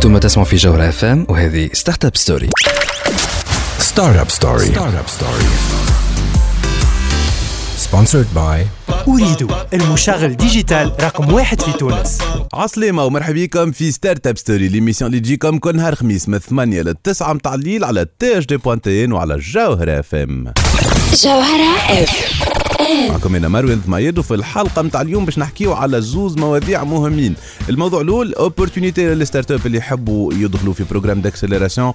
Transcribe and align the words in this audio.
أنتم 0.00 0.18
تسمعوا 0.18 0.48
في 0.48 0.56
جوهر 0.56 0.88
اف 0.88 1.04
ام 1.04 1.26
وهذه 1.28 1.70
ستارت 1.72 2.04
اب 2.04 2.16
ستوري 2.16 2.50
ستارت 3.78 4.16
اب 4.18 4.30
ستوري 4.30 4.66
ستارت 4.66 4.94
اب 4.94 5.08
ستوري 5.08 5.44
سبونسرد 7.76 8.26
باي 8.34 8.66
أريد 9.08 9.48
المشغل 9.74 10.36
ديجيتال 10.36 10.92
رقم 11.00 11.32
واحد 11.32 11.60
في 11.60 11.72
تونس. 11.72 12.18
عسلامة 12.54 13.04
ومرحبا 13.04 13.44
بكم 13.44 13.72
في 13.72 13.90
Startup 13.92 14.38
Story 14.38 14.68
l'émission 14.68 15.10
اللي 15.10 15.20
تجيكم 15.20 15.58
كل 15.58 15.76
نهار 15.76 15.94
خميس 15.94 16.28
من 16.28 16.38
8 16.38 16.82
ل 16.82 16.94
9 16.94 17.32
متاع 17.32 17.54
الليل 17.54 17.84
على 17.84 18.06
تي 18.18 18.38
اش 18.38 18.46
دي 18.46 18.56
بوانتين 18.56 19.12
وعلى 19.12 19.34
الجوهرة 19.34 20.00
اف 20.00 20.14
ام 20.14 20.52
جوهرة 21.24 22.02
اف 22.02 22.69
معكم 22.90 23.34
أنا 23.34 23.48
مروان 23.48 23.80
ثميد 23.86 24.18
وفي 24.18 24.34
الحلقة 24.34 24.82
نتاع 24.82 25.00
اليوم 25.00 25.24
باش 25.24 25.38
نحكيو 25.38 25.72
على 25.72 26.00
زوز 26.00 26.36
مواضيع 26.36 26.84
مهمين. 26.84 27.34
الموضوع 27.68 28.00
الأول 28.00 28.34
opportunité 28.34 29.14
لل 29.14 29.50
startup 29.50 29.66
اللي 29.66 29.78
يحبوا 29.78 30.34
يدخلوا 30.34 30.74
في 30.74 30.84
programme 30.90 31.20
d'accélération 31.20 31.92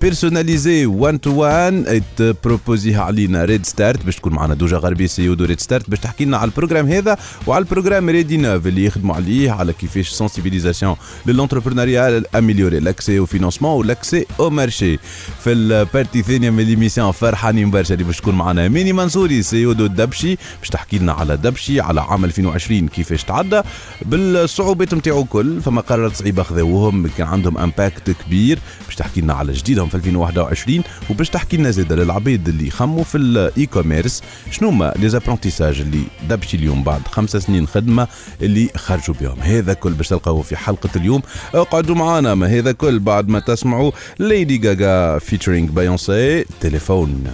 personnalisé 0.00 0.86
1 0.86 1.18
to 1.18 1.30
1 1.30 2.02
proposé 2.44 2.95
ها 2.95 3.02
علينا 3.02 3.44
Red 3.44 3.66
Start 3.66 4.04
باش 4.04 4.16
تكون 4.16 4.32
معنا 4.32 4.54
دوجا 4.54 4.76
غربي 4.76 5.06
CEO 5.06 5.28
de 5.28 5.44
Red 5.44 5.60
Start 5.60 5.90
باش 5.90 5.98
تحكي 5.98 6.24
لنا 6.24 6.36
على 6.36 6.48
ال 6.48 6.52
programme 6.52 6.86
هذا 6.86 7.16
وعلى 7.46 7.62
ال 7.62 8.10
programme 8.10 8.36
Red'Innov 8.36 8.66
اللي 8.66 8.84
يخدموا 8.84 9.14
عليه 9.14 9.50
على 9.50 9.72
كيفاش 9.72 10.08
sensibilisation 10.08 10.96
لل 11.26 11.37
entrepreneuriat 11.37 12.22
améliorer 12.34 12.80
l'accès 12.80 13.18
au 13.18 13.26
financement 13.26 13.78
و 13.78 13.84
l'accès 13.84 14.26
au 14.40 14.50
marché 14.50 14.98
في 15.44 15.52
ال 15.52 15.61
partie 15.61 16.18
الثانية 16.18 16.50
من 16.50 16.64
l'émission 16.64 17.12
فرحانين 17.12 17.70
برشا 17.70 17.94
اللي 17.94 18.04
باش 18.04 18.16
تكون 18.16 18.34
معنا. 18.34 18.68
ميني 18.68 18.92
منصوري 18.92 19.42
CEO 19.42 19.64
de 19.66 19.81
Dabchy 19.86 20.36
باش 20.60 20.68
تحكي 20.68 20.98
لنا 20.98 21.12
على 21.12 21.36
Dabchy 21.36 21.80
على 21.80 22.00
عام 22.00 22.24
2020 22.24 22.88
كيفاش 22.88 23.24
تعدى 23.24 23.60
بالصعوبات 24.02 24.94
نتاعو 24.94 25.24
كل 25.24 25.60
فما 25.60 25.80
قرارات 25.80 26.16
صعيبة 26.16 26.42
خذوهم 26.42 27.06
كان 27.06 27.26
عندهم 27.26 27.58
impact 27.58 28.10
كبير 28.10 28.58
باش 28.86 28.96
تحكي 28.96 29.20
لنا 29.20 29.34
على 29.34 29.52
جديدهم 29.52 29.88
في 29.88 29.94
2021 29.94 30.82
وباش 31.10 31.30
تحكي 31.30 31.56
لنا 31.56 31.70
زاد 31.70 31.92
للعباد 31.92 32.48
اللي 32.48 32.66
يخموا 32.66 33.04
في 33.04 33.18
ال 33.18 33.66
e-commerce 33.66 34.22
شنو 34.50 34.68
هما 34.68 34.94
les 34.96 35.08
apprentissages 35.08 35.80
اللي 35.80 36.02
Dabchy 36.28 36.56
اليوم 36.56 36.84
بعد 36.84 37.00
خمسة 37.08 37.38
سنين 37.38 37.66
خدمة 37.66 38.08
اللي 38.42 38.68
خرجوا 38.76 39.14
بهم؟ 39.20 39.40
هذا 39.40 39.72
كل 39.72 39.92
باش 39.92 40.08
تلقاوه 40.08 40.42
في 40.42 40.56
حلقة 40.56 40.90
اليوم. 40.96 41.22
اقعدوا 41.54 41.94
معنا 41.94 42.34
ما 42.34 42.46
هذا 42.46 42.72
كل 42.72 42.98
بعد 42.98 43.28
ما 43.28 43.40
تسمعوا 43.40 43.92
Lady 44.18 44.58
Gaga 44.58 45.18
featuring 45.18 45.70
Beyoncé 45.70 46.44
Telephone. 46.60 47.32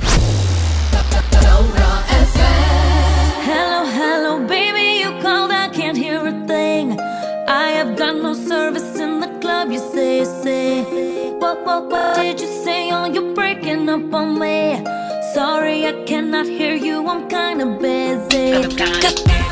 Say. 10.43 10.83
What, 11.39 11.65
what, 11.65 11.91
what 11.91 12.17
did 12.17 12.41
you 12.41 12.47
say? 12.65 12.91
Oh, 12.93 13.07
you're 13.07 13.35
breaking 13.35 13.89
up 13.89 14.13
on 14.13 14.39
me. 14.39 14.85
Sorry, 15.35 15.87
I 15.87 16.05
cannot 16.05 16.47
hear 16.47 16.75
you, 16.75 17.07
I'm 17.07 17.29
kinda 17.29 17.67
busy. 17.81 19.48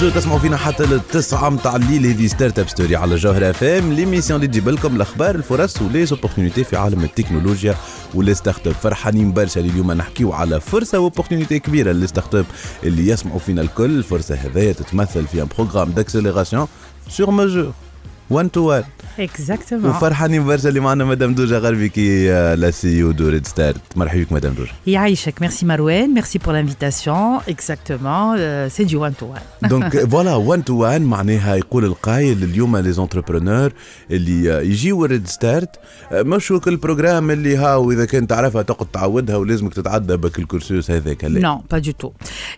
مازالوا 0.00 0.20
تسمعوا 0.20 0.38
فينا 0.38 0.56
حتى 0.56 0.84
للتسعة 0.84 1.48
متاع 1.48 1.76
الليل. 1.76 2.06
هذه 2.06 2.26
Startup 2.26 2.68
Story 2.68 2.96
على 2.96 3.16
جوهر 3.16 3.50
أف 3.50 3.64
إم. 3.64 3.92
l'émission 3.92 4.36
اللي 4.36 4.46
تجيب 4.46 4.68
لكم 4.68 4.96
الاخبار 4.96 5.34
الفرص 5.34 5.82
و 5.82 6.06
les 6.06 6.18
opportunités 6.18 6.64
في 6.64 6.76
عالم 6.76 7.04
التكنولوجيا 7.04 7.74
و 8.14 8.34
les 8.34 8.66
startups 8.66 8.72
فرحانين 8.72 9.32
برشا. 9.32 9.60
اليوم 9.60 9.92
نحكيو 9.92 10.32
على 10.32 10.60
فرصة 10.60 10.98
و 10.98 11.03
opportunité 11.03 11.58
كبيرة 11.58 11.92
ل 11.92 12.06
les 12.06 12.34
startups 12.34 12.44
اللي 12.84 13.08
يسمعوا 13.08 13.38
فينا 13.38 13.62
الكل. 13.62 13.98
الفرصة 13.98 14.34
هذيا 14.34 14.72
تتمثل 14.72 15.26
في 15.26 15.42
ان 15.42 15.48
programme 15.58 15.90
d'accélération 15.90 16.66
sur 17.08 17.30
mesure 17.30 17.72
1 18.30 18.50
to 18.50 18.60
1 18.72 18.84
Exactement. 19.18 19.84
وفرحانين 19.84 20.44
برشا 20.46 20.68
اللي 20.68 20.80
معنا 20.80 21.04
مدام 21.04 21.34
دوجا 21.34 21.58
غربي 21.58 21.88
qui 21.88 22.28
est 22.54 22.70
la 22.70 23.02
CEO 23.02 23.10
de 23.10 23.28
Red 23.28 23.46
Start 23.46 23.80
مرحبا 23.96 24.22
بك 24.22 24.32
مدام 24.32 24.54
دوجا 24.54 24.70
يعيشك، 24.86 25.34
merci 25.40 25.64
Marouane, 25.64 26.12
merci 26.14 26.38
pour 26.38 26.52
l'invitation. 26.52 27.40
Exactement, 27.48 28.34
euh, 28.38 28.68
c'est 28.70 28.84
du 28.84 28.96
one-to-one. 28.96 29.68
donc 29.68 29.98
voilà 30.10 30.36
1 30.36 30.64
to 30.64 30.84
1 30.84 30.98
معناها 31.00 31.54
يقول 31.56 31.84
القايل 31.84 32.42
اليوم 32.42 32.76
les 32.76 32.92
entrepreneurs 32.92 33.72
اللي 34.10 34.44
يجيو 34.70 35.04
Red 35.04 35.26
Start 35.26 35.70
مش 36.12 36.48
كل 36.52 36.76
programme 36.76 37.30
اللي 37.30 37.56
هاو 37.56 37.90
اذا 37.92 38.04
كنت 38.04 38.30
تعرفها 38.30 38.62
تقعد 38.62 38.88
تعودها 38.92 39.36
ولازمك 39.36 39.74
تتعدى 39.74 40.16
بك 40.16 40.38
ال 40.38 40.45
cursus 40.45 40.90
هذاك 40.90 41.24
لا 41.24 41.40
Non, 41.40 41.74
pas 41.76 41.80
du 41.80 41.92
tout. 41.94 42.12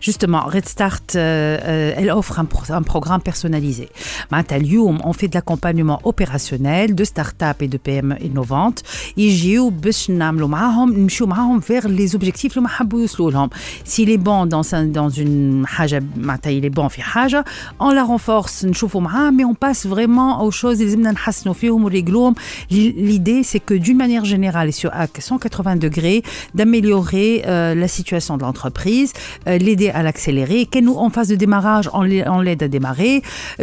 Justement, 0.09 0.43
Red 0.55 0.67
Start, 0.67 1.07
euh, 1.15 1.17
euh, 1.17 1.99
elle 1.99 2.11
offre 2.19 2.39
un, 2.39 2.45
pro- 2.45 2.73
un 2.73 2.83
programme 2.93 3.21
personnalisé. 3.31 3.87
معناتها 4.31 4.55
اليوم, 4.57 4.99
on 5.01 5.11
fait 5.13 5.27
de 5.27 5.35
l'accompagnement 5.37 5.62
opérationnel 6.04 6.94
de 6.94 7.04
start-up 7.04 7.62
et 7.62 7.68
de 7.68 7.78
PME 7.78 8.16
innovantes. 8.22 8.82
يجيو 9.16 9.70
باش 9.70 10.10
نعملوا 10.10 10.48
معاهم 10.48 10.92
نمشيو 10.98 11.26
معاهم 11.26 11.60
vers 11.60 11.84
les 11.84 12.12
objectifs 12.18 12.50
اللي 12.50 12.60
ما 12.62 12.68
حبوا 12.68 13.00
يوصلوا 13.00 13.30
لهم. 13.30 13.50
S'il 13.88 14.08
est 14.08 14.18
bon 14.24 14.46
dans, 14.46 14.74
un- 14.74 14.86
dans 14.92 15.10
une 15.10 15.66
حاجة 15.66 16.02
معناتها 16.16 16.60
il 16.60 16.64
est 16.64 16.74
bon 16.74 16.88
في 16.88 17.02
حاجة, 17.02 17.44
on 17.82 17.90
la 17.92 18.04
renforce 18.04 18.64
نشوفوا 18.64 19.00
معاه 19.00 19.30
mais 19.30 19.44
on 19.44 19.54
passe 19.54 19.86
vraiment 19.86 20.42
aux 20.42 20.50
choses 20.50 20.64
اللي 20.64 20.84
لازمنا 20.84 21.10
نحسنوا 21.10 21.54
فيهم 21.54 21.84
ونريقلوهم. 21.84 22.34
L'idée 22.70 23.42
c'est 23.50 23.60
que 23.68 23.74
d'une 23.74 23.96
manière 24.04 24.24
générale 24.24 24.68
et 24.68 24.72
sur 24.72 24.90
à 24.92 25.06
180 25.18 25.76
degrés 25.76 26.22
d'améliorer 26.54 27.42
euh, 27.46 27.74
la 27.74 27.88
situation 27.88 28.36
de 28.36 28.42
l'entreprise, 28.42 29.12
euh, 29.46 29.58
l'aider 29.58 29.90
à 29.90 30.02
l'accélérer. 30.02 30.66
Que 30.66 30.78
nous 30.86 30.94
en 31.04 31.10
phase 31.10 31.28
de 31.28 31.36
démarrage, 31.44 31.86
on 31.92 32.02
l'ai- 32.02 32.26
on 32.36 32.40
l'aide 32.46 32.62
à 32.62 32.68
démarrer. 32.76 33.14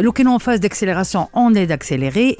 Le 0.04 0.10
que 0.16 0.22
nous 0.22 0.32
en 0.38 0.38
phase 0.46 0.60
d'accélération, 0.64 1.22
on 1.42 1.48
l'aide 1.54 1.70
à 1.70 1.74
accélérer. 1.74 1.89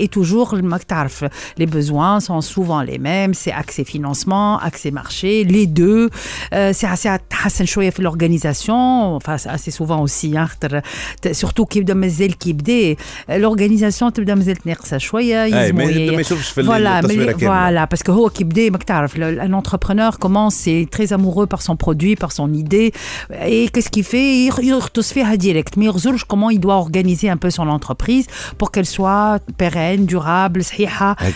Et 0.05 0.09
toujours, 0.09 0.49
le 0.57 0.63
MacTarf, 0.63 1.25
les 1.59 1.67
besoins 1.67 2.21
sont 2.21 2.41
souvent 2.41 2.83
les 2.91 2.99
mêmes. 2.99 3.33
C'est 3.35 3.53
accès 3.53 3.85
financement, 3.85 4.59
accès 4.59 4.91
marché, 4.91 5.45
les 5.45 5.67
deux. 5.67 6.11
Euh, 6.55 6.73
c'est 6.73 6.87
assez 6.87 7.09
حسن 7.33 7.65
شوية 7.65 7.91
في 7.91 8.03
l'organisation. 8.03 9.17
Enfin, 9.17 9.37
c'est 9.39 9.49
assez 9.51 9.71
souvent 9.71 10.01
aussi. 10.07 10.37
hein, 10.37 10.47
خاطر- 10.47 10.83
ت- 11.23 11.33
surtout 11.33 11.65
كي 11.69 11.79
يبدا 11.79 11.95
مازال 11.95 12.39
كي 12.39 12.51
يبدا 12.51 12.97
l'organisation 13.31 14.13
تبدا 14.15 14.35
مازال 14.35 14.57
ناقصة 14.65 14.99
شوية. 14.99 15.45
أي، 15.45 15.51
ما 15.51 15.83
يلزموا 15.83 15.83
يبدا 15.91 16.13
ي- 16.13 16.17
ما 16.17 16.21
يشوفش 16.21 16.49
في 16.51 16.63
Voilà, 16.63 16.71
التصويرة 16.87 17.33
mais- 17.33 17.37
كاملة. 17.37 17.87
voilà, 17.87 17.87
parce 17.97 18.03
que 18.03 18.11
هو 18.11 18.29
كي 18.31 18.45
بدا 18.45 18.71
ماك 18.71 18.83
تعرف 18.83 19.15
le- 19.17 19.41
un 19.41 19.53
entrepreneur 19.53 20.19
commence 20.19 20.55
c'est 20.55 20.87
très 20.97 21.13
amoureux 21.13 21.47
par 21.47 21.63
son 21.63 21.77
produit 21.77 22.17
par 22.17 22.33
son 22.33 22.53
idée 22.53 22.93
et 23.31 23.69
qu'est-ce 23.73 23.91
qu'il 23.91 24.05
fait 24.05 24.47
il 24.47 24.65
يغطس 24.65 25.13
فيها 25.13 25.37
direct 25.37 25.77
mais 25.79 25.83
يغزرش 25.83 26.23
comment 26.25 26.51
il 26.51 26.61
doit 26.61 26.75
organiser 26.87 27.29
un 27.31 27.37
peu 27.37 27.51
son 27.51 27.69
entreprise 27.69 28.27
pour 28.59 28.71
qu'elle 28.71 28.87
soit 28.87 29.30
pérenne, 29.40 30.06
durable, 30.06 30.62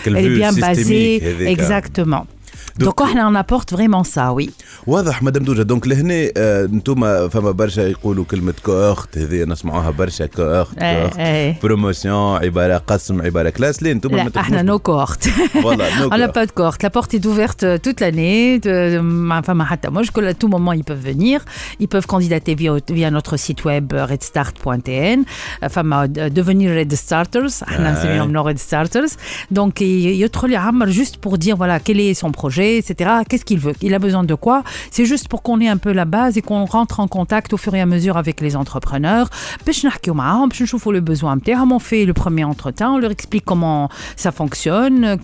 elle 0.06 0.16
est 0.16 0.28
bien 0.28 0.52
basée. 0.52 1.22
Exactement 1.46 2.26
Donc- 2.79 2.97
donc 2.97 3.01
on 3.31 3.35
apporte 3.35 3.69
vraiment 3.71 4.03
ça 4.03 4.31
oui 4.37 4.49
واضح 4.87 5.23
مدام 5.23 5.43
دوجا 5.43 5.63
دونك 5.63 5.87
لهنا 5.87 6.29
آه، 6.37 6.65
انتم 6.65 7.29
فما 7.29 7.51
برشا 7.51 7.81
يقولوا 7.81 8.25
كلمه 8.25 8.53
كوخت 8.65 9.17
هذه 9.17 9.43
نسمعوها 9.43 9.89
برشا 9.89 10.25
كوخت 10.25 10.77
إيه، 10.77 11.03
كوخت 11.07 11.19
إيه. 11.19 11.59
بروموسيون 11.63 12.43
عباره 12.43 12.77
قسم 12.77 13.21
عباره 13.21 13.49
كلاس 13.49 13.83
لا 13.83 13.91
انتم 13.91 14.11
ما 14.11 14.15
لا 14.15 14.21
احنا 14.37 14.61
تخدموش 14.61 14.79
no 14.79 14.81
cohorte 14.83 15.27
Voilà, 15.53 15.87
no 15.99 16.13
On 16.13 16.17
n'a 16.17 16.27
cohorte. 16.27 16.33
pas 16.37 16.45
de 16.45 16.51
cohorte. 16.59 16.81
La 16.83 16.89
porte 16.97 17.11
est 17.17 17.25
ouverte 17.31 17.63
euh, 17.63 17.77
toute 17.85 17.99
l'année. 18.03 18.59
de- 18.65 18.99
ma 19.31 19.39
femme 19.47 19.61
a 19.61 19.67
hâte 19.71 19.85
à 19.85 19.89
moi. 19.95 20.01
À 20.33 20.33
tout 20.41 20.49
moment, 20.55 20.73
ils 20.79 20.87
peuvent 20.89 21.05
venir. 21.13 21.37
Ils 21.83 21.89
peuvent 21.93 22.07
candidater 22.13 22.53
via, 22.61 22.71
via 22.97 23.09
notre 23.17 23.33
site 23.45 23.61
web 23.69 23.85
euh, 23.93 24.05
redstart.tn. 24.13 25.19
Femme 25.75 25.91
à 25.93 26.01
euh, 26.03 26.29
devenir 26.39 26.67
Red 26.79 26.93
Starters. 27.05 27.53
احنا 27.67 27.91
نسميهم 27.91 28.29
nos 28.37 28.43
Red 28.49 28.57
Starters. 28.67 29.11
Donc, 29.57 29.73
il 29.81 30.15
y 30.21 30.23
a 30.23 30.29
trop 30.37 30.47
les 30.53 30.55
hammer 30.67 30.87
juste 30.99 31.15
pour 31.23 31.33
dire 31.45 31.55
voilà 31.61 31.77
quel 31.85 31.99
est 32.05 32.13
son 32.23 32.31
projet, 32.41 32.64
etc. 32.74 33.10
Qu'est-ce 33.28 33.44
qu'il 33.44 33.58
veut 33.58 33.74
Il 33.82 33.94
a 33.94 33.98
besoin 33.98 34.24
de 34.24 34.34
quoi 34.34 34.62
C'est 34.90 35.04
juste 35.04 35.28
pour 35.28 35.42
qu'on 35.42 35.60
ait 35.60 35.68
un 35.68 35.76
peu 35.76 35.92
la 35.92 36.04
base 36.04 36.36
et 36.36 36.42
qu'on 36.42 36.64
rentre 36.64 37.00
en 37.00 37.08
contact 37.08 37.52
au 37.52 37.56
fur 37.56 37.74
et 37.74 37.80
à 37.80 37.86
mesure 37.86 38.16
avec 38.16 38.40
les 38.40 38.56
entrepreneurs. 38.56 39.28
le 40.92 41.00
besoin. 41.00 41.36
On 41.76 41.78
fait 41.78 42.04
le 42.04 42.14
premier 42.14 42.44
entretien, 42.44 42.92
on 42.92 42.98
leur 42.98 43.10
explique 43.10 43.44
comment 43.44 43.88
ça 44.16 44.32
fonctionne. 44.32 45.18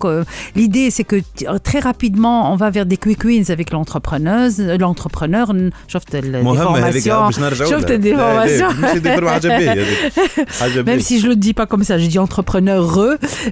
L'idée, 0.55 0.91
c'est 0.91 1.03
que 1.03 1.17
très 1.63 1.79
rapidement, 1.79 2.53
on 2.53 2.55
va 2.55 2.69
vers 2.69 2.85
des 2.85 2.97
quick 2.97 3.23
wins 3.23 3.49
avec 3.49 3.71
l'entrepreneuse, 3.71 4.59
l'entrepreneur. 4.79 5.53
Même 10.85 10.99
si 10.99 11.19
je 11.19 11.27
le 11.27 11.35
dis 11.35 11.53
pas 11.53 11.65
comme 11.65 11.83
ça, 11.83 11.97
je 11.97 12.07
dis 12.07 12.19
entrepreneur 12.19 12.83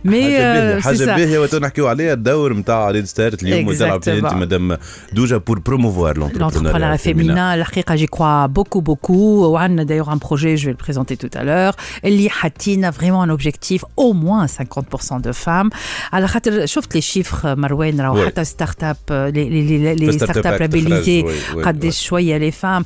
mais 0.04 0.38
c'est 0.82 1.06
ça. 3.76 3.81
Madame 4.36 4.78
pour 5.46 5.62
promouvoir 5.62 6.14
l'entrepreneuriat 6.16 6.98
féminin. 6.98 7.54
féminin. 7.56 7.96
J'y 7.96 8.06
crois 8.08 8.48
beaucoup, 8.48 8.82
beaucoup. 8.82 9.46
On 9.46 9.56
a 9.56 9.86
d'ailleurs 9.86 10.10
un 10.10 10.18
projet, 10.18 10.58
je 10.58 10.66
vais 10.66 10.72
le 10.72 10.78
présenter 10.78 11.18
tout 11.18 11.30
à 11.34 11.44
l'heure. 11.44 11.76
Li 12.04 12.30
Hatine 12.42 12.86
a 12.86 12.92
vraiment 12.92 13.22
un 13.22 13.30
objectif, 13.30 13.84
au 13.98 14.14
moins 14.14 14.46
50% 14.46 15.22
de 15.22 15.32
femmes. 15.32 15.70
Alors, 16.12 16.30
chauffe 16.68 16.88
les 16.94 17.02
chiffres, 17.02 17.46
euh, 17.46 17.56
Marwen, 17.56 18.02
les 18.36 18.46
start-up, 18.46 18.98
euh, 19.10 19.32
les, 19.32 19.50
les, 19.50 19.96
les 19.96 20.12
start 20.14 20.44
labellisées, 20.44 21.26
des 21.74 21.92
choix, 21.92 22.22
il 22.22 22.30
y 22.30 22.40
les 22.40 22.52
femmes. 22.52 22.84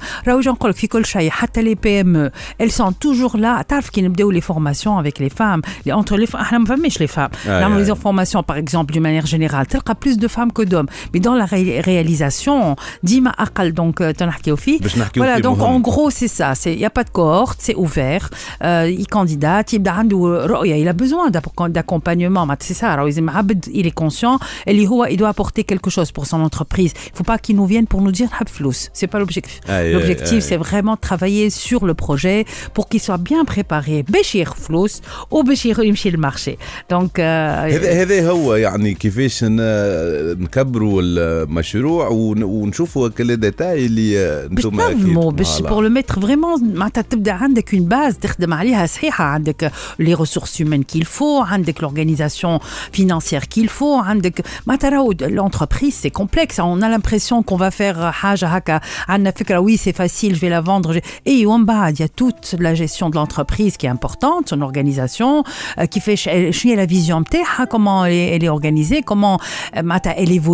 Les 1.56 1.75
PME, 1.75 2.31
elles 2.59 2.71
sont 2.71 2.92
toujours 2.92 3.38
là. 3.38 3.63
Tarf 3.63 3.89
qui 3.89 4.03
nous 4.03 4.30
les 4.30 4.42
formations 4.42 4.97
avec 4.97 5.19
les 5.19 5.30
femmes. 5.30 5.62
Entre 5.92 6.18
les 6.18 6.27
ah, 6.33 6.44
femmes, 6.45 6.65
les 7.00 7.07
femmes. 7.07 7.31
Là, 7.47 7.69
les 7.69 7.95
formations, 7.95 8.44
par 8.44 8.57
exemple, 8.57 8.94
d'une 8.94 9.03
manière 9.03 9.25
générale, 9.25 9.65
plus 10.00 10.18
de 10.18 10.27
femmes 10.27 10.51
que 10.51 10.62
d'hommes. 10.62 10.84
mais 11.14 11.20
dans 11.20 11.34
la 11.34 11.46
ré- 11.46 11.81
réalisation 11.81 12.76
ديما 13.02 13.31
اقل 13.31 13.75
donc 13.75 14.00
euh, 14.05 14.17
تنحكيو 14.17 14.56
فيه 14.56 14.78
باش 14.81 14.99
نحكيو 14.99 15.25
voilà 15.25 15.37
فيه 15.37 15.43
donc 15.43 15.58
مهم. 15.58 15.76
en 15.76 15.81
gros 15.90 16.11
c'est 16.11 16.28
ça 16.40 16.55
c'est 16.55 16.75
y 16.76 16.84
a 16.84 16.90
pas 16.90 17.05
de 17.05 17.11
cohorte 17.11 17.58
c'est 17.61 17.75
ouvert 17.76 18.31
euh, 18.62 18.90
il 18.99 19.06
candidate 19.06 19.75
يبدا 19.75 19.90
عنده 19.90 20.46
رؤيه 20.46 20.84
il 20.84 20.88
a 20.88 20.93
besoin 21.02 21.31
d'app- 21.31 21.69
d'accompagnement 21.69 22.31
معناتها 22.46 22.67
c'est 22.75 22.76
ça 22.81 22.84
راهو 22.84 23.06
لازم 23.06 23.31
عبد 23.31 23.64
il 23.64 23.87
est 23.87 24.05
conscient 24.05 24.38
اللي 24.69 24.88
هو 24.88 25.06
il 25.06 25.17
doit 25.17 25.28
apporter 25.34 25.64
quelque 25.64 25.90
chose 25.90 26.11
pour 26.19 26.26
son 26.26 26.40
entreprise 26.40 26.93
il 27.06 27.17
faut 27.19 27.25
pas 27.32 27.38
qu'il 27.38 27.56
nous 27.56 27.67
vienne 27.67 27.87
pour 27.87 28.00
nous 28.02 28.12
dire 28.12 28.26
نحب 28.26 28.49
فلوس 28.49 28.88
c'est 28.94 29.06
pas 29.06 29.19
l'objectif 29.19 29.61
Aïe, 29.69 29.93
l'objectif 29.93 30.32
aïe, 30.32 30.43
c'est 30.49 30.56
vraiment 30.67 30.94
de 30.94 31.00
travailler 31.08 31.46
sur 31.50 31.81
le 31.90 31.94
projet 32.05 32.38
pour 32.75 32.84
qu'il 32.88 33.00
soit 33.00 33.19
bien 33.31 33.44
préparé 33.44 34.05
باش 34.08 34.34
ياخذ 34.34 34.56
فلوس 34.56 35.00
وباش 35.31 35.67
يخ- 35.67 35.78
يمشي 35.78 36.11
للمارشي 36.11 36.56
donc 36.93 37.08
euh, 37.19 37.20
هذا 37.20 38.02
هذا 38.02 38.31
هو 38.31 38.55
يعني 38.55 38.94
كيفاش 38.94 39.44
ن- 39.44 40.46
نكبروا 40.75 41.02
المشروع 41.05 42.08
ون- 42.08 42.43
ونشوفوا 42.43 43.08
كل 43.08 43.37
ديتاي 43.37 43.87
اللي 43.87 44.49
باش 44.49 44.67
انتم 44.67 44.76
تنظموا 44.93 45.31
باش 45.32 45.61
بور 45.62 45.82
لو 45.84 45.88
ميتر 45.90 46.20
فريمون 46.20 46.75
معناتها 46.75 47.02
تبدا 47.02 47.32
عندك 47.32 47.75
اون 47.75 47.84
باز 47.84 48.17
تخدم 48.19 48.55
عليها 48.55 48.87
صحيحه 48.87 49.25
عندك 49.25 49.72
لي 49.99 50.14
ريسورس 50.14 50.62
هيومان 50.62 50.82
كيل 50.82 51.05
فو 51.05 51.40
عندك 51.40 51.82
لورغانيزاسيون 51.82 52.58
فينانسيير 52.93 53.44
كيل 53.44 53.69
فو 53.69 53.94
عندك 53.99 54.44
معناتها 54.67 54.90
راهو 54.90 55.12
l'entreprise 55.14 55.94
c'est 56.06 56.20
complexe 56.22 56.56
on 56.58 56.82
a 56.82 56.88
l'impression 56.99 57.43
qu'on 57.43 57.56
va 57.56 57.70
faire 57.70 57.99
حاجه 58.11 58.46
هكا 58.46 58.81
عندنا 59.08 59.31
فكره 59.31 59.67
oui 59.67 59.78
c'est 59.81 59.96
facile 59.96 60.34
je 60.34 60.40
vais 60.40 60.50
la 60.50 60.61
vendre 60.61 60.93
je- 60.93 61.00
et 61.28 61.46
ومن 61.46 61.64
بعد 61.64 61.96
il 61.96 62.00
y 62.00 62.05
a 62.05 62.08
toute 62.08 62.61
la 62.61 62.75
gestion 62.75 63.11
de 63.11 63.17
l'entreprise 63.17 63.76
qui 63.76 63.87
est 63.87 63.94
importante 63.99 64.49
son 64.49 64.61
organisation 64.62 65.43
euh, 65.78 65.84
qui 65.87 66.00
fait 66.00 66.17
ch- 66.17 66.50
شنو 66.50 66.72
هي 66.72 66.87
la 66.87 66.90
vision 66.90 67.11
نتاعها 67.20 67.64
comment 67.75 68.05
elle 68.05 68.12
est, 68.12 68.37
elle 68.37 68.44
est 68.44 68.49
organisée 68.61 69.02
comment 69.11 69.38
euh, 69.76 69.82
معناتها 69.82 70.12
elle 70.25 70.32
évolue 70.40 70.53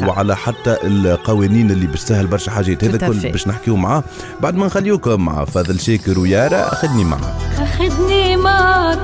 ça. 0.00 0.08
وعلى 0.08 0.36
حتى 0.36 0.76
القوانين 0.84 1.70
اللي 1.70 1.86
باش 1.86 2.04
تسهل 2.04 2.26
برشا 2.26 2.52
حاجات. 2.52 2.84
هذا 2.84 3.06
كل. 3.08 3.30
باش 3.30 3.48
نحكيو 3.48 3.76
معاه. 3.76 4.04
بعد 4.40 4.54
ما 4.54 4.66
نخليوكم 4.66 5.24
مع 5.24 5.44
فاضل 5.44 5.80
شاكر 5.80 6.18
ويارا 6.18 6.74
خدني 6.74 7.04
معاه. 7.04 7.34
خدني 7.78 8.36
معك 8.36 8.98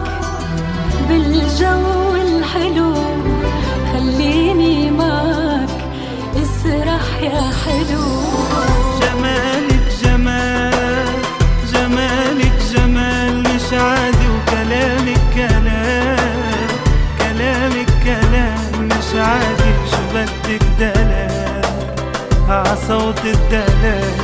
بالجو 1.09 2.15
الحلو. 2.15 2.95
خليني 3.93 4.91
معك 4.91 5.69
اسرح 6.37 7.23
يا 7.23 7.51
حلو. 7.65 8.26
عصوت 22.49 23.25
الدلال. 23.25 24.16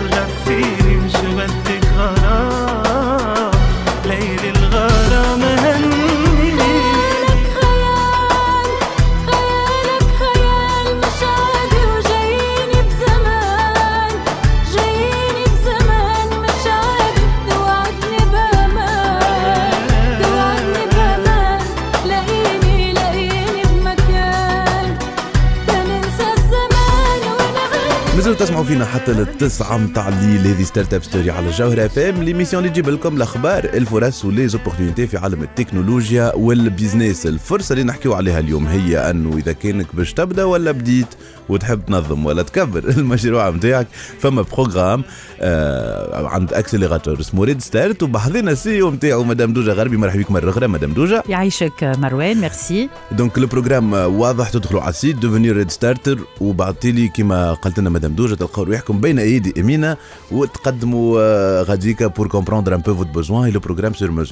فينا 28.72 28.84
حتى 28.84 29.12
للتسعة 29.12 29.76
متاع 29.76 30.08
الليل. 30.08 30.46
هذه 30.46 30.62
Startup 30.62 31.02
Story 31.02 31.30
على 31.30 31.50
جوهر 31.50 31.86
أف 31.86 31.98
إم. 31.98 32.22
l'émission 32.22 32.62
اللي 32.62 32.72
تجيب 32.72 32.88
لكم 32.88 33.16
الأخبار 33.16 33.64
الفرص 33.64 34.24
و 34.24 34.29
les 34.29 34.45
opportunités 34.45 35.06
في 35.06 35.16
عالم 35.16 35.42
التكنولوجيا 35.42 36.32
وال 36.34 36.51
business. 36.51 37.26
الفرصة 37.26 37.72
اللي 37.72 37.84
نحكيو 37.84 38.14
عليها 38.14 38.38
اليوم 38.38 38.66
هي 38.66 39.10
أنه 39.10 39.36
إذا 39.36 39.52
كانك 39.52 39.86
باش 39.96 40.12
تبدأ 40.12 40.44
ولا 40.44 40.70
بديت 40.70 41.06
وتحب 41.48 41.86
تنظم 41.86 42.26
ولا 42.26 42.42
تكبر 42.42 42.88
المشروع 42.98 43.50
نتاعك 43.50 43.86
فما 44.20 44.42
programme 44.42 45.04
آه 45.40 46.26
عند 46.28 46.52
accélérateur 46.52 47.20
اسمه 47.20 47.44
Red 47.44 47.60
Start 47.60 48.02
وبحضنا 48.02 48.50
ال 48.50 48.82
CEO 48.82 48.90
نتاعو 48.90 49.24
مدام 49.24 49.52
دوجا 49.52 49.72
غربي. 49.72 49.96
مرحبا 49.96 50.22
بك 50.22 50.30
مرة 50.30 50.50
أخرى 50.50 50.66
مدام 50.66 50.92
دوجا. 50.92 51.22
يعيشك 51.28 51.92
مروان 51.98 52.40
merci. 52.40 52.88
donc 53.10 53.38
ال 53.38 53.44
programme 53.44 53.92
واضح 53.92 54.50
تدخلوا 54.50 54.80
على 54.80 54.90
ال 54.90 54.96
site 54.96 55.16
devenir 55.16 55.56
Red 55.56 55.70
Starter 55.70 56.18
وبعثي 56.40 56.92
لي 56.92 57.08
كما 57.08 57.52
قالت 57.52 57.78
لنا 57.78 57.90
مدام 57.90 58.12
دوجا 58.12 58.34
تلقاو 58.34 58.61
رواحكم 58.64 59.00
بين 59.00 59.18
أيدي 59.18 59.60
أمينة 59.60 59.96
وتقدموا 60.30 61.20
آه، 61.20 61.62
غاديكا 61.62 62.06
بور 62.06 62.28
كومبروندر 62.28 62.74
ان 62.74 62.80
بو 62.80 62.94
فوت 62.94 63.06
بوزوان 63.06 63.50
لو 63.50 63.60
بروجرام 63.60 63.94
سور 63.94 64.24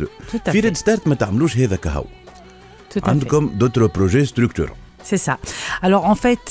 à 0.49 0.51
في. 0.51 0.61
ريد 0.61 0.77
ستارت 0.77 1.09
ما 1.09 1.15
تعملوش 1.15 1.57
هذا 1.57 1.77
كهو. 1.77 2.05
عندكم 3.03 3.51
دوتر 3.55 3.87
بروجي 3.87 4.25
ستركتور 4.25 4.71
C'est 5.11 5.23
ça. 5.29 5.37
Alors 5.83 6.05
en 6.05 6.15
fait, 6.15 6.47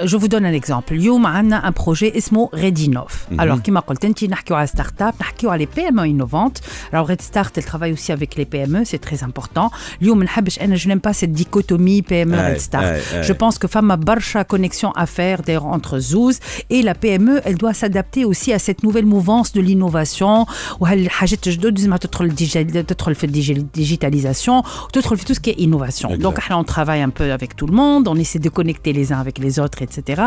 euh, 0.00 0.06
je 0.06 0.16
vous 0.16 0.28
donne 0.28 0.44
un 0.46 0.52
exemple. 0.62 0.92
اليوم 0.92 1.26
عندنا 1.26 1.70
un 1.70 1.72
projet 1.72 2.16
اسمه 2.16 2.48
Redinov. 2.54 3.38
Alors 3.40 3.62
كما 3.64 3.80
قلت 3.80 4.04
انت 4.04 4.24
نحكيو 4.24 4.56
على 4.56 4.66
ستارت 4.66 5.02
اب 5.02 5.14
نحكيو 5.20 5.50
على 5.50 5.66
les 5.66 5.78
PME 5.78 6.06
innovantes. 6.06 6.60
Alors 6.92 7.06
Red 7.08 7.20
Start 7.22 7.58
elle 7.58 7.64
travaille 7.64 7.92
aussi 7.92 8.12
avec 8.12 8.34
les 8.36 8.44
PME, 8.44 8.84
c'est 8.84 9.00
très 9.10 9.22
important. 9.24 9.70
اليوم 10.02 10.18
ما 10.18 10.24
نحبش 10.24 10.58
انا 10.60 10.76
je 10.76 10.88
n'aime 10.88 11.00
pas 11.10 11.12
cette 11.12 11.32
dichotomie 11.32 12.02
PME 12.02 12.34
Aye, 12.38 12.52
Red 12.52 12.60
Start. 12.60 12.84
aye, 12.84 13.00
aye. 13.14 13.22
Je 13.28 13.32
pense 13.32 13.58
que 13.58 13.66
فما 13.66 13.94
برشا 13.94 14.42
connexion 14.42 14.90
à 14.96 15.06
faire 15.06 15.42
d'ailleurs 15.42 15.66
entre 15.66 15.98
Zouz 15.98 16.36
et 16.70 16.82
la 16.82 16.94
PME, 16.94 17.40
elle 17.44 17.56
doit 17.56 17.74
s'adapter 17.74 18.24
aussi 18.24 18.52
à 18.52 18.58
cette 18.58 18.82
nouvelle 18.82 19.06
mouvance 19.06 19.52
de 19.52 19.60
l'innovation 19.60 20.46
وهالحاجات 20.80 21.46
الجدد 21.46 21.78
لازم 21.78 21.96
تدخل 21.96 22.24
الديجي- 22.24 22.64
تدخل 22.82 23.14
في 23.14 23.24
الديجيتاليزاسيون 23.24 24.62
وتدخل 24.84 25.16
في 25.16 25.24
tout 25.26 25.36
ce 25.36 25.40
qui 25.40 25.50
est 25.50 25.58
innovation. 25.60 26.08
Exact. 26.08 26.22
Donc 26.22 26.36
on 26.50 26.64
travaille 26.64 27.02
un 27.02 27.10
peu 27.20 27.32
avec 27.32 27.50
tout 27.56 27.66
le 27.66 27.72
monde, 27.80 28.08
on 28.08 28.16
essaie 28.24 28.38
de 28.38 28.48
connecter 28.48 28.92
les 28.92 29.06
uns 29.12 29.20
avec 29.26 29.38
les 29.38 29.58
autres, 29.62 29.78
etc. 29.80 30.22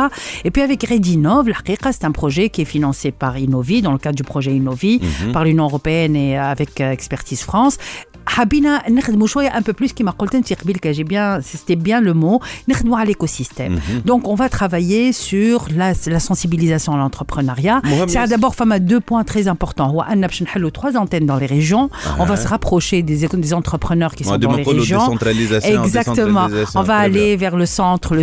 Et 0.45 0.51
puis 0.51 0.61
avec 0.61 0.83
Redinov, 0.83 1.47
l'Haqiqa, 1.47 1.91
c'est 1.91 2.05
un 2.05 2.11
projet 2.11 2.49
qui 2.49 2.61
est 2.61 2.65
financé 2.65 3.11
par 3.11 3.37
Innovi, 3.37 3.81
dans 3.81 3.91
le 3.91 3.97
cadre 3.97 4.15
du 4.15 4.23
projet 4.23 4.55
Innovi, 4.55 5.01
par 5.33 5.43
l'Union 5.45 5.65
européenne 5.65 6.15
et 6.15 6.37
avec 6.37 6.81
euh, 6.81 6.91
Expertise 6.91 7.41
France. 7.43 7.77
حبينا 8.27 8.89
نخدموا 8.89 9.27
شويه 9.27 9.49
un 9.49 9.61
peu 9.61 9.73
plus 9.73 9.93
كما 9.93 10.11
قلت 10.11 10.35
انت 10.35 10.53
قبيل 10.53 10.77
j'ai 10.93 11.03
bien 11.03 11.41
c'était 11.41 11.75
bien 11.75 11.99
le 12.01 12.13
mot 12.13 12.39
نخدموا 12.69 12.97
على 12.97 13.13
l'écosystème 13.13 13.79
donc 14.05 14.27
on 14.27 14.35
va 14.35 14.49
travailler 14.49 15.13
sur 15.13 15.67
la, 15.75 15.93
la 16.07 16.19
sensibilisation 16.19 16.93
à 16.93 16.97
l'entrepreneuriat 16.97 17.81
مهم 17.83 18.07
c'est 18.07 18.15
ياسر. 18.15 18.27
d'abord 18.37 18.53
فما 18.55 18.77
deux 18.77 18.99
points 18.99 19.23
très 19.23 19.47
importants 19.47 19.81
هو 19.81 20.01
أننا 20.01 20.27
باش 20.27 20.43
نحلوا 20.43 20.69
trois 20.69 20.93
antennes 20.97 21.25
dans 21.25 21.37
les 21.39 21.47
régions 21.47 21.89
on 22.19 22.25
va 22.25 22.35
se 22.37 22.47
rapprocher 22.47 23.01
des, 23.01 23.27
des 23.27 23.53
entrepreneurs 23.53 24.13
qui 24.15 24.23
sont 24.23 24.35
ديما 24.35 24.51
dans 24.53 24.57
les 24.57 24.61
نقولوا 24.61 24.81
régions 24.81 25.07
décentralisation, 25.07 25.83
Exactement. 25.83 26.47
décentralisation. 26.47 26.79
On 26.79 26.83
va 26.83 26.97
Très 26.97 27.05
aller 27.05 27.35
vers 27.35 27.55
le 27.57 27.65
centre, 27.65 28.15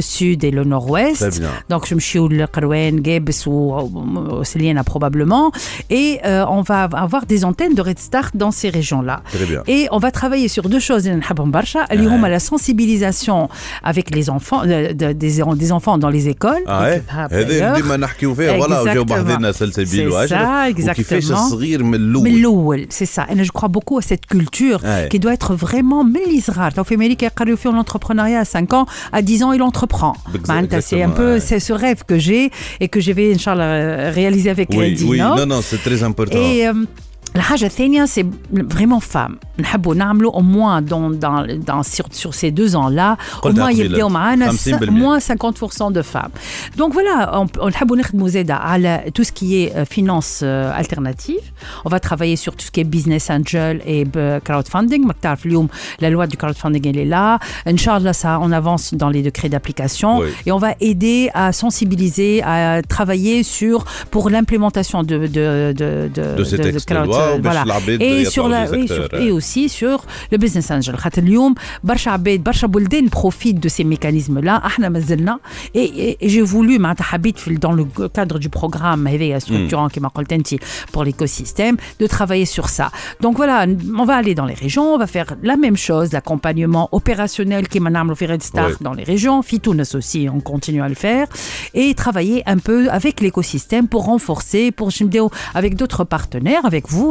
Donc 1.69 1.87
je 1.87 1.95
me 1.95 1.99
suis 1.99 2.19
le 2.19 2.47
Qarouane, 2.47 3.03
Gebes 3.03 3.29
ou 3.47 4.43
Céliena 4.43 4.83
probablement. 4.83 5.51
Et 5.89 6.19
euh, 6.25 6.45
on 6.49 6.61
va 6.61 6.83
avoir 6.83 7.25
des 7.25 7.45
antennes 7.45 7.73
de 7.73 7.81
Red 7.81 7.99
Start 7.99 8.35
dans 8.35 8.51
ces 8.51 8.69
régions-là. 8.69 9.21
Et 9.67 9.87
on 9.91 9.97
va 9.97 10.11
travailler 10.11 10.47
sur 10.47 10.69
deux 10.69 10.79
choses. 10.79 11.05
Ils 11.05 12.07
ont 12.07 12.21
la 12.21 12.39
sensibilisation 12.39 13.49
avec 13.83 14.13
les 14.15 14.29
enfants, 14.29 14.61
euh, 14.65 14.93
des, 14.93 15.13
des, 15.13 15.71
enfants 15.71 15.97
dans 15.97 16.09
les 16.09 16.27
écoles. 16.29 16.63
Ah 16.67 16.83
ouais? 16.83 17.03
C'est 20.27 20.35
ça, 20.35 20.69
exactement. 20.69 21.49
C'est 22.89 23.05
ça. 23.05 23.25
Et 23.33 23.43
je 23.43 23.51
crois 23.51 23.69
beaucoup 23.69 23.97
à 23.97 24.01
cette 24.01 24.25
culture 24.25 24.81
qui 25.09 25.19
doit 25.19 25.33
être 25.33 25.55
vraiment 25.55 26.03
mélisrale. 26.03 26.73
T'as 26.73 26.83
fait 26.83 26.97
Mélie 26.97 27.15
qui 27.15 27.25
a 27.25 27.29
fait 27.29 27.71
l'entrepreneuriat 27.71 28.39
à 28.39 28.45
5 28.45 28.73
ans, 28.73 28.85
à 29.11 29.21
10 29.21 29.43
ans, 29.43 29.51
il 29.51 29.61
entreprend. 29.61 30.15
C'est 30.81 31.01
c'est 31.39 31.59
ce 31.59 31.73
rêve 31.73 32.03
que 32.05 32.17
j'ai 32.17 32.51
et 32.79 32.87
que 32.87 32.99
je 32.99 33.11
vais, 33.11 33.33
Inch'Allah, 33.33 33.63
euh, 33.63 34.11
réaliser 34.13 34.49
avec 34.49 34.69
oui, 34.71 34.93
Dino. 34.93 35.11
Oui, 35.11 35.19
non, 35.19 35.45
non, 35.45 35.61
c'est 35.61 35.81
très 35.81 36.03
important. 36.03 36.37
Euh, 36.37 36.73
euh, 37.30 37.36
الحاجة 37.36 37.66
الثانية 37.66 38.04
c'est 38.06 38.26
vraiment 38.52 39.00
femme 39.00 39.36
نحبوا 39.58 39.94
نعملوا 39.94 40.32
au 40.32 40.42
moins 40.42 40.82
dans, 40.82 41.10
dans, 41.10 41.46
dans, 41.66 41.82
sur, 41.82 42.06
sur 42.12 42.34
ces 42.34 42.50
deux 42.50 42.76
ans-là 42.76 43.16
au 43.36 43.40
قلتها 43.40 43.64
moins 43.66 43.72
قبيلة. 43.72 43.84
يبداو 43.84 44.08
معانا 44.08 44.50
50% 44.52 44.90
moins 44.90 45.18
50% 45.18 45.92
de 45.92 46.02
femmes 46.02 46.32
donc 46.78 46.92
voilà 46.94 47.30
on, 47.34 47.46
on 47.60 47.66
نحبوا 47.68 47.96
نخدموا 47.96 48.28
زادا 48.28 48.54
على 48.54 49.04
tout 49.18 49.24
ce 49.24 49.32
qui 49.32 49.62
est 49.62 49.76
euh, 49.76 49.84
finance 49.84 50.40
euh, 50.42 50.72
alternative 50.80 51.44
on 51.84 51.88
va 51.90 52.00
travailler 52.00 52.36
sur 52.36 52.52
tout 52.56 52.64
ce 52.66 52.70
qui 52.70 52.80
est 52.80 52.84
business 52.84 53.30
angel 53.30 53.80
et 53.86 54.04
euh, 54.16 54.40
crowdfunding 54.40 55.06
ما 55.06 55.14
تعرف 55.22 55.46
اليوم 55.46 55.68
la 56.02 56.10
loi 56.10 56.26
du 56.26 56.36
crowdfunding 56.36 56.86
elle 56.88 56.98
est 56.98 57.04
là 57.16 57.38
Inch'Allah 57.66 58.12
ça 58.12 58.38
on 58.42 58.50
avance 58.52 58.94
dans 58.94 59.10
les 59.10 59.22
décrets 59.22 59.48
d'application 59.54 60.10
Oui. 60.18 60.28
et 60.46 60.52
on 60.52 60.58
va 60.66 60.72
aider 60.80 61.20
à 61.34 61.52
sensibiliser 61.52 62.42
à 62.42 62.82
travailler 62.94 63.42
sur 63.42 63.78
pour 64.10 64.24
l'implémentation 64.34 64.98
de 65.10 65.16
de 65.36 65.46
de 65.80 65.88
de, 66.16 66.24
De 66.40 66.44
ces 66.50 66.58
textes 66.58 66.88
de 66.88 66.94
loi 66.94 67.16
وباش 67.16 67.19
et 67.99 68.25
sur 68.25 68.47
la 68.47 68.65
et, 69.19 69.31
aussi 69.31 69.69
sur 69.69 70.05
le 70.31 70.37
business 70.37 70.71
angel. 70.71 70.95
Aujourd'hui 70.95 71.09
profite 73.09 73.59
de 73.59 73.69
ces 73.69 73.83
mécanismes 73.83 74.39
là 74.39 74.61
et, 75.73 75.83
et, 75.83 76.25
et 76.25 76.29
j'ai 76.29 76.41
voulu 76.41 76.79
dans 77.59 77.71
le 77.71 77.85
cadre 78.13 78.39
du 78.39 78.49
programme 78.49 79.07
structurant 79.39 79.89
qui 79.89 79.99
m'a 79.99 80.09
pour 80.91 81.03
l'écosystème 81.03 81.77
de 81.99 82.07
travailler 82.07 82.45
sur 82.45 82.69
ça. 82.69 82.91
Donc 83.21 83.37
voilà 83.37 83.65
on 83.97 84.05
va 84.05 84.15
aller 84.15 84.35
dans 84.35 84.45
les 84.45 84.53
régions 84.53 84.93
on 84.93 84.97
va 84.97 85.07
faire 85.07 85.35
la 85.43 85.57
même 85.57 85.77
chose 85.77 86.11
l'accompagnement 86.11 86.89
opérationnel 86.91 87.67
qui 87.67 87.77
est 87.77 87.81
m'a 87.81 88.41
Star 88.41 88.71
dans 88.81 88.93
les 88.93 89.03
régions. 89.03 89.41
Fitounes 89.41 89.83
aussi 89.93 90.27
on 90.33 90.39
continue 90.39 90.81
à 90.81 90.89
le 90.89 90.95
faire. 90.95 91.27
Et 91.73 91.93
travailler 91.93 92.43
un 92.45 92.57
peu 92.57 92.89
avec 92.89 93.21
l'écosystème 93.21 93.87
pour 93.87 94.05
renforcer 94.05 94.71
pour 94.71 94.91
avec 95.53 95.75
d'autres 95.75 96.03
partenaires 96.03 96.65
avec 96.65 96.89
vous 96.89 97.10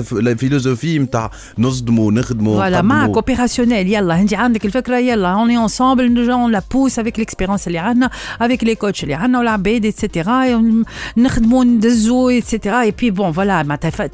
افيك 0.00 0.12
لا 0.12 0.34
فيلوزوفي 0.34 0.98
نتاع 0.98 1.30
نصدموا 1.58 2.12
نخدموا 2.12 2.54
فوالا 2.56 2.82
معك 2.82 2.98
نقدموا. 3.00 3.16
اوبيراسيونيل 3.16 3.92
يلا 3.92 4.20
انت 4.20 4.34
عندك 4.34 4.64
الفكره 4.64 4.98
يلا 4.98 5.28
اون 5.28 5.50
انصامبل 5.50 6.30
اون 6.30 6.52
لا 6.52 6.62
بوس 6.72 6.98
افيك 6.98 7.18
ليكسبيرونس 7.18 7.66
اللي 7.66 7.78
عندنا 7.78 8.10
افيك 8.40 8.64
لي 8.64 8.74
كوتش 8.74 9.02
اللي 9.02 9.14
عندنا 9.14 9.38
والعباد 9.38 9.86
اتسيتيرا 9.86 10.62
نخدموا 11.16 11.64
ندزوا 11.64 12.38
اتسيتيرا 12.38 12.82
اي 12.82 12.90
بي 12.90 13.10
بون 13.10 13.32
فوالا 13.32 13.62
معناتها 13.62 13.90
ف- 13.90 14.10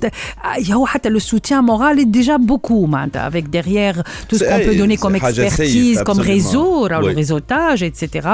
هو 0.73 0.87
حتى 0.87 1.09
لو 1.09 1.19
سوتيان 1.19 1.65
مورال 1.65 2.11
ديجا 2.11 2.37
بوكو 2.37 2.87
معناتها 2.87 3.29
افيك 3.29 3.45
ديريير 3.45 4.03
tout 4.03 4.37
ce 4.37 4.39
C'est- 4.39 4.45
qu'on 4.49 4.59
peut 4.59 4.75
eh, 4.75 4.79
donner 4.83 4.97
c'est 4.97 5.03
comme 5.03 5.17
حاجة 5.23 5.49
safe, 5.49 5.61
expertise, 5.61 6.03
comme 6.05 6.21
absolument. 6.21 6.35
réseau, 6.35 6.85
alors 6.87 7.01
le 7.01 7.07
Oui. 7.09 7.15
réseautage, 7.23 7.83
etc. 7.83 8.29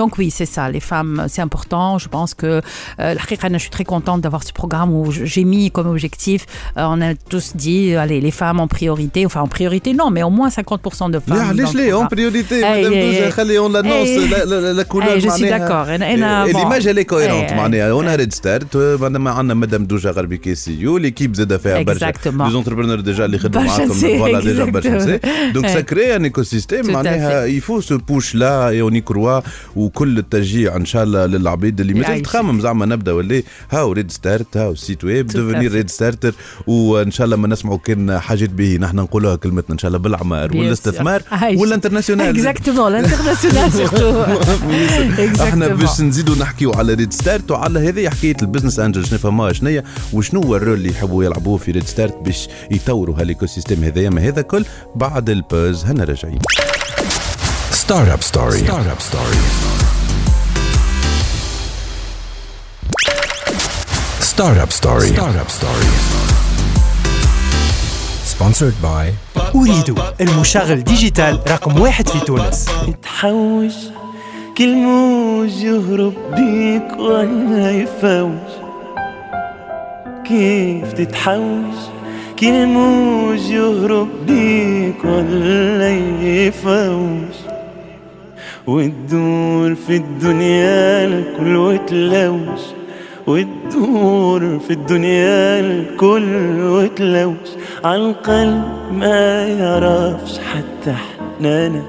Donc 0.00 0.10
oui, 0.18 0.28
c'est 0.38 0.50
ça, 0.56 0.64
les 0.76 0.84
femmes, 0.92 1.16
c'est 1.32 1.42
important. 1.48 1.86
Je 2.04 2.08
pense 2.08 2.32
que 2.34 2.46
euh, 2.60 2.60
الحقيقة 3.00 3.46
أنا 3.46 3.58
je 3.58 3.62
suis 3.62 3.70
très 3.70 3.84
contente 3.94 4.20
d'avoir 4.24 4.42
ce 4.48 4.52
programme 4.60 4.90
où 4.92 5.10
j'ai 5.32 5.44
mis 5.44 5.70
comme 5.70 5.86
objectif, 5.96 6.40
euh, 6.78 6.86
on 6.94 7.00
a 7.02 7.14
tous 7.30 7.46
dit, 7.56 7.94
allez, 8.02 8.20
les 8.20 8.34
femmes 8.42 8.60
en 8.60 8.68
priorité, 8.76 9.26
enfin 9.26 9.40
en 9.40 9.48
priorité 9.56 9.92
non, 10.00 10.08
mais 10.14 10.22
au 10.22 10.30
moins 10.30 10.48
50% 10.48 11.10
de 11.10 11.18
femmes. 11.18 11.36
لا 11.36 11.42
dans 11.42 11.48
علاش 11.48 11.72
le 11.72 11.76
ليه 11.76 11.92
اون 11.94 12.06
programme. 12.06 12.10
بريوريتي 12.10 12.60
أي- 12.60 12.64
مادام 12.64 12.92
أي- 12.92 12.96
دوجا 12.96 13.30
أي- 13.30 13.32
خلي 13.32 13.58
اون 13.58 13.72
لانونس 13.72 14.08
أي- 14.08 14.30
لا 14.30 14.44
لا 14.44 14.72
لا 14.72 14.82
كولور 14.82 15.12
أي، 15.12 15.20
je 15.20 15.24
suis 15.24 15.26
معناها 15.42 15.58
d'accord. 15.68 15.86
أنا- 15.98 16.02
أنا- 16.02 16.52
bon. 16.54 16.58
ليماج 16.58 16.88
اللي 16.88 17.04
كويرونت 17.04 17.50
أي- 17.50 17.52
معناها 17.52 17.80
أي- 17.88 17.90
اون 17.90 18.08
أي. 18.08 18.16
ريد 18.16 18.32
ستارت 18.32 18.76
بعدما 18.76 19.30
عندنا 19.30 19.54
مدام 19.54 19.84
دوجا 19.84 20.10
غربي 20.10 20.36
كي 20.36 20.54
سي 20.54 20.74
يو 20.80 20.98
ليكيب 20.98 21.34
زاد 21.34 21.56
فيها 21.56 21.82
برشا 21.82 22.12
Exactement. 22.12 22.26
لي 22.42 22.50
زونتربرونور 22.50 23.00
ديجا 23.00 23.24
اللي 23.24 23.38
خدموا 23.38 23.62
برشا 23.64 23.76
معاكم 23.78 23.92
نساء، 23.92 24.18
فوالا 24.18 24.40
ديجا 24.40 24.64
برشا 24.64 24.88
نساء 24.88 25.18
exactement. 25.18 25.52
دونك 25.54 25.66
أي. 25.66 25.72
سا 25.74 25.80
كري 25.80 26.16
ان 26.16 26.24
ايكو 26.24 26.42
سيستيم 26.42 26.82
Tout 26.82 26.86
à 26.86 26.90
معناها 26.90 27.44
يفو 27.44 27.80
سو 27.80 27.98
بوش 27.98 28.34
لا 28.34 28.68
اي 28.68 28.80
اون 28.80 28.98
كروا 29.00 29.40
وكل 29.76 30.18
التشجيع 30.18 30.76
ان 30.76 30.84
شاء 30.84 31.02
الله 31.02 31.26
للعبيد 31.26 31.80
اللي 31.80 31.92
مازال 31.94 32.10
يعيشك. 32.10 32.24
تخمم 32.24 32.60
زعما 32.60 32.86
نبدا 32.86 33.12
ولا 33.12 33.42
هاو 33.70 33.92
ريد 33.92 34.10
ستارت 34.10 34.56
هاو 34.56 34.74
سيت 34.74 35.04
ويب 35.04 35.30
Tout 35.30 35.34
à 35.34 35.36
دوفينير 35.36 35.70
fait. 35.70 35.74
ريد 35.74 35.90
ستارتر 35.90 36.34
وإن 36.85 37.11
شاء 37.11 37.25
الله 37.25 37.37
ما 37.37 37.47
نسمعوا 37.47 37.77
كان 37.77 38.19
حاجات 38.19 38.49
به 38.49 38.77
نحن 38.81 38.95
نقولوها 38.95 39.35
كلمتنا 39.35 39.73
إن 39.73 39.77
شاء 39.77 39.87
الله 39.89 39.99
بالعمار 39.99 40.57
والاستثمار 40.57 41.19
sûr. 41.19 41.23
عايشك. 41.33 41.61
ولا 41.61 41.75
international 41.75 42.35
Exactement, 42.35 42.89
l'international 42.91 43.71
surtout. 43.79 45.41
إحنا 45.41 45.67
باش. 45.67 46.01
نزيدوا 46.01 46.35
نحكيو 46.35 46.73
على 46.73 46.93
Red 46.93 47.13
Start 47.13 47.51
وعلى 47.51 47.89
هذه 47.89 48.09
حكاية 48.09 48.35
ال 48.41 48.45
business 48.45 48.79
angels 48.79 49.05
شنو 49.05 49.19
فما 49.19 49.53
شنيا 49.53 49.83
وشنو 50.13 50.41
هو 50.41 50.55
ال 50.55 50.59
rôle 50.59 50.73
اللي 50.73 50.89
يحبوا 50.89 51.23
يلعبوه 51.23 51.57
في 51.57 51.71
Red 51.71 51.87
Start 51.87 52.17
باش 52.25 52.47
يطوروا 52.71 53.15
هال 53.21 53.45
écosystème 53.45 53.83
هذايا 53.83 54.09
ما 54.09 54.21
هذا 54.21 54.41
كل 54.41 54.65
بعد 54.95 55.29
البوز 55.29 55.85
هنا 55.85 56.03
راجعين 56.03 56.39
Startup 57.85 58.23
Story. 58.31 58.59
Startup 58.67 59.01
Story. 59.09 59.37
Startup 64.31 64.71
Story. 64.79 65.07
Startup 65.15 65.49
Story. 65.59 66.34
Sponsored 68.39 68.77
by 68.83 69.13
أريد 69.55 69.99
المشغل 70.21 70.83
ديجيتال 70.83 71.39
رقم 71.47 71.81
واحد 71.81 72.07
في 72.07 72.19
تونس. 72.19 72.69
تحوش 73.03 73.73
كل 74.57 74.75
موج 74.75 75.49
يهرب 75.49 76.13
بيك 76.35 76.99
ولا 76.99 77.71
يفوش. 77.71 78.51
كيف 80.27 80.93
تتحوش 80.93 81.75
كل 82.39 82.65
موج 82.65 83.39
يهرب 83.39 84.07
بيك 84.27 85.05
ولا 85.05 85.89
يفوش. 86.21 87.35
وتدور 88.67 89.75
في 89.75 89.95
الدنيا 89.95 91.05
الكل 91.05 91.55
وتلوش. 91.55 92.59
وتدور 93.27 94.59
في 94.59 94.73
الدنيا 94.73 95.59
الكل 95.59 96.61
وتلوش 96.61 97.49
عالقلب 97.83 98.63
ما 98.91 99.47
يعرفش 99.47 100.39
حتى 100.39 100.93
حنانا 101.39 101.81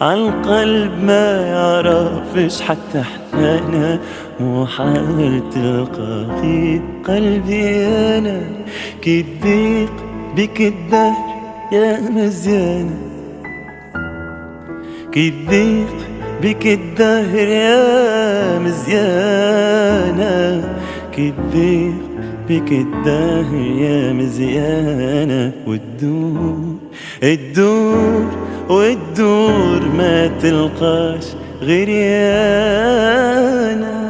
عالقلب 0.00 0.90
ما 1.04 1.46
يعرفش 1.46 2.60
حتى 2.62 3.02
حنانا 3.02 3.98
وحاول 4.40 5.42
تلقى 5.52 6.26
في 6.40 6.80
قلبي 7.04 7.86
أنا. 8.18 8.40
كي 9.02 9.22
تضيق 9.22 9.92
بك 10.36 10.60
الدهر 10.60 11.34
يا 11.72 12.00
مزيانة. 12.00 12.96
كي 15.12 15.30
تضيق 15.30 16.13
بك 16.44 16.66
الدهر 16.66 17.48
يا 17.48 18.58
مزيانة 18.58 20.34
تضيق 21.12 21.94
بك 22.48 22.72
الدهر 22.72 23.54
يا 23.78 24.12
مزيانة. 24.12 25.52
وتدور 25.66 26.74
تدور 27.20 28.26
وتدور 28.68 29.80
ما 29.98 30.26
تلقاش 30.42 31.24
غير 31.62 31.88
أنا 33.72 34.03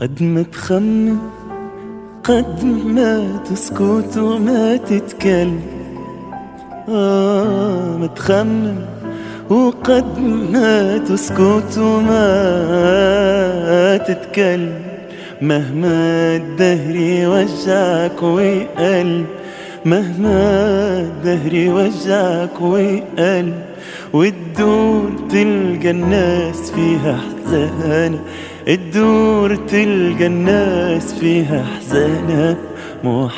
قد 0.00 0.22
ما 0.22 0.42
تخمم 0.42 1.18
وقد 2.28 2.64
ما 2.86 3.40
تسكت 3.50 4.18
وما 4.18 4.76
تتكلم. 4.76 5.60
آه 6.88 7.96
متخمم 7.96 8.76
وقد 9.50 10.18
ما 10.52 10.98
تسكت 10.98 11.78
وما 11.78 12.26
تتكلم. 13.96 14.72
مهما 15.42 16.36
الدهر 16.36 16.96
يوجعك 16.96 18.22
ويقلب 18.22 19.26
مهما 19.84 20.40
الدهر 21.00 21.54
يوجعك 21.54 22.60
ويقلب 22.60 23.54
وتدور 24.12 25.10
تلقى 25.30 25.90
الناس 25.90 26.70
فيها 26.70 27.18
حزانة 27.48 28.18
تدور 28.66 29.54
تلقى 29.54 30.26
الناس 30.26 31.14
فيها 31.14 31.64
حزانة 31.76 32.56
مو 33.04 33.28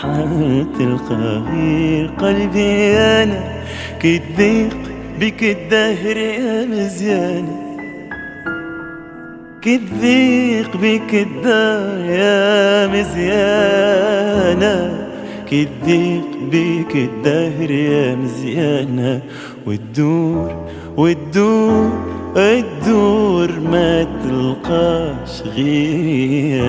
تلقى 0.79 1.43
غير 1.53 2.11
قلبي 2.19 2.99
أنا 2.99 3.45
كي 4.01 4.19
تضيق 4.19 4.77
بك 5.21 5.43
الدهر 5.43 6.17
يا 6.17 6.65
مزيانة 6.65 7.57
كي 9.63 9.79
تضيق 9.79 10.77
بك 10.77 11.15
الدهر 11.15 12.11
يا 12.11 12.87
مزيانة 12.87 14.75
كي 15.49 15.65
تضيق 15.65 16.31
بك 16.53 16.97
الدهر 16.97 17.71
يا 17.71 18.15
مزيانة 18.15 19.21
وتدور 19.67 20.69
وتدور 20.97 22.20
الدور 22.37 23.51
ما 23.61 24.03
تلقاش 24.05 25.43
غيانا 25.43 26.61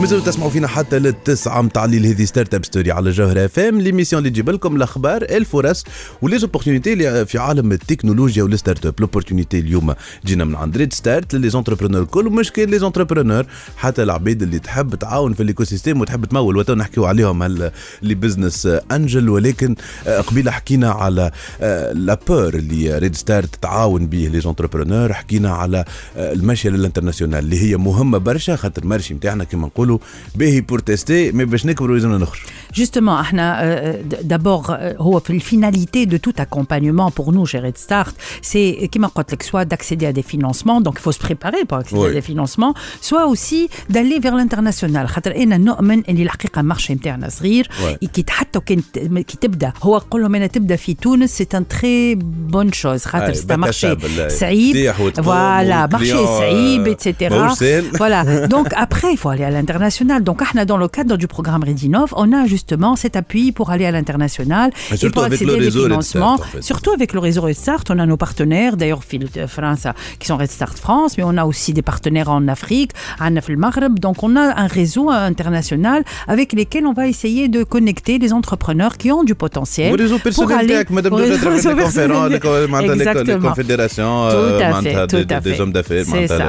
مازالوا 0.00 0.24
تسمعوا 0.24 0.50
فينا 0.50 0.68
حتى 0.68 0.98
للتسعة 0.98 1.62
متاع 1.62 1.84
الليل 1.84 2.06
هذه 2.06 2.24
Startup 2.24 2.64
Story 2.64 2.92
على 2.92 3.10
جوهر 3.10 3.44
اف 3.44 3.58
ام 3.58 3.80
l'émission 3.80 4.18
اللي 4.18 4.30
تجيب 4.30 4.50
لكم 4.50 4.76
الأخبار 4.76 5.22
الفرص 5.22 5.84
و 6.22 6.26
les 6.26 6.39
opportunités 6.39 6.92
اللي 6.92 7.26
في 7.26 7.38
عالم 7.38 7.72
التكنولوجيا 7.72 8.42
وال 8.42 8.86
startup. 8.86 8.94
l'opportunité 9.00 9.58
اليوم 9.58 9.94
جينا 10.26 10.44
من 10.44 10.54
عند 10.54 10.76
Red 10.76 10.92
Start 10.92 11.34
ل 11.34 11.48
les 11.48 11.58
entrepreneurs 11.58 12.02
الكل 12.02 12.26
ومش 12.26 12.52
كان 12.52 12.68
les 12.68 12.78
entrepreneurs 12.78 13.46
حتى 13.76 14.02
العبيد 14.02 14.42
اللي 14.42 14.58
تحب 14.58 14.94
تعاون 14.94 15.34
في 15.34 15.42
ال 15.42 15.64
écosystème 15.64 16.00
وتحب 16.00 16.24
تمول. 16.24 16.56
وتو 16.56 16.74
نحكيو 16.74 17.04
عليهم 17.04 17.42
هل 17.42 17.70
اللي 18.02 18.14
business 18.14 18.66
angels 18.92 19.28
ولكن 19.28 19.74
آه، 20.06 20.20
قبيلة 20.20 20.50
حكينا 20.50 20.90
على 20.90 21.30
آه، 21.60 21.92
l'apport 21.92 22.54
اللي 22.54 22.98
Red 22.98 23.14
Start 23.14 23.54
تعاون 23.62 24.06
به 24.06 24.28
les 24.32 24.40
entrepreneurs 24.40 25.12
حكينا 25.12 25.50
على 25.50 25.84
آه، 26.16 26.32
المشيه 26.32 26.70
للانترناسيونال 26.70 27.38
اللي 27.38 27.60
هي 27.60 27.76
مهمة 27.76 28.18
برشا 28.18 28.56
خاطر 28.56 28.82
المرشي 28.82 29.14
نتاعنا 29.14 29.44
كما 29.44 29.66
نقولوا 29.66 29.95
باهي 30.35 30.61
بور 30.61 30.79
تيستي 30.79 31.31
مي 31.31 31.45
باش 31.45 31.65
نكبروا 31.65 31.95
لازمنا 31.95 32.17
نخرجوا 32.17 32.47
Justement, 32.71 33.09
احنا 33.09 33.59
euh, 33.61 33.95
d- 34.13 34.23
d'abord 34.33 34.69
euh, 34.69 35.01
هو 35.01 35.19
في 35.19 35.39
finalité 35.39 36.05
de 36.13 36.17
tout 36.17 36.35
accompagnement 36.41 37.09
pour 37.19 37.31
nous 37.33 37.45
chez 37.45 37.59
Red 37.59 37.77
Start, 37.77 38.13
c'est 38.51 38.85
كما 38.91 39.07
قلت 39.07 39.33
لك 39.33 39.43
soit 39.43 39.65
d'accéder 39.65 40.05
à 40.05 40.13
des 40.13 40.23
financements, 40.35 40.81
donc 40.81 40.93
il 40.97 41.01
faut 41.01 41.11
se 41.11 41.19
préparer 41.19 41.65
pour 41.67 41.77
accéder 41.77 42.01
Oui. 42.01 42.09
à 42.11 42.13
des 42.13 42.25
financements, 42.31 42.73
soit 43.01 43.25
aussi 43.25 43.69
d'aller 43.89 44.19
vers 44.19 44.35
l'international. 44.35 45.05
خاطر 45.05 45.35
انا 45.35 45.57
نؤمن 45.57 46.03
اللي 46.09 46.23
الحقيقه 46.23 46.59
المارشي 46.59 46.93
نتاعنا 46.93 47.29
صغير 47.29 47.67
Ouais. 47.67 48.05
كي 48.07 48.25
حتى 48.29 48.59
كي 48.59 48.75
كي 49.23 49.37
تبدا 49.41 49.73
هو 49.83 49.97
قول 49.97 50.21
لهم 50.21 50.35
انا 50.35 50.47
تبدا 50.47 50.75
في 50.75 50.93
تونس 50.93 51.37
سي 51.37 51.47
ان 51.53 51.67
تري 51.67 52.15
بون 52.15 52.71
شوز 52.71 53.05
خاطر 53.05 53.27
أي، 53.27 53.33
سي 53.35 53.53
ان 53.53 53.59
مارشي 53.59 53.95
بالتسابل، 53.95 54.31
صعيب 54.31 54.71
تطيح 54.71 54.99
وتقوم 55.01 55.25
فوالا 55.25 55.87
مارشي 55.87 56.13
والكليون، 56.13 56.37
صعيب 56.39 56.87
آه، 56.87 56.93
etc. 56.93 57.31
ماهوش 57.31 57.57
سهل. 57.57 57.91
Voilà. 57.91 58.49
Donc 58.53 58.67
après, 58.73 59.11
il 59.13 59.17
faut 59.17 59.29
aller 59.29 59.43
à 59.43 59.49
l'international. 59.49 59.74
l'international. 59.76 60.24
Donc, 60.24 60.42
dans 60.66 60.76
le 60.76 60.88
cadre 60.88 61.16
du 61.16 61.26
programme 61.26 61.64
Redinov, 61.64 62.12
on 62.16 62.32
a 62.32 62.46
justement 62.46 62.96
cet 62.96 63.16
appui 63.16 63.52
pour 63.52 63.70
aller 63.70 63.86
à 63.86 63.90
l'international 63.90 64.70
pour 65.12 65.24
accéder 65.24 65.54
à 65.54 65.58
des 65.58 65.70
financements. 65.70 66.38
Surtout 66.60 66.90
avec 66.90 67.12
le 67.12 67.20
réseau 67.20 67.42
Restart, 67.42 67.84
on 67.90 67.98
a 67.98 68.06
nos 68.06 68.16
partenaires, 68.16 68.76
d'ailleurs 68.76 69.02
France, 69.46 69.86
qui 70.18 70.26
sont 70.26 70.36
Restart 70.36 70.76
France, 70.76 71.16
mais 71.18 71.24
on 71.24 71.36
a 71.36 71.44
aussi 71.44 71.72
des 71.72 71.82
partenaires 71.82 72.30
en 72.30 72.48
Afrique, 72.48 72.92
en 73.20 73.30
le 73.30 73.56
Maghreb. 73.56 73.98
Donc, 73.98 74.22
on 74.22 74.36
a 74.36 74.58
un 74.58 74.66
réseau 74.66 75.10
international 75.10 76.04
avec 76.26 76.52
lesquels 76.52 76.86
on 76.86 76.92
va 76.92 77.06
essayer 77.06 77.48
de 77.48 77.62
connecter 77.62 78.18
les 78.18 78.32
entrepreneurs 78.32 78.96
qui 78.96 79.12
ont 79.12 79.24
du 79.24 79.34
potentiel. 79.34 79.92
Au 79.92 79.96
réseau 79.96 80.18
personnel, 80.18 80.72
avec 80.72 80.90
Madame 80.90 81.16
de 81.16 83.32
les 83.32 83.38
confédérations, 83.38 84.28
tout 84.30 84.62
à 84.62 84.82
fait, 84.82 85.06
tout 85.06 85.26
à 85.28 85.40
fait. 85.40 85.52
des 85.52 85.60
hommes 85.60 85.72
d'affaires, 85.72 86.04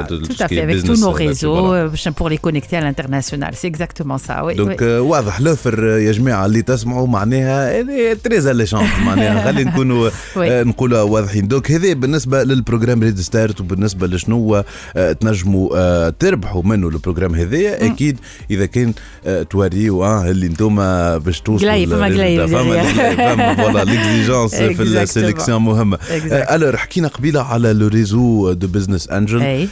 tout, 0.07 0.21
à 0.39 0.47
fait, 0.47 0.61
avec 0.61 0.83
tous 0.83 1.01
nos 1.01 1.11
réseaux 1.11 1.73
euh, 1.73 1.89
pour 2.15 2.29
les 2.29 2.37
connecter 2.37 2.77
à 2.77 2.81
l'international. 2.81 3.16
C'est 3.21 3.67
exactement 3.67 4.17
ça, 4.17 4.43
oui. 4.45 4.55
donc 4.55 4.79
oui. 4.79 4.83
آه، 4.83 5.01
واضح 5.01 5.41
l'offre 5.41 5.83
يا 5.83 6.11
جماعة 6.11 6.45
اللي 6.45 6.61
تسمعوا 6.61 7.07
معناها 7.07 7.79
هذه 7.79 8.17
très 8.23 8.53
alléchante 8.53 8.83
معناها 9.05 9.51
خلي 9.51 9.63
نكونوا 9.63 10.09
oui. 10.35 10.51
آه، 10.51 10.63
نقولوا 10.63 11.01
واضحين 11.01 11.47
donc 11.47 11.71
هذا 11.71 11.93
بالنسبة 11.93 12.43
لل 12.43 13.03
programme 13.03 13.19
RedStart 13.19 13.61
وبالنسبة 13.61 14.07
لشنو 14.07 14.63
آه، 14.95 15.11
تنجموا 15.11 15.69
آه، 15.75 16.13
تربحوا 16.19 16.63
منه 16.63 16.87
ال 16.87 16.92
programme 16.92 17.35
هذايا 17.35 17.85
أكيد 17.85 18.17
إذا 18.51 18.65
كان 18.65 18.93
توريوا 19.49 20.05
آه، 20.05 20.29
اللي 20.31 20.45
أنتم 20.47 20.75
باش 21.19 21.41
توصلوا 21.41 21.85
فما 21.85 22.45
فما 22.47 23.55
voilà 23.55 23.83
les 23.83 24.01
exigences 24.01 24.55
في. 24.55 24.83
ال 25.07 25.13
sélection 25.13 25.61
مهمة. 25.61 25.97
الوغ 26.31 26.75
حكينا 26.75 27.07
قبيلة 27.07 27.41
على 27.41 27.73
لو 27.73 27.87
ريزو 27.87 28.51
دو 28.53 28.67
بزنس 28.67 29.09
انجل 29.09 29.67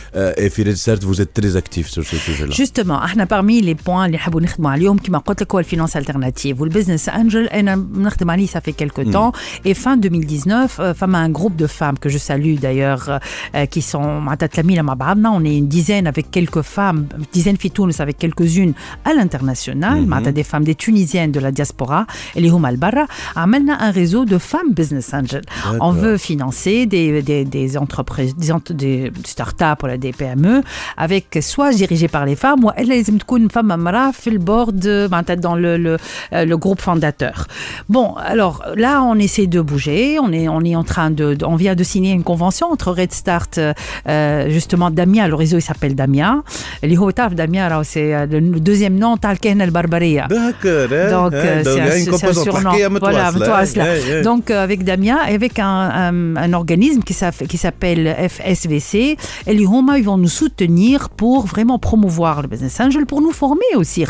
في 0.49 0.63
ريد 0.63 0.73
ستارت 0.75 1.03
vous 1.05 1.17
êtes 1.21 1.41
très 1.41 1.55
actif 1.61 1.87
sur 1.87 2.03
ce 2.03 2.15
sujet 2.17 2.45
là 2.49 2.55
Justement, 2.55 2.91
إحنا 2.91 3.25
parmi 3.34 3.60
les 3.60 3.74
points 3.74 4.04
اللي 4.04 4.16
نحبوا 4.16 4.40
نخدموا 4.40 4.70
عليهم 4.70 4.98
كما 4.98 5.18
قلت 5.18 5.42
لك 5.42 5.52
هو 5.54 5.58
الفينانس 5.58 5.96
الترناتيف 5.96 6.60
والبزنس 6.60 7.08
انجل 7.08 7.46
انا 7.46 7.76
بنخدم 7.76 8.30
عليه 8.30 8.46
ça 8.46 8.60
fait 8.60 8.72
quelques 8.82 9.12
temps 9.12 9.32
et 9.66 9.74
fin 9.74 9.96
2019 9.96 10.80
euh, 10.80 10.92
فما 10.92 11.26
un 11.26 11.30
groupe 11.30 11.56
de 11.56 11.66
femmes 11.66 11.98
que 11.98 12.08
je 12.08 12.18
salue 12.18 12.54
d'ailleurs 12.54 13.08
euh, 13.54 13.66
qui 13.66 13.82
sont 13.82 13.96
معناتها 13.96 14.46
تلامينا 14.46 14.82
مع 14.82 14.94
بعضنا 14.94 15.38
on 15.38 15.42
est 15.42 15.58
une 15.58 15.68
dizaine 15.68 16.06
avec 16.06 16.30
quelques 16.30 16.62
femmes 16.62 17.04
dizaine 17.38 17.56
في 17.56 17.68
تونس 17.68 18.02
avec 18.02 18.16
quelques-unes 18.26 18.72
à 19.08 19.12
l'international 19.12 20.06
معناتها 20.06 20.32
des 20.42 20.46
femmes 20.46 20.64
des 20.64 20.74
tunisiennes 20.74 21.32
de 21.32 21.40
la 21.40 21.50
diaspora 21.50 22.06
اللي 22.36 22.48
هما 22.48 22.68
لبرا 22.72 23.06
عملنا 23.36 23.90
un 23.90 23.94
réseau 23.94 24.24
de 24.30 24.38
femmes 24.38 24.74
business 24.80 25.14
angel 25.14 25.42
on 25.64 25.72
D'accord. 25.72 25.92
veut 25.92 26.16
financer 26.18 26.86
des, 26.86 27.22
des, 27.22 27.44
des 27.44 27.76
entreprises 27.78 28.34
des, 28.36 28.52
ent- 28.52 28.72
des 28.82 29.10
startups 29.24 29.80
ولا 29.84 29.96
des 29.96 30.12
PME 30.12 30.62
avec 30.98 31.26
soit 31.40 31.72
dirigées 31.72 32.08
par 32.16 32.24
les 32.26 32.36
femmes 32.36 32.64
ou 32.64 32.70
elle 32.76 32.88
لازم 32.88 33.16
تكون 33.24 33.48
femme 33.48 33.72
امرأة 33.72 34.10
في 34.10 34.30
البورد 34.30 35.08
معناتها 35.12 35.36
dans 35.36 35.54
le, 35.56 35.76
le, 35.76 35.96
euh, 36.32 36.44
le 36.44 36.56
groupe 36.56 36.80
fondateur. 36.80 37.46
Bon, 37.88 38.14
alors 38.32 38.56
là 38.76 39.02
on 39.02 39.16
essaie 39.26 39.46
de 39.46 39.60
bouger, 39.70 40.18
on 40.26 40.30
est 40.32 40.48
on 40.48 40.62
est 40.70 40.76
en 40.82 40.84
train 40.92 41.10
de, 41.10 41.26
de- 41.34 41.44
on 41.52 41.56
vient 41.56 41.74
de 41.74 41.84
signer 41.92 42.12
une 42.18 42.24
convention 42.32 42.66
entre 42.74 42.88
Red 43.00 43.12
Start 43.12 43.52
euh, 43.58 44.48
justement 44.56 44.90
Damia, 44.90 45.24
le 45.28 45.34
réseau 45.42 45.56
il 45.58 45.62
s'appelle 45.70 45.94
Damia. 45.94 46.42
اللي 46.84 46.98
هو 46.98 47.10
تعرف 47.10 47.32
Damia 47.34 47.68
راهو 47.68 47.82
c'est 47.82 48.26
le 48.30 48.60
deuxième 48.60 48.98
nom 49.02 49.18
تاع 49.22 49.32
الكهنة 49.32 49.64
البربرية. 49.64 50.26
D'accord. 50.28 50.88
Donc, 51.10 51.32
euh, 51.34 51.62
c'est 51.64 51.80
un, 51.80 51.96
une 51.96 52.04
c'est 52.04 52.08
un 52.08 52.12
composante 52.12 52.44
surnom. 52.44 52.66
الحكاية 52.66 52.88
Voilà, 52.88 52.90
متواصلة. 52.90 53.40
متواصلة. 53.40 53.84
إيه، 53.84 54.04
إيه. 54.04 54.22
Donc, 54.24 54.50
euh, 54.50 54.64
avec 54.64 54.84
Damia, 54.84 55.16
et 55.30 55.34
avec 55.34 55.58
un, 55.58 55.64
un, 56.04 56.36
un 56.36 56.52
organisme 56.52 57.02
qui 57.02 57.14
s'aff- 57.14 57.46
qui 57.46 57.56
s'appelle 57.58 58.04
FSVC, 58.34 59.16
اللي 59.48 59.64
هما, 59.64 59.96
ils 59.98 60.04
vont 60.04 60.18
nous 60.18 60.34
soutenir 60.40 61.08
pour 61.20 61.46
vraiment 61.46 61.78
promouvoir 61.78 62.42
le 62.42 62.48
business 62.48 62.80
angel, 62.80 63.04
pour 63.15 63.21
nous 63.21 63.31
former 63.31 63.71
aussi 63.77 64.03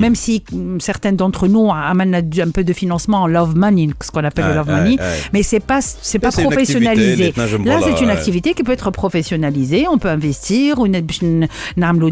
même 0.00 0.14
si 0.16 0.42
mm, 0.50 0.80
certaines 0.80 1.14
d'entre 1.14 1.46
nous 1.46 1.70
amènent 1.70 2.16
un 2.16 2.50
peu 2.50 2.64
de 2.64 2.72
financement 2.72 3.22
en 3.22 3.26
love 3.28 3.54
money 3.56 3.90
ce 4.02 4.10
qu'on 4.10 4.24
appelle 4.24 4.52
love 4.52 4.68
money 4.68 4.96
mais 5.32 5.44
c'est 5.44 5.60
pas 5.60 5.80
c'est 5.80 6.18
pas 6.18 6.32
professionnalisé. 6.32 7.32
là 7.64 7.78
c'est 7.84 8.02
une 8.02 8.10
activité 8.10 8.54
qui 8.54 8.64
peut 8.64 8.72
être 8.72 8.90
professionnalisée. 8.90 9.86
On 9.88 9.98
peut 9.98 10.08
investir 10.08 10.80
on 10.80 10.90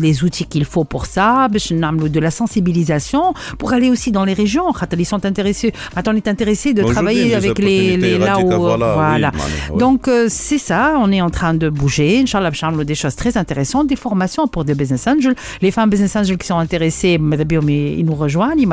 les 0.00 0.24
outils 0.24 0.44
qu'il 0.44 0.64
faut 0.64 0.84
pour 0.84 1.06
ça 1.06 1.48
de 1.48 2.20
la 2.20 2.30
sensibilisation 2.30 3.34
pour 3.58 3.72
aller 3.72 3.90
aussi 3.90 4.12
dans 4.12 4.24
les 4.24 4.34
régions. 4.34 4.66
Ils 4.96 5.04
sont 5.04 5.24
intéressés. 5.26 5.72
On 6.06 6.14
est 6.14 6.28
intéressé 6.28 6.72
de 6.72 6.84
travailler 6.84 7.34
avec 7.34 7.58
les, 7.58 7.96
là 8.18 8.38
où 8.38 8.48
voilà 8.48 9.32
donc 9.76 10.06
euh, 10.06 10.26
c'est 10.28 10.58
ça. 10.58 10.94
On 11.00 11.10
est 11.10 11.20
en 11.20 11.30
train 11.30 11.54
de 11.54 11.68
bouger. 11.68 12.20
Inchallah 12.20 12.50
des 12.84 12.94
choses 12.94 13.16
très 13.16 13.36
intéressantes 13.36 13.88
des 13.88 13.96
formations 13.96 14.19
formation 14.20 14.46
pour 14.48 14.64
des 14.64 14.74
business 14.74 15.06
angels. 15.06 15.34
Les 15.62 15.70
femmes 15.70 15.88
business 15.88 16.14
angels 16.16 16.36
qui 16.36 16.46
sont 16.46 16.58
intéressées, 16.58 17.18
ils 17.18 18.04
nous 18.04 18.14
rejoignent, 18.14 18.58
ils 18.58 18.68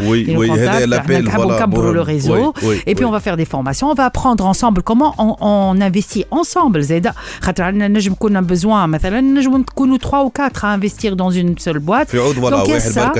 oui, 0.00 0.24
ils 0.26 0.34
nous 0.34 0.40
oui, 0.40 0.48
contactent, 0.48 0.86
voilà, 1.34 1.66
bon, 1.66 1.90
le 1.92 2.00
réseau. 2.00 2.54
Oui, 2.62 2.68
oui, 2.70 2.82
et 2.86 2.94
puis 2.94 3.04
on 3.04 3.10
va 3.10 3.20
faire 3.20 3.36
des 3.36 3.44
formations, 3.44 3.90
on 3.90 3.94
va 3.94 4.06
apprendre 4.06 4.46
ensemble 4.46 4.82
comment 4.82 5.14
on, 5.18 5.36
on 5.40 5.80
investit 5.80 6.24
ensemble. 6.30 6.80
Zeda, 6.80 7.14
on 7.46 8.34
a 8.34 8.42
besoin, 8.42 8.88
nous 8.88 9.98
trois 9.98 10.24
ou 10.24 10.30
quatre 10.30 10.64
à 10.64 10.72
investir 10.72 11.16
dans 11.16 11.30
une 11.30 11.58
seule 11.58 11.78
boîte. 11.78 12.14
Donc, 12.14 12.80
ça. 12.80 13.12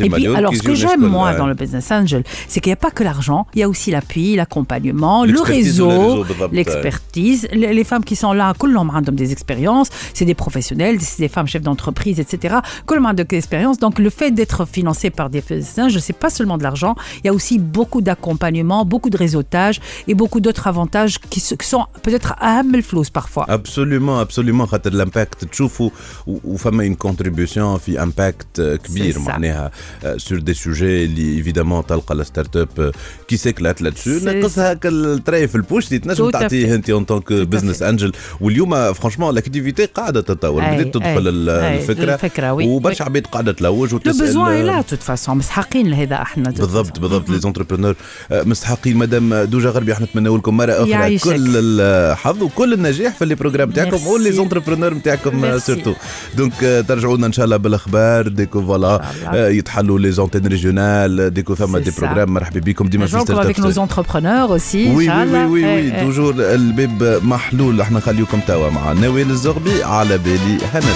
Et 0.00 0.10
puis, 0.10 0.26
alors 0.26 0.54
ce 0.54 0.62
que 0.62 0.74
j'aime 0.74 1.06
moi 1.06 1.34
dans 1.34 1.46
le 1.46 1.54
business 1.54 1.90
angel, 1.90 2.22
c'est 2.48 2.60
qu'il 2.60 2.70
n'y 2.70 2.74
a 2.74 2.76
pas 2.76 2.90
que 2.90 3.02
l'argent, 3.02 3.46
il 3.54 3.60
y 3.60 3.62
a 3.62 3.68
aussi 3.68 3.90
l'appui, 3.90 4.36
l'accompagnement, 4.36 5.24
le 5.24 5.40
réseau, 5.40 6.24
l'expertise, 6.52 7.48
les 7.52 7.84
femmes 7.84 8.04
qui 8.04 8.16
sont 8.16 8.32
là, 8.32 8.52
ont 8.60 9.00
des 9.12 9.32
expériences, 9.32 9.88
c'est 10.14 10.24
des 10.24 10.34
professionnels, 10.34 10.97
des 10.97 11.27
femmes 11.35 11.47
chefs 11.53 11.61
d'entreprise, 11.67 12.19
etc. 12.19 12.61
كل 12.85 12.99
ما 12.99 13.09
عندك 13.09 13.35
expérience. 13.41 13.77
Donc 13.79 13.99
le 13.99 14.09
fait 14.09 14.31
d'être 14.31 14.65
financé 14.77 15.09
par 15.09 15.29
des 15.29 15.41
physiciens, 15.41 15.89
je 15.89 15.99
sais 15.99 16.17
pas 16.23 16.29
seulement 16.37 16.57
de 16.57 16.63
l'argent, 16.63 16.93
il 17.23 17.27
y 17.27 17.29
a 17.29 17.33
aussi 17.33 17.55
beaucoup 17.77 18.01
d'accompagnement, 18.01 18.81
beaucoup 18.85 19.09
de 19.09 19.17
réseautage 19.25 19.75
et 20.09 20.13
beaucoup 20.21 20.41
d'autres 20.45 20.67
avantages 20.73 21.13
qui, 21.31 21.39
se- 21.47 21.55
qui 21.61 21.67
sont 21.73 21.85
peut-être 22.05 22.31
أهم 22.43 22.75
الفلوس 22.75 23.09
parfois. 23.09 23.45
ابسوليومون 23.49 24.19
ابسوليومون 24.19 24.65
خاطر 24.67 24.91
الامباكت 24.93 25.45
تشوفوا 25.45 25.89
و- 26.27 26.37
وفما 26.43 26.83
اون 26.83 26.95
كونتريبيوسيون 26.95 27.77
في 27.77 28.03
امباكت 28.03 28.61
كبير 28.83 29.13
C'est 29.13 29.17
ça. 29.17 29.27
معناها 29.27 29.71
سور 30.17 30.39
دي 30.39 30.53
سوجي 30.53 31.05
اللي 31.05 31.37
ايفيدامون 31.37 31.85
تلقى 31.85 32.15
الستارت 32.15 32.55
اب 32.57 32.91
كي 33.27 33.37
سيكلات 33.37 33.81
لاتسو 33.81 34.19
C'est 34.19 34.23
نقصها 34.23 34.73
كالتري 34.73 35.47
في 35.47 35.55
البوش 35.55 35.87
اللي 35.87 35.99
تنجم 35.99 36.25
Tout 36.25 36.29
à 36.29 36.31
تعطيه 36.39 36.67
fait. 36.67 36.71
انت 36.71 36.89
اون 36.89 37.05
تونك 37.05 37.33
بزنس 37.33 37.81
انجل 37.81 38.11
واليوم 38.41 38.93
فرانشمون 38.93 39.35
لاكتيفيتي 39.35 39.85
قاعده 39.85 40.21
تتطور 40.21 40.63
أي، 40.63 40.77
بدات 40.88 40.94
تدخل 40.94 41.48
أي، 41.48 41.68
أي، 41.68 41.78
الفكرة 41.78 42.14
الفكرة، 42.14 42.52
oui. 42.52 42.66
وبرشا 42.66 43.04
عباد 43.04 43.26
قاعدة 43.26 43.52
تلوج 43.52 43.94
وتسال 43.94 44.66
là, 44.66 44.82
de 44.82 44.94
toute 44.94 45.02
façon. 45.02 45.28
مسحقين 45.30 45.90
لهذا 45.90 46.22
إحنا. 46.22 46.50
بالضبط. 46.50 46.98
بالضبط 46.98 47.30
les 47.30 47.38
entrepreneurs 47.38 47.94
مستحقين 48.32 48.96
مدام 48.96 49.34
دوجا 49.34 49.70
غربي 49.70 49.92
إحنا 49.92 50.06
نتمنى 50.06 50.28
لكم 50.28 50.56
مرة 50.56 50.72
أخرى 50.72 50.90
يعيشك. 50.90 51.24
كل 51.24 51.56
الحظ 51.56 52.42
وكل 52.42 52.72
النجاح 52.72 53.16
في 53.16 53.24
les 53.24 53.34
programmes 53.34 53.70
تاعكم. 53.70 54.06
و 54.06 54.32
les 54.32 54.44
entrepreneurs 54.44 54.94
نتاعكم. 54.94 55.58
surtout 55.58 55.92
donc 56.36 56.64
آه، 56.64 56.80
ترجعوا 56.80 57.16
لنا 57.16 57.26
إن 57.26 57.32
شاء 57.32 57.44
الله 57.44 57.56
بالأخبار 57.56 58.28
dès 58.28 58.45
que 58.45 58.62
voilà. 58.62 59.02
آه، 59.26 59.48
يتحلوا 59.48 59.98
les 59.98 60.12
antennes 60.12 60.46
régionales 60.46 61.34
dès 61.34 61.44
que 61.44 61.54
ثما 61.54 61.78
des. 61.78 61.90
programmes 61.98 62.34
مرحبا 62.34 62.60
بكم 62.60 62.86
ديما 62.86 63.06
في 63.06 63.18
avec 63.18 63.56
nos 63.56 63.78
entrepreneurs 63.78 64.50
aussi. 64.50 64.74
oui 64.74 65.08
oui. 65.08 65.44
oui 65.44 65.64
oui. 65.64 65.90
toujours 65.90 66.34
الباب 66.38 67.20
محلول 67.24 67.80
إحنا 67.80 67.98
نخليكم 67.98 68.40
توا 68.46 68.70
مع 68.70 68.92
نوال 68.92 69.30
الزغبي 69.30 69.82
على 69.82 70.18
بالي 70.18 70.58
هنا 70.74 70.92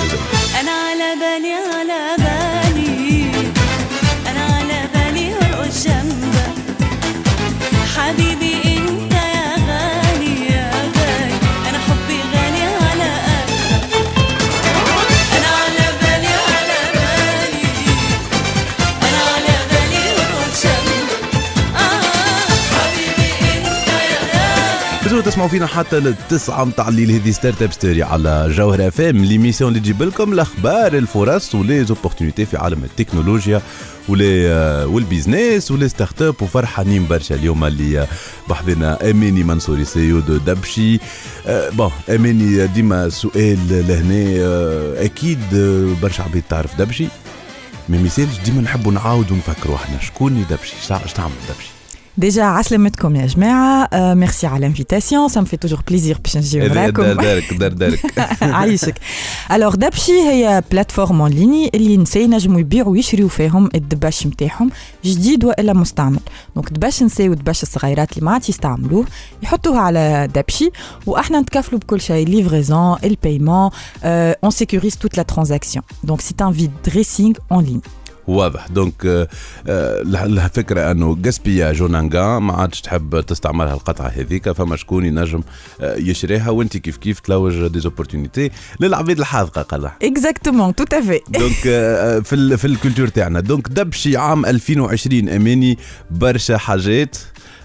أنا 0.60 0.70
على 0.70 1.14
بالي 1.20 1.52
على 1.52 2.16
بالي. 2.18 2.41
تسمعوا 25.24 25.48
فينا 25.48 25.66
حتى 25.66 26.00
للتسعة 26.00 26.64
متاع 26.64 26.88
الليل. 26.88 27.10
هذه 27.10 27.30
Startup 27.30 27.72
Story 27.72 28.02
على 28.02 28.48
جوهر 28.50 28.88
أف 28.88 29.00
إم. 29.00 29.24
l'émission 29.24 29.68
اللي 29.68 29.80
تجيب 29.80 30.02
لكم 30.02 30.32
الأخبار 30.32 30.92
الفرص 30.92 31.54
و 31.54 31.84
les 31.84 31.97
opportunités 31.97 32.46
في 32.46 32.56
عالم 32.56 32.84
التكنولوجيا 32.84 33.62
و 34.08 34.18
les 34.18 34.48
آه، 34.50 34.86
وال 34.86 35.03
business 35.03 35.70
و 35.70 35.75
les 35.75 35.88
startups 35.88 36.42
وفرحانين 36.42 37.06
برشا. 37.06 37.34
اليوم 37.34 37.64
اللي 37.64 38.00
آه، 38.00 38.08
بحذنا 38.48 39.10
اماني 39.10 39.44
منصوري 39.44 39.84
CEO 39.84 40.20
de 40.20 40.36
Dabchy. 40.36 40.98
آه، 41.46 41.68
bon 41.70 41.90
اماني 42.10 42.66
ديما 42.66 43.08
سؤال 43.08 43.58
لهنا. 43.88 44.44
آه، 44.44 45.04
أكيد 45.04 45.40
آه، 45.54 46.02
برشا 46.02 46.22
عباد 46.22 46.42
تعرف 46.48 46.78
Dabchy. 46.78 47.06
ما 47.88 48.02
يسالش 48.02 48.38
ديما 48.44 48.62
نحبوا 48.62 48.92
نعاودوا 48.92 49.36
نفكروا 49.36 49.76
إحنا 49.76 50.00
شكون 50.00 50.44
Dabchy؟ 50.50 50.74
اش 50.90 51.12
تعمل 51.12 51.32
Dabchy؟ 51.48 51.81
Déjà, 52.20 52.38
عسلامتكم 52.38 53.16
يا 53.16 53.26
euh, 53.26 54.14
merci 54.14 54.46
à 54.46 54.58
l'invitation. 54.58 55.28
Ça 55.28 55.40
me 55.40 55.46
fait 55.46 55.56
toujours 55.56 55.82
plaisir 55.82 56.20
باش 56.20 56.36
نجي 56.36 56.58
دار 56.60 56.74
معاكم 56.74 57.02
دارك 57.02 57.54
دار 57.54 57.72
دارك 57.72 58.00
عايشك 58.42 58.94
alors 59.52 59.74
Dabchy 59.74 60.12
هي 60.12 60.62
plateforme 60.70 61.20
en 61.20 61.30
ligne 61.30 61.70
اللي 61.74 61.94
النساء 61.94 62.22
ينجموا 62.22 62.60
يبيعوا 62.60 62.92
ويشريوا 62.92 63.28
فيهم 63.28 63.68
الدباش 63.74 64.26
نتاعهم 64.26 64.70
جديد 65.04 65.44
والا 65.44 65.72
مستعمل 65.72 66.20
donc 66.56 66.72
دباش 66.72 67.02
نساء 67.02 67.28
ودباش 67.28 67.62
الصغيرات 67.62 68.12
اللي 68.12 68.26
ما 68.26 68.32
عادش 68.32 68.48
يستعملوه 68.48 69.04
يحطوها 69.42 69.80
على 69.80 70.28
Dabchy 70.34 70.70
وإحنا 71.06 71.40
نتكفلوا 71.40 71.80
بكل 71.80 72.00
شيء 72.00 72.28
livraison 72.28 72.96
ال 73.04 73.70
paiement 74.04 74.50
on 74.50 74.96
sécurise 74.96 75.16
toute 75.16 75.22
la 75.22 75.84
transaction 76.04 76.20
donc 76.20 76.34
c'est 76.40 76.52
un 76.52 76.70
vide-dressing 76.86 77.34
en 77.52 77.64
ligne 77.64 77.80
واضح. 78.26 78.66
donc 78.68 79.06
آه، 79.06 79.28
آه، 79.66 80.02
الفكرة 80.02 80.90
anti-gaspillage 80.90 81.82
ونانغا 81.82 82.38
ما 82.38 82.52
عادش 82.52 82.80
تحب 82.80 83.20
تستعملها 83.20 83.74
القطعه 83.74 84.08
هذيك 84.08 84.52
فما 84.52 84.76
شكون 84.76 85.04
ينجم 85.06 85.42
آه، 85.80 85.96
يشريها؟ 85.96 86.50
وأنت 86.50 86.76
كيف 86.76 86.96
كيف 86.96 87.20
تلوج 87.20 87.66
des 87.66 87.83
opportunités 87.83 88.50
للعبيد 88.80 89.18
الحاذقه 89.18 89.62
قال 89.62 89.90
exactement 90.02 90.74
tout 90.74 90.84
à 90.92 90.98
fait 90.98 91.20
donc 91.28 91.66
آه، 91.66 92.18
في 92.18 92.56
في 92.56 92.64
ال 92.66 92.72
culture 92.72 93.08
تاعنا. 93.08 93.40
donc 93.40 93.68
Dabchy 93.68 94.16
عام 94.16 94.46
2020 94.46 95.28
اماني 95.28 95.78
برشا 96.10 96.56
حاجات 96.56 97.16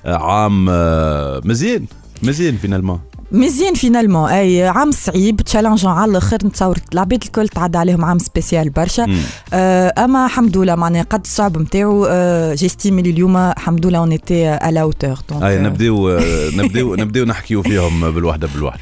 آه، 0.05 0.15
عام 0.15 0.69
آه، 0.69 1.41
مزيان 1.45 1.85
مزيان 2.23 2.57
فينالمون 2.57 2.99
مزيان 3.31 3.73
finalement. 3.73 4.29
أي 4.29 4.67
عام 4.67 4.91
صعيب 4.91 5.41
challengeant 5.41 5.91
على 5.91 6.11
الآخر 6.11 6.37
نتصور 6.45 6.77
العباد 6.93 7.23
الكل 7.23 7.47
تعدى 7.47 7.77
عليهم 7.77 8.05
عام 8.05 8.19
spécial 8.19 8.69
برشا. 8.69 9.07
آه 9.53 9.93
أما 9.97 10.25
الحمد 10.25 10.57
لله 10.57 10.75
معناها 10.75 11.03
قد 11.03 11.19
الصعب 11.19 11.57
نتاعو 11.57 12.05
آه 12.09 12.53
j'estime 12.53 13.01
اللي 13.01 13.09
اليوم 13.09 13.37
الحمد 13.37 13.85
لله 13.85 13.99
on 13.99 14.11
était 14.11 14.47
à 14.47 14.59
la 14.59 14.81
hauteur 14.81 15.17
donc 15.29 15.43
أي 15.43 15.59
نبداو 15.59 16.09
آه، 16.09 16.49
نبداو 16.55 16.95
نبداو 16.95 17.25
نحكيو 17.25 17.63
فيهم 17.63 18.11
بالوحده 18.11 18.47
بالوحده 18.53 18.81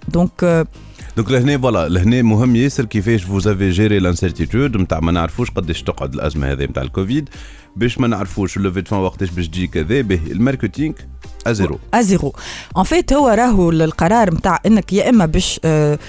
دونك 0.07 0.67
donc 1.17 1.31
لهنا 1.31 1.57
voilà 1.57 1.89
لهنا 1.89 2.21
مهم 2.21 2.55
ياسر 2.55 2.85
كيفاش 2.85 3.23
vous 3.23 3.46
avez 3.46 3.69
géré 3.69 3.99
l'incertitude 3.99 4.77
نتاع 4.77 4.99
ما 4.99 5.11
نعرفوش 5.11 5.51
قداش 5.51 5.83
تقعد 5.83 6.13
الأزمة 6.13 6.51
هذه 6.51 6.63
نتاع 6.63 6.83
الكوفيد. 6.83 7.29
باش 7.75 7.99
ما 7.99 8.07
نعرفوش 8.07 8.57
ال 8.57 8.61
levée 8.61 8.83
de 8.83 8.88
fonds 8.88 8.99
وقتاش 8.99 9.29
باش 9.29 9.47
تجي 9.47 9.67
كذا 9.67 10.01
به 10.01 10.19
الماركتينغ 10.31 10.93
أزيرو. 11.47 11.79
أزيرو. 11.93 12.33
ان 12.77 12.83
فيت 12.83 13.13
هو 13.13 13.27
راهو 13.29 13.69
القرار 13.71 14.33
نتاع 14.33 14.59
إنك 14.65 14.93
يا 14.93 15.09
إما 15.09 15.25
باش 15.25 15.59
آه، 15.65 15.99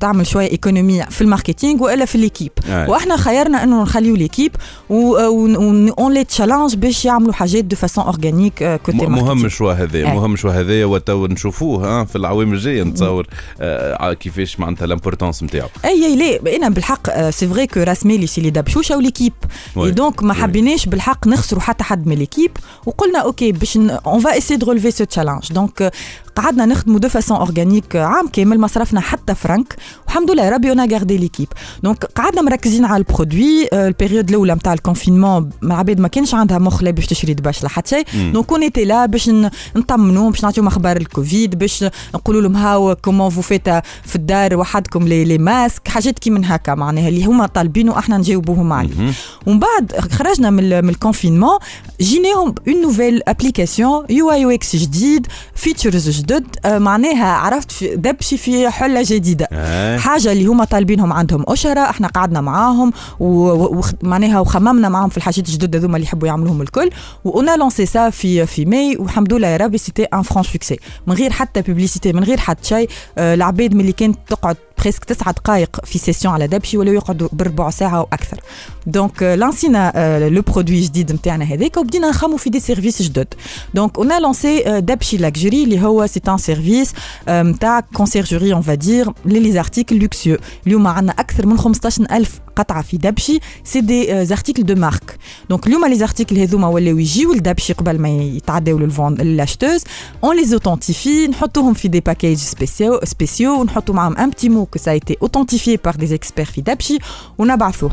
تعمل 0.00 0.26
شوية 0.26 0.50
économies 0.50 1.06
في 1.10 1.22
ال 1.22 1.28
marketing 1.28 1.82
وإلا 1.82 2.04
في 2.04 2.18
l'équipe 2.18 2.52
آه. 2.68 2.90
وإحنا 2.90 3.16
خيرنا 3.16 3.62
إنه 3.62 3.82
نخليو 3.82 4.16
ليكيب 4.16 4.56
on 4.90 6.12
les 6.12 6.24
challenge 6.24 6.74
باش 6.74 7.04
يعملوا 7.04 7.32
حاجات 7.32 7.64
de 7.64 7.76
façon 7.76 8.04
organique 8.04 8.64
côté 8.64 8.98
مهم 8.98 9.12
marketing 9.12 9.44
ال 9.44 9.49
choix 9.49 9.72
هذا 9.72 9.98
أي. 9.98 10.04
مهم 10.04 10.34
ال 10.34 10.37
choix 10.37 10.50
هذا 10.50 10.84
وتو 10.84 11.26
نشوفوه 11.26 12.04
في 12.04 12.16
العوام 12.16 12.52
الجايه 12.52 12.82
نتصور 12.82 13.26
آه 13.60 14.12
كيفاش 14.12 14.60
معناتها 14.60 14.84
ال 14.84 14.89
importance 14.89 15.42
نتاعو 15.42 15.68
إي 15.84 16.06
إي 16.06 16.16
لا 16.16 16.56
إنا 16.56 16.68
بالحق 16.68 17.30
c'est 17.30 17.48
vrai 17.48 17.66
que 17.66 17.80
راس 17.80 18.06
مالي 18.06 18.26
c'est 18.26 18.40
les 18.40 18.50
دبشوشه 18.50 18.96
و 18.96 19.00
l'équipe. 19.00 19.32
اي 19.76 19.90
donc 19.90 20.22
ما. 20.22 20.34
حبيناش 20.36 20.86
بالحق 20.86 21.26
نخسروا 21.26 21.62
حتى 21.62 21.84
حد 21.84 22.06
من 22.06 22.14
l'équipe 22.16 22.50
وقلنا 22.86 23.18
OK 23.18 23.52
باش 23.52 23.76
on 23.76 24.20
va 24.20 24.38
essayer 24.38 24.56
de 24.56 24.66
relever 24.66 24.90
ce 24.90 25.04
challenge 25.04 25.52
donc 25.52 25.92
قعدنا 26.36 26.66
نخدموا 26.66 26.98
de 26.98 27.08
façon 27.08 27.36
organique 27.36 27.96
عام 27.96 28.28
كامل 28.28 28.58
ما 28.58 28.66
صرفنا 28.66 29.00
حتى 29.00 29.34
فرانك 29.56 29.76
والحمد 30.06 30.30
لله 30.30 30.48
ربي 30.48 30.72
on 30.72 30.86
a 30.92 30.96
gardé 30.96 31.16
l'équipe 31.18 31.48
donc 31.82 32.04
قعدنا 32.04 32.42
مركزين 32.42 32.84
على 32.84 32.96
ال 32.96 33.05
produit 33.05 33.68
آه، 33.72 33.88
ال 33.88 33.93
période 33.93 34.28
الأولى 34.28 34.54
نتاع 34.54 34.72
ال 34.72 34.79
confinement 34.79 35.50
العباد 35.62 36.00
ما 36.00 36.08
كانش 36.08 36.34
عندها 36.34 36.58
مخ 36.58 36.82
لا 36.82 36.90
باش 36.90 37.06
تشري 37.06 37.34
دباش 37.34 37.62
لا 37.62 37.68
حتى 37.68 37.88
شيء 37.88 38.32
donc 38.32 38.52
on 38.52 38.62
était 38.62 38.84
là 38.84 39.06
باش 39.06 39.30
نطمنوهم 39.76 40.30
باش 40.30 40.44
نعطيهم 40.44 40.66
أخبار 40.66 40.96
الكوفيد 40.96 41.58
باش 41.58 41.84
نقولوا 42.14 42.40
لهم 42.42 42.56
هاو 42.56 42.96
comment 42.96 43.30
vous 43.30 43.40
faites 43.40 43.68
في 44.04 44.16
الدار 44.16 44.56
وحدكم 44.56 45.08
les, 45.08 45.24
les 45.24 45.38
masques 45.38 45.88
حاجات 45.88 46.18
كي 46.18 46.30
من 46.30 46.44
هكا 46.44 46.74
معناها 46.74 47.08
اللي 47.08 47.24
هما 47.24 47.46
طالبين 47.46 47.88
وأحنا 47.88 48.18
نجاوبوهم 48.18 48.72
عليه. 48.72 49.12
ومن 49.46 49.58
بعد 49.58 49.92
خرجنا 50.12 50.50
من, 50.50 50.84
من 50.84 50.90
ال 50.90 50.96
confinement 50.96 51.58
جيناهم 52.00 52.54
une 52.68 52.82
nouvelle 52.82 53.22
application 53.28 54.04
UI 54.10 54.30
UX 54.30 54.76
جديد 54.76 55.26
features 55.54 56.08
جدد 56.08 56.46
آه، 56.64 56.78
معناها 56.78 57.26
عرفت 57.26 57.84
Dabchy 57.84 58.36
في 58.36 58.70
حلة 58.70 59.02
جديدة. 59.06 59.45
آه. 59.52 59.96
حاجة 59.96 60.32
اللي 60.32 60.46
هما 60.46 60.64
طالبينهم 60.64 61.12
عندهم 61.12 61.44
اشره 61.48 61.80
إحنا 61.80 62.08
قعدنا 62.08 62.40
معاهم 62.40 62.92
ومعناها 63.20 64.40
وخممنا 64.40 64.88
معاهم 64.88 65.08
في 65.08 65.16
الحاجات 65.16 65.48
الجدد 65.48 65.76
هذوما 65.76 65.96
اللي 65.96 66.06
يحبوا 66.06 66.28
يعملوهم 66.28 66.62
الكل. 66.62 66.90
و 67.24 67.35
on 67.35 67.56
a 67.56 67.61
lancé 67.61 67.86
ça 67.86 68.10
في 68.10 68.46
في 68.46 68.64
ماي 68.64 68.96
والحمد 68.96 69.32
لله 69.32 69.48
يا 69.48 69.56
ربي 69.56 69.78
c'était 69.78 70.04
un 70.04 70.22
franc 70.22 70.44
succès 70.44 70.78
من 71.06 71.14
غير 71.14 71.32
حتى 71.32 71.62
publicité 71.62 72.12
من 72.12 72.24
غير 72.24 72.38
حتى 72.38 72.68
شيء. 72.68 72.88
آه، 73.18 73.34
العباد 73.34 73.74
ملي 73.74 73.92
كانت 73.92 74.18
تقعد 74.28 74.56
presque 74.86 75.04
تسعة 75.04 75.32
دقائق 75.32 75.84
في 75.84 75.98
session 75.98 76.34
على 76.34 76.46
Dabchy 76.46 76.78
ولا 76.78 76.92
يقعدوا 76.92 77.28
بربع 77.32 77.70
ساعه 77.70 78.00
وأكثر 78.00 78.40
donc 78.86 79.22
لانسينا 79.22 80.28
le 80.28 80.42
produit 80.42 80.80
جديد 80.80 81.12
نتاعنا 81.12 81.44
هذاك 81.44 81.76
وبدينا 81.76 82.08
نخمموا 82.08 82.36
في 82.36 82.50
des 82.50 82.60
services 82.60 83.02
جدد 83.02 83.34
donc 83.74 83.98
on 83.98 84.08
a 84.08 84.20
lancé 84.20 84.80
Dabchy 84.80 85.16
Luxury 85.16 85.64
اللي 85.64 85.82
هو 85.82 86.06
c'est 86.06 86.20
un 86.28 86.38
service 86.38 86.92
نتاع 87.28 87.80
conciergerie 87.80 88.52
on 88.52 88.62
va 88.62 88.79
dire 88.79 89.12
les 89.24 89.52
articles 89.52 89.98
luxueux 89.98 90.36
اليوم 90.66 90.86
عندنا 90.86 91.12
أكثر 91.12 91.46
من 91.46 91.58
15000 91.58 92.40
قطعه 92.55 92.81
في 92.81 92.97
دبشي 92.97 93.39
سي 93.63 93.81
دي 93.81 94.25
زارتيكل 94.25 94.63
دو 94.63 94.75
مارك 94.75 95.17
دونك 95.49 95.67
اليوم 95.67 95.85
لي 95.85 95.95
زارتيكل 95.95 96.37
هذوما 96.37 96.67
ولاو 96.67 96.97
يجيو 96.97 97.33
لدبشي 97.33 97.73
قبل 97.73 97.99
ما 97.99 98.09
يتعداو 98.09 98.77
للفون 98.79 99.13
لاشتوز 99.15 99.83
اون 100.23 100.35
لي 100.35 100.53
اوثنتيفي 100.53 101.27
نحطوهم 101.27 101.73
في 101.73 101.87
دي 101.87 101.99
باكيج 101.99 102.37
سبيسيو 102.37 102.99
سبيسيو 103.03 103.61
ونحطوا 103.61 103.95
معاهم 103.95 104.17
ان 104.17 104.29
بتي 104.29 104.49
مو 104.49 104.65
كو 104.65 104.79
سا 104.79 104.91
ايتي 104.91 105.17
اوثنتيفي 105.21 105.77
بار 105.77 105.95
دي 105.95 106.15
اكسبير 106.15 106.45
في 106.45 106.61
دبشي 106.61 106.97
ونبعثوه 107.37 107.91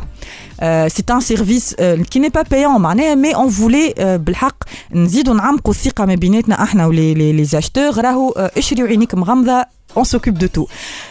سي 0.87 1.03
ان 1.09 1.21
سيرفيس 1.21 1.75
كي 2.11 2.19
ني 2.19 2.29
با 2.29 2.41
بايون 2.41 2.81
معناها 2.81 3.15
مي 3.15 3.35
اون 3.35 3.49
فولي 3.49 3.93
بالحق 4.25 4.63
نزيدوا 4.93 5.33
نعمقوا 5.33 5.73
الثقه 5.73 6.05
ما 6.05 6.15
بيناتنا 6.15 6.63
احنا 6.63 6.85
ولي 6.85 7.13
لي 7.13 7.45
زاشتور 7.45 7.97
راهو 8.05 8.29
اشري 8.29 8.83
وعينيك 8.83 9.15
مغمضه 9.15 9.65
اون 9.97 10.03
سوكوب 10.03 10.33
دو 10.33 10.47
تو 10.47 10.67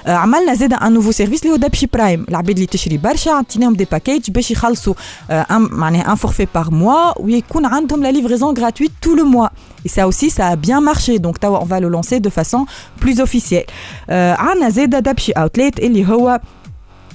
عملنا 0.07 0.55
زاد 0.55 0.73
ان 0.73 0.93
نوفو 0.93 1.11
سيرفيس 1.11 1.43
اللي 1.43 1.53
هو 1.53 1.57
دابشي 1.57 1.87
برايم 1.93 2.27
العباد 2.29 2.51
اللي 2.55 2.67
تشري 2.67 2.99
برشا 2.99 3.31
عطيناهم 3.31 3.75
دي 3.75 3.87
باكيج 3.93 4.31
باش 4.31 4.51
يخلصوا 4.51 4.95
معناها 5.51 6.11
ان 6.11 6.15
فورفي 6.15 6.47
بار 6.55 6.71
موا 6.71 7.19
ويكون 7.23 7.67
عندهم 7.67 8.03
لا 8.03 8.09
ليفريزون 8.13 8.59
غراتويت 8.59 8.91
تو 9.03 9.15
لو 9.15 9.25
موا 9.25 9.49
Et 9.87 9.89
ça 9.89 10.09
aussi, 10.11 10.29
ça 10.39 10.45
a 10.55 10.57
bien 10.57 10.81
marché. 10.91 11.13
Donc, 11.25 11.37
on 11.63 11.69
va 11.73 11.79
le 11.85 11.89
lancer 11.97 12.19
de 12.27 12.31
façon 12.39 12.67
plus 13.01 13.21
officielle. 13.21 13.67
عندنا 14.11 14.69
زاد 14.69 14.91
دابشي 15.03 15.33
اوتليت 15.33 15.79
اللي 15.79 16.09
هو 16.09 16.41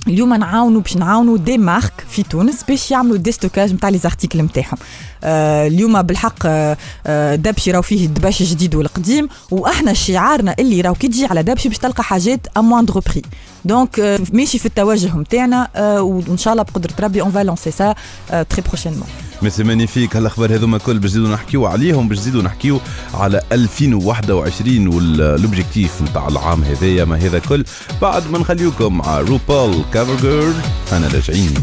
اليوم 0.08 0.34
نعاونوا 0.34 0.80
باش 0.80 0.96
نعاونوا 0.96 1.38
des 1.38 1.58
marques 1.58 1.92
في 2.10 2.22
تونس 2.22 2.62
باش 2.68 2.90
يعملوا 2.90 3.16
déstockage 3.16 3.72
نتاع 3.72 3.88
les 3.88 3.98
articles 3.98 4.42
نتاعهم 4.42 4.78
آه 5.24 5.66
اليوم 5.66 6.02
بالحق 6.02 6.46
آه 6.46 6.76
آه 7.06 7.34
Dabchy 7.34 7.70
راهو 7.70 7.82
فيه 7.82 8.06
الدباش 8.06 8.40
الجديد 8.40 8.74
والقديم 8.74 9.28
وأحنا 9.50 9.92
شعارنا 9.92 10.54
اللي 10.58 10.80
راهو 10.80 10.94
كي 10.94 11.08
تجي 11.08 11.26
على 11.26 11.42
Dabchy 11.42 11.68
باش 11.68 11.78
تلقى 11.78 12.04
حاجات 12.04 12.46
à 12.56 12.62
moindre 12.62 13.00
prix 13.00 13.22
donc 13.64 14.20
ماشي 14.32 14.58
في 14.58 14.66
التوجه 14.66 15.16
نتاعنا 15.16 15.68
وان 16.00 16.38
شاء 16.38 16.52
الله 16.52 16.62
بقدرة 16.62 16.94
ربي 17.00 17.20
on 17.20 17.30
va 17.30 17.38
lancer 17.38 17.70
ça 17.70 17.94
très 18.28 18.62
prochainement 18.68 19.08
mais 19.42 19.50
c'est 19.50 19.64
magnifique 19.64 20.16
هالاخبار 20.16 20.54
هذوما 20.54 20.78
كل 20.78 20.98
باش 20.98 21.10
نزيدو 21.10 21.28
نحكيو 21.28 21.66
عليهم 21.66 22.08
باش 22.08 22.18
نزيدو 22.18 22.42
نحكيو 22.42 22.80
على 23.14 23.40
2021 23.52 24.88
وال 24.88 25.09
objectifs 25.09 26.02
نتاع 26.02 26.28
العام 26.28 26.64
هذايا. 26.64 27.04
ما 27.04 27.16
هذا 27.16 27.38
كل 27.38 27.64
بعد 28.02 28.30
ما 28.30 28.38
نخليوكم 28.38 28.98
مع 28.98 29.20
RuPaul 29.20 29.84
Cover 29.92 30.16
Girl 30.16 30.54
أنا 30.92 31.08
راجعين 31.08 31.54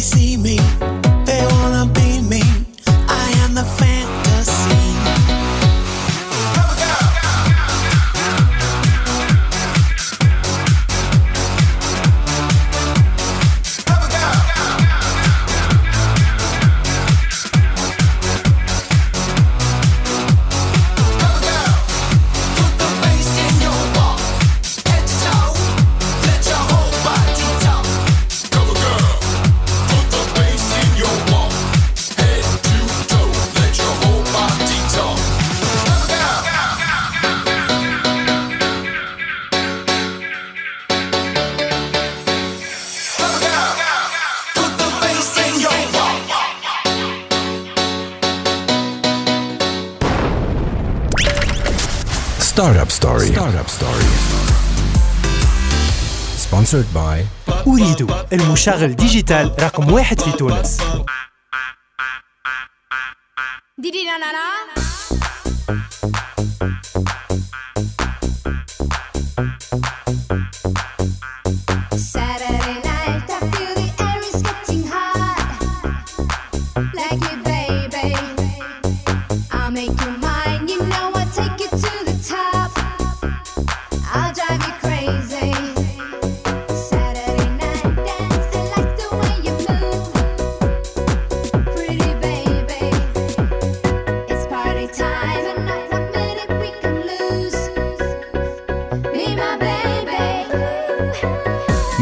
see 0.00 0.38
me, 0.38 0.56
Sponsored 56.70 56.94
by 56.94 57.48
أريد 57.66 58.10
المشغل 58.32 58.96
ديجيتال 58.96 59.52
رقم 59.60 59.92
واحد 59.92 60.20
في 60.20 60.32
تونس. 60.32 60.78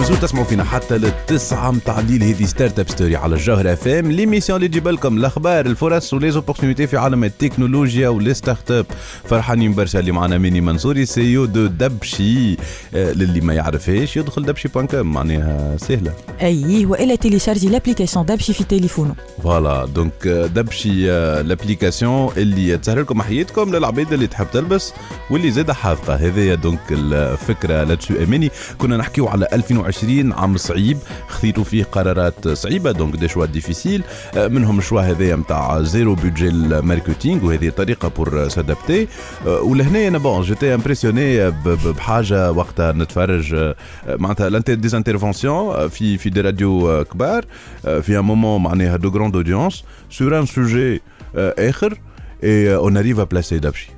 مازلتوا 0.09 0.29
تسمعوا 0.29 0.47
فينا 0.47 0.65
حتى 0.65 0.99
للتسعة 0.99 1.71
متاع 1.71 1.99
الليل. 1.99 2.23
هذه 2.23 2.45
Startup 2.45 2.89
Story 2.89 3.17
على 3.17 3.35
الجوهر 3.35 3.73
FM 3.73 4.13
l'émission 4.13 4.57
اللي 4.57 4.69
تجيب 4.69 4.89
لكم 4.89 5.17
الأخبار 5.17 5.67
الفرص 5.67 6.15
و 6.15 6.19
les 6.19 6.33
opportunités 6.33 6.87
في 6.87 6.97
عالم 6.97 7.25
التكنولوجيا 7.25 8.09
و 8.09 8.35
les 8.35 8.71
startups 8.71 8.87
فرحانين 9.25 9.75
برشا 9.75 9.99
اللي 9.99 10.13
معنا 10.13 10.39
أماني 10.39 10.61
منصوري 10.61 11.07
CEO 11.07 11.37
de 11.37 11.67
دبشي. 11.67 12.53
آه، 12.95 13.13
للي 13.13 13.41
ما 13.41 13.55
يعرفهاش 13.55 14.17
يدخل 14.17 14.43
دبشي 14.43 14.69
point 14.69 14.87
com 14.87 15.13
معناها 15.13 15.77
سهلة. 15.77 16.13
أي 16.43 16.87
والا 16.87 17.15
télécharger 17.15 17.69
l'application 17.69 18.27
دابشي 18.27 18.53
في 18.53 18.65
تليفونه. 18.65 19.15
voilà 19.43 19.87
donc 19.87 20.27
آه، 20.27 20.47
دبشي 20.47 21.11
آه، 21.11 21.43
l'application 21.43 22.33
اللي 22.37 22.79
تسهل 22.79 23.01
لكم 23.01 23.23
حياتكم 23.23 23.75
للعباد 23.75 24.13
اللي 24.13 24.27
تحب 24.27 24.47
تلبس 24.53 24.93
واللي 25.31 25.51
زاد 25.51 25.71
حاذقه 25.71 26.15
هذه 26.15 26.55
donc 26.55 26.81
الفكرة 26.91 27.85
لاتسو 27.85 28.15
اماني 28.15 28.51
كنا 28.79 28.97
نحكيو 28.97 29.29
على 29.29 29.49
2020 29.53 29.98
عام 30.33 30.57
صعيب 30.57 30.99
خذيتوا 31.29 31.65
فيه 31.65 31.85
قرارات 31.85 32.49
صعيبة 32.49 32.93
donc 32.93 33.17
des 33.17 33.29
choix 33.29 33.47
difficiles 33.47 34.03
آه، 34.37 34.49
منهم 34.49 34.79
ال 34.79 34.83
choix 34.83 35.01
هذايا 35.01 35.37
نتاع 35.37 35.83
zéro 35.83 36.15
budget 36.15 36.49
ال 36.49 36.59
marketing 36.59 37.47
وهذه 37.47 37.69
طريقة 37.69 38.09
pour 38.09 38.49
s'adapter 38.49 39.09
ولهنا 39.47 40.09
أنا 40.09 40.19
bon 40.19 40.43
j'étais 40.43 40.75
impressionnée 40.75 41.51
بحاجة 41.51 42.53
وقتها 42.53 42.93
نتفرج 42.93 43.55
آه، 43.55 43.75
معناتها 44.09 44.75
des 44.75 44.97
interventions 44.97 45.89
في 45.89 46.19
في 46.19 46.31
des 46.31 46.41
radios 46.41 46.91
آه، 46.91 47.03
كبار. 47.03 47.45
آه، 47.87 48.01
في 48.01 48.19
un 48.19 48.25
moment 48.25 48.63
معناها 48.63 48.97
de 48.97 49.09
grande 49.09 49.37
audience 49.37 49.85
sur 50.11 50.39
un 50.39 50.47
sujet 50.47 51.01
آخر 51.35 51.99
et 52.45 52.75
on 52.75 52.97
arrive 52.97 53.19
à 53.19 53.25
placer 53.25 53.59
دابشي 53.59 53.91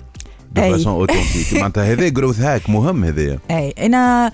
de. 0.52 0.62
façon 0.62 0.92
authentique 0.92 1.54
معناتها 1.54 1.92
هذا 1.92 2.08
growth 2.08 2.40
hack 2.40 2.70
مهم 2.70 3.04
هذايا 3.04 3.38
أي. 3.50 3.70
أنا 3.70 4.32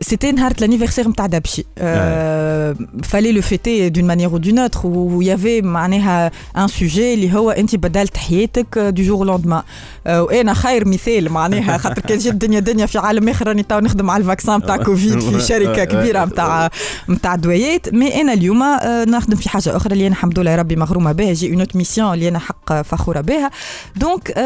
C'était 0.00 0.32
نهار 0.32 0.52
l'anniversaire 0.52 1.08
نتاع 1.08 1.26
دبشي 1.26 1.64
euh, 1.80 2.74
fallait 3.02 3.32
le 3.32 3.40
fêter 3.40 3.90
d'une 3.90 4.06
manière 4.06 4.32
ou 4.32 4.38
d'une 4.38 4.60
autre 4.60 4.84
où 4.84 5.22
il 5.22 5.28
y 5.28 5.30
avait 5.30 5.62
معناها 5.62 6.30
un 6.56 6.68
sujet 6.68 7.14
اللي 7.14 7.34
هو 7.34 7.50
انت 7.50 7.76
بدلت 7.76 8.16
حياتك 8.16 8.94
du 8.96 9.02
jour 9.02 9.20
au 9.20 9.24
lendemain. 9.24 9.62
Euh, 10.06 10.10
وأنا 10.10 10.54
خير 10.54 10.88
مثال 10.88 11.32
معناها 11.32 11.78
خاطر 11.78 12.02
كان 12.02 12.18
جات 12.18 12.32
الدنيا 12.32 12.60
دنيا 12.60 12.86
في 12.86 12.98
عالم 12.98 13.28
اخر 13.28 13.48
راني 13.48 13.62
تو 13.62 13.78
نخدم 13.78 14.10
على 14.10 14.20
ال 14.20 14.25
vaccin 14.25 14.56
نتاع 14.56 14.76
كوفيد 14.76 15.20
في 15.20 15.40
شركه 15.40 15.84
كبيره 15.84 16.24
نتاع 16.24 16.70
نتاع 17.10 17.34
دوايات 17.34 17.94
mais 17.94 18.20
أنا 18.20 18.32
اليوم 18.32 18.62
نخدم 18.84 19.36
في 19.36 19.48
حاجة 19.48 19.76
أخرى 19.76 19.92
اللي 19.92 20.06
أنا 20.06 20.14
الحمد 20.14 20.38
لله 20.38 20.56
ربي 20.56 20.76
مغرومه 20.76 21.12
بها 21.12 21.32
j'ai 21.32 21.54
une 21.54 21.66
mission 21.74 22.14
اللي 22.14 22.28
أنا 22.28 22.38
حق 22.38 22.82
فخوره 22.82 23.20
بها 23.20 23.50
donc 23.96 24.38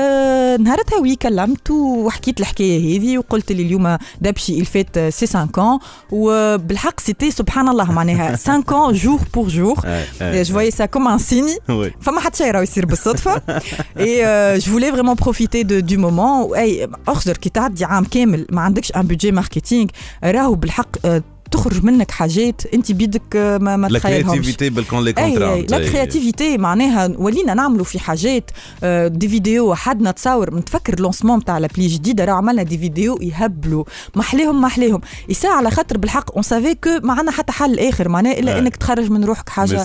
نهارتها 0.60 0.98
وي 0.98 1.16
كلمت 1.16 1.70
وحكيت 1.70 2.40
الحكاية 2.40 2.98
هذه 2.98 3.18
وقلت 3.18 3.52
لي 3.52 3.62
اليوم 3.62 3.98
دبشي 4.20 4.60
الفات 4.60 4.98
سي 4.98 5.27
5 5.27 5.59
ans 5.59 5.79
وبالحق 6.11 6.99
سيتي 6.99 7.31
سبحان 7.31 7.69
الله 7.69 7.91
معناها 7.91 8.35
5 8.35 8.71
ans 8.71 8.93
jour 8.93 9.19
pour 9.37 9.49
jour 9.49 9.77
Ouais, 9.83 10.43
je 10.45 10.51
voyais 10.53 10.71
ça 10.71 10.87
comme 10.87 11.07
un 11.07 11.17
signe 11.17 11.57
Oui. 11.69 11.91
فما 12.01 12.19
حتى 12.19 12.37
شيء 12.37 12.51
راه 12.51 12.61
يصير 12.61 12.85
بالصدفه 12.85 13.35
et 13.97 14.01
euh, 14.23 14.59
je 14.59 14.69
voulais 14.69 14.91
vraiment 14.91 15.15
profiter 15.15 15.63
de, 15.63 15.81
du 15.81 15.97
moment 15.97 16.55
اي 16.55 16.87
اخزر 17.07 17.37
كي 17.37 17.49
تعدي 17.49 17.85
عام 17.85 18.03
كامل 18.03 18.47
ما 18.51 18.61
عندكش 18.61 18.91
ان 18.91 19.07
بودجي 19.07 19.31
ماركتينغ 19.31 19.87
راهو 20.23 20.55
بالحق 20.55 21.05
آه، 21.05 21.23
تخرج 21.50 21.84
منك 21.84 22.10
حاجات 22.10 22.62
انت 22.74 22.92
بيدك 22.92 23.36
آه، 23.36 23.58
ما, 23.58 23.76
ما 23.76 23.86
لا 23.86 23.98
تخيلهمش. 23.98 24.30
créativité 24.30 24.70
بالكون 24.70 25.04
لي 25.04 25.14
أي 25.18 25.34
la 25.66 25.78
créativité 25.90 26.58
معناها 26.58 27.12
ولينا 27.18 27.54
نعملوا 27.54 27.84
في 27.84 27.98
حاجات 27.98 28.50
آه، 28.82 29.08
des 29.08 29.28
vidéos 29.28 29.74
حدنا 29.74 30.10
تصور 30.10 30.54
نتفكر 30.54 30.94
ال 30.94 30.99
lancement 30.99 31.44
تاع 31.44 31.58
l'appli 31.58 31.86
جديده 31.86 32.24
راه 32.24 32.32
عملنا 32.32 32.62
des 32.62 32.78
vidéos 32.78 33.18
يهبلوا. 33.22 33.84
محليهم 34.16 34.60
محليهم. 34.62 35.00
يساع 35.28 35.56
على 35.56 35.70
خاطر 35.70 35.98
بالحق 35.98 36.32
on 36.34 36.42
savait 36.42 36.74
que 36.74 36.90
ما 37.02 37.12
عندنا 37.12 37.30
حتى 37.30 37.52
حل 37.52 37.78
آخر. 37.78 38.08
معناها 38.08 38.38
إلا 38.38 38.56
آه. 38.56 38.58
إنك 38.58 38.76
تخرج 38.76 39.10
من 39.10 39.24
روحك 39.24 39.48
حاجة 39.48 39.82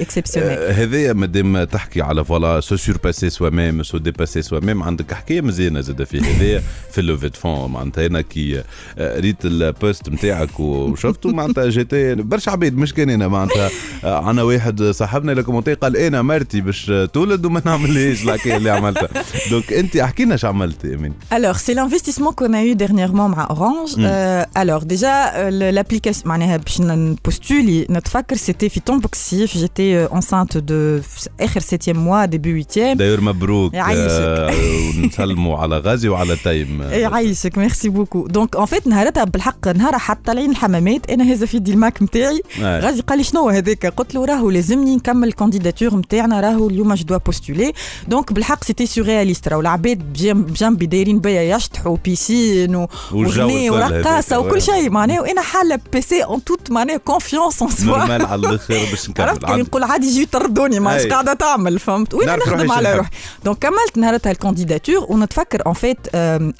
exceptionnelle 0.00 0.58
هذايا 0.58 1.12
مادام 1.12 1.64
تحكي 1.64 2.02
على 2.02 2.24
voilà 2.24 2.60
se 2.60 2.76
surpasser 2.76 3.30
soi-même 3.30 3.82
se 3.82 3.98
dépasser 3.98 4.42
soi-même 4.42 4.82
عندك 4.82 5.14
حكاية 5.14 5.40
مزيانة 5.40 5.80
زاد 5.80 6.04
في 6.04 6.20
هذايا 6.20 6.62
في 6.92 7.02
لوفي 7.02 7.30
فون 7.30 7.70
معناتها 7.70 8.06
أنا 8.06 8.20
كي 8.20 8.62
آه، 8.98 9.20
ريت 9.20 9.36
ال 9.44 9.57
post 9.57 10.08
نتاعك 10.08 10.60
وشفته 10.66 11.30
معناتها 11.32 11.68
j'étais 11.68 12.14
برشا 12.14 12.50
عبيد 12.52 12.78
مش 12.78 12.94
كان 12.94 13.10
أنا 13.10 13.28
معناتها 13.28 13.70
آه، 14.04 14.24
عنا 14.24 14.42
واحد 14.42 14.82
صاحبنا 14.82 15.32
l'a 15.32 15.43
commenté 15.43 15.74
قال 15.74 15.96
أنا 15.96 16.22
مرتي 16.22 16.60
باش 16.60 16.92
تولد 17.12 17.46
وما 17.46 17.62
نعملهاش 17.64 18.24
الحكاية 18.24 18.56
اللي 18.56 18.70
عملتها 18.70 19.08
donc 19.50 19.72
أنت 19.72 19.96
احكي 19.96 20.24
لنا 20.24 20.36
شو 20.36 20.46
عملت 20.48 20.84
أماني 20.84 21.12
Alors, 21.32 21.56
c'est 21.58 21.74
l'investissement 21.74 22.32
qu'on 22.38 22.52
a 22.54 22.62
eu 22.64 22.74
dernièrement 22.74 23.28
مع 23.28 23.48
Orange. 23.48 23.96
Mm. 23.96 24.00
Euh, 24.04 24.62
alors, 24.62 24.82
déjà, 24.84 25.14
euh, 25.34 25.50
le- 25.50 25.70
l'application, 25.78 26.26
معناها 26.26 26.56
باش 26.56 26.80
ن 26.80 26.92
postuler 26.92 27.86
نتفكر 27.90 28.36
c'était 28.36 28.68
في 28.68 28.80
Tomboxif. 28.90 29.50
J'étais 29.58 30.08
euh, 30.10 30.16
enceinte 30.18 30.56
de 30.56 31.00
آخر 31.40 31.60
7e 31.60 31.94
mois, 31.96 32.26
début 32.26 32.62
8e. 32.62 32.96
داير 32.96 33.20
مبروك. 33.20 33.74
آه، 33.74 34.50
ونسلموا 34.98 35.58
على 35.58 35.78
غازي 35.78 36.08
وعلى 36.08 36.36
تايم 36.44 36.82
يعيشك 36.82 37.58
merci 37.58 37.88
beaucoup 37.88 38.26
donc 38.26 38.56
en 38.56 38.66
fait 38.66 38.86
نهارتها 38.86 39.24
بالحق 39.24 39.68
نهار 39.68 39.98
حتى 39.98 40.20
طالعين 40.26 40.55
الحمامات. 40.56 41.10
أنا 41.10 41.24
هذا 41.24 41.46
في 41.46 41.56
يدي 41.56 41.72
ال 41.72 41.79
Mac 41.79 42.02
نتاعي 42.02 42.42
آه. 42.62 42.80
غازي 42.80 43.00
قال 43.00 43.18
لي 43.18 43.24
شنو 43.24 43.48
هذاك؟ 43.48 43.86
قلت 43.86 44.14
له 44.14 44.24
راهو 44.24 44.50
لازمني 44.50 44.96
نكمل 44.96 45.28
ال 45.28 45.34
candidature 45.34 45.94
نتاعنا 45.96 46.40
راهو 46.40 46.68
اليوم 46.68 46.94
je 46.94 47.04
dois 47.04 47.16
postuler 47.16 47.72
donc 48.08 48.32
بالحق 48.32 48.64
c'était 48.64 48.86
surréaliste 48.86 49.48
راهو 49.48 49.60
العباد 49.60 49.98
بجنب- 50.12 50.46
بجنبي 50.46 50.86
دايرين 50.86 51.18
بيا 51.20 51.42
يشطحوا 51.56 51.96
piscine 52.04 52.86
وغني 53.12 53.70
ورقاصة 53.70 54.36
هذاك، 54.36 54.46
وكل. 54.46 54.62
شيء. 54.62 54.90
معناه 54.90 55.20
وأنا 55.20 55.40
حالة 55.40 55.78
PC 55.92 56.24
en 56.24 56.44
toute 56.44 56.70
معناه 56.70 56.96
confiance 56.96 57.62
en 57.62 57.70
soi 57.70 57.86
normal 57.98 58.26
على 58.26 58.40
الآخر 58.48 58.74
باش 58.90 59.08
نكمل. 59.10 59.28
عرفت 59.28 59.44
كي 59.44 59.52
نقول 59.52 59.82
عادي 59.84 60.06
يجيو 60.06 60.22
يطردوني 60.22 60.80
ما 60.80 60.90
أي. 60.94 60.96
إيش 61.00 61.06
قاعدة 61.06 61.32
تعمل 61.32 61.78
فهمت؟ 61.78 62.14
وين 62.14 62.28
نخدم 62.28 62.72
على. 62.72 62.94
روحي. 62.96 63.10
donc 63.44 63.58
كملت 63.58 63.96
نهارتها 63.98 64.30
ال 64.32 64.38
candidature 64.38 65.06
ونتفكر 65.08 65.62
en 65.66 65.74
fait 65.74 65.98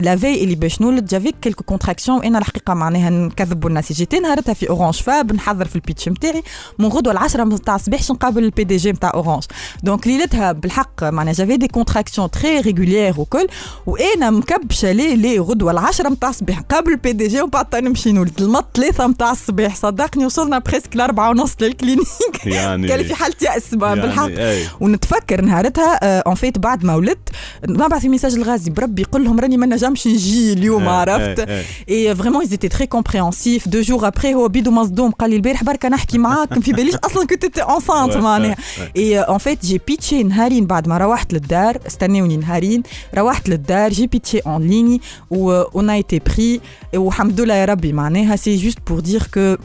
la 0.00 0.16
veille 0.16 0.44
اللي 0.44 0.54
باش 0.54 0.80
نولد 0.80 1.06
j'avais 1.06 1.32
quelques 1.42 1.64
contractions 1.64 2.18
وأنا 2.18 2.38
الحقيقة 2.38 2.74
معناها 2.74 3.10
نكذبوا 3.10 3.68
الناس 3.68 3.85
j'étais 3.94 4.18
نهارتها 4.18 4.54
في 4.54 4.70
Orange 4.70 4.94
Fab 4.94 5.32
نحضر 5.32 5.64
في 5.64 5.76
ال 5.76 5.82
pitch 5.82 6.08
نتاعي 6.08 6.42
من 6.78 6.86
غدوة 6.86 7.12
العشرة 7.12 7.44
نتاع 7.44 7.74
الصباح 7.74 8.00
باش 8.00 8.10
نقابل 8.10 8.44
ال 8.44 8.64
PDG 8.64 8.92
نتاع 8.92 9.10
أورانج. 9.14 9.44
donc 9.82 10.06
ليلتها 10.06 10.52
بالحق 10.52 11.04
معناها 11.04 11.34
j'avais 11.34 11.56
des 11.56 11.68
contractions 11.68 12.30
très 12.30 12.60
régulières 12.60 13.14
وكل 13.20 13.46
وأنا 13.86 14.30
مكبشة 14.30 14.92
ليه 14.92 15.14
ليه 15.14 15.40
غدوة 15.40 15.72
العشرة 15.72 16.08
نتاع 16.08 16.28
الصباح 16.28 16.58
نقابل 16.58 16.92
ال 16.92 17.12
PDG 17.12 17.40
ومن 17.40 17.50
بعد 17.50 17.76
نمشي 17.76 18.12
نولد. 18.12 18.42
المط 18.42 18.66
ثلاثة 18.76 19.06
نتاع 19.06 19.30
الصباح 19.32 19.76
صدقني 19.76 20.26
وصلنا 20.26 20.58
presque 20.58 20.96
لأربعة 20.96 21.30
ونص 21.30 21.54
لل 21.60 21.69
clinique 21.69 22.06
يعني 22.46 22.88
كان 22.88 23.02
في 23.02 23.76
بقى 23.76 24.00
بالحق. 24.00 24.28
يعني 24.28 24.50
أي. 24.50 24.66
ونتفكر 24.80 25.40
نهارتها 25.40 26.18
en 26.20 26.34
fait 26.34 26.58
بعد 26.58 26.84
ما 26.84 26.94
ولدت 26.94 27.28
نبعث 27.68 28.04
message 28.04 28.34
الغازي 28.34 28.70
بربي 28.70 29.02
يقول 29.02 29.24
لهم 29.24 29.40
راني 29.40 29.56
ما 29.56 29.66
نجمش 29.66 30.06
نجي 30.06 30.52
اليوم 30.52 30.88
عرفت؟ 30.88 31.48
أي 31.88 32.14
vraiment 32.16 32.44
étaient 32.44 32.76
très 32.76 32.86
compréhensifs 32.96 33.68
deux 33.76 33.82
jours 33.82 34.06
après 34.06 34.34
هو 34.34 34.48
بيدو 34.48 34.70
مصدوم 34.70 35.10
قال 35.10 35.30
لي 35.30 35.36
البارح 35.36 35.64
بركه 35.64 35.88
نحكي 35.88 36.18
معاك 36.18 36.52
ما 36.52 36.60
في 36.60 36.72
باليش 36.72 36.94
أصلا 36.94 37.26
كنت 37.26 37.44
انت 37.44 37.58
enceinte 37.58 38.12
Ouais, 38.12 38.16
معناها 38.16 38.56
et 38.96 39.20
en 39.20 39.38
fait 39.38 39.66
j'ai 39.66 39.80
pitché 39.86 40.22
نهارين 40.22 40.66
بعد 40.66 40.88
ما 40.88 40.98
روحت 40.98 41.32
للدار 41.32 41.78
استناوني 41.86 42.36
نهارين 42.36 42.82
روحت 43.18 43.48
للدار 43.48 43.90
j'ai 43.92 44.06
pitché 44.06 44.38
en 44.38 44.62
ligne 44.68 45.00
et 45.30 45.52
on 45.52 45.90
était 45.90 46.18
prêts 46.18 46.60
والحمد 46.94 47.40
لله 47.40 47.54
يا 47.54 47.64
ربي 47.64 47.92
معناها 47.92 48.36
c'est 48.36 48.56
juste 48.56 48.78
pour 48.86 49.00
dire 49.00 49.22
que 49.34 49.56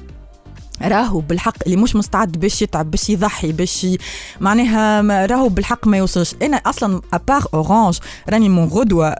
راهو 0.81 1.19
بالحق 1.19 1.55
اللي 1.65 1.77
مش 1.77 1.95
مستعد 1.95 2.31
باش 2.31 2.61
يتعب 2.61 2.91
باش 2.91 3.09
يضحي 3.09 3.51
باش. 3.51 3.87
معناها 4.41 5.25
راهو 5.25 5.49
بالحق 5.49 5.87
ما 5.87 5.97
يوصلش 5.97 6.35
أنا 6.41 6.57
أصلا 6.57 7.01
à 7.13 7.20
part 7.20 7.45
Orange 7.53 7.97
راني 8.29 8.49
من 8.49 8.65
غدوه 8.65 9.15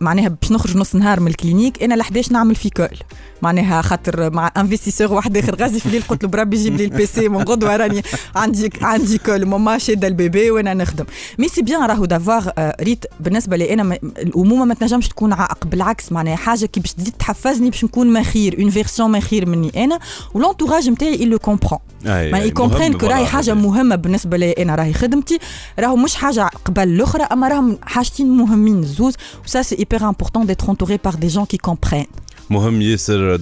معناها 0.00 0.28
باش 0.28 0.52
نخرج 0.52 0.76
نص 0.76 0.94
نهار 0.94 1.20
من 1.20 1.26
ال 1.28 1.34
clinique 1.34 1.82
أنا 1.82 1.94
ل 1.94 2.00
11 2.00 2.32
نعمل 2.32 2.54
في 2.54 2.70
call 2.70 2.98
معناها 3.42 3.82
خاطر 3.82 4.30
مع 4.30 4.52
investisseur 4.56 5.12
واحد 5.12 5.36
آخر 5.36 5.54
غازي 5.54 5.80
في 5.80 5.86
الليل 5.86 6.02
قلت 6.02 6.22
له 6.22 6.28
بربي 6.28 6.56
جيب 6.56 6.76
لي 6.76 6.84
ال 6.84 7.06
PC 7.06 7.28
من 7.28 7.42
غدوة 7.42 7.76
راني 7.76 8.02
عندي 8.36 8.70
عندي 8.82 9.18
call. 9.18 9.46
ماما 9.46 9.78
شادة 9.78 10.08
ال 10.08 10.16
bébé 10.16 10.50
وأنا 10.50 10.74
نخدم. 10.74 11.04
mais 11.38 11.48
c'est 11.48 11.62
bien 11.62 11.82
راهو 11.82 12.04
d'avoir 12.04 12.52
آه، 12.58 12.76
ريت 12.80 13.04
بالنسبة 13.20 13.56
لي 13.56 13.74
أنا 13.74 13.98
الأمومة 14.02 14.64
ما 14.64 14.74
تنجمش 14.74 15.08
تكون 15.08 15.32
عائق 15.32 15.66
بالعكس 15.66 16.12
معناها 16.12 16.36
حاجة 16.36 16.66
كي 16.66 16.80
باش 16.80 16.92
تزيد 16.92 17.14
تحفزني 17.18 17.70
باش 17.70 17.84
نكون 17.84 18.06
ما 18.06 18.22
خير 18.22 18.60
une 18.60 18.70
version 18.70 19.10
ما 19.10 19.20
خير 19.20 19.48
مني 19.48 19.84
أنا. 19.84 19.98
و 20.34 20.39
l'entourage 20.39 20.90
نتاعي 20.90 21.30
le 21.36 21.50
comprend. 21.50 21.78
أي، 22.06 22.32
mais 22.32 22.38
il 22.38 22.49
comprend 22.49 22.92
que 22.98 23.06
راهي 23.06 23.26
حاجة. 23.26 23.54
مهمة 23.54 23.96
بالنسبة 23.96 24.36
لي 24.36 24.52
أنا 24.52 24.74
راهي 24.74 24.92
خدمتي. 24.92 25.38
راهو 25.78 25.96
مش 25.96 26.14
حاجة 26.14 26.50
قبل 26.64 26.82
الاخرى 26.82 27.22
أما 27.22 27.48
راهم 27.48 27.78
حاجتين 27.82 28.36
مهمين 28.36 28.82
زوز. 28.82 29.14
و 29.44 29.50
ça 29.50 29.62
c'est 29.62 29.78
hyper 29.78 30.08
important 30.08 30.46
d'être 30.46 30.66
entouré 30.66 30.98
par 30.98 31.16
des 31.16 31.28
gens 31.28 31.46
qui 31.46 31.58
comprennent. 31.58 32.25
مهم 32.50 32.82
ياسر 32.82 33.36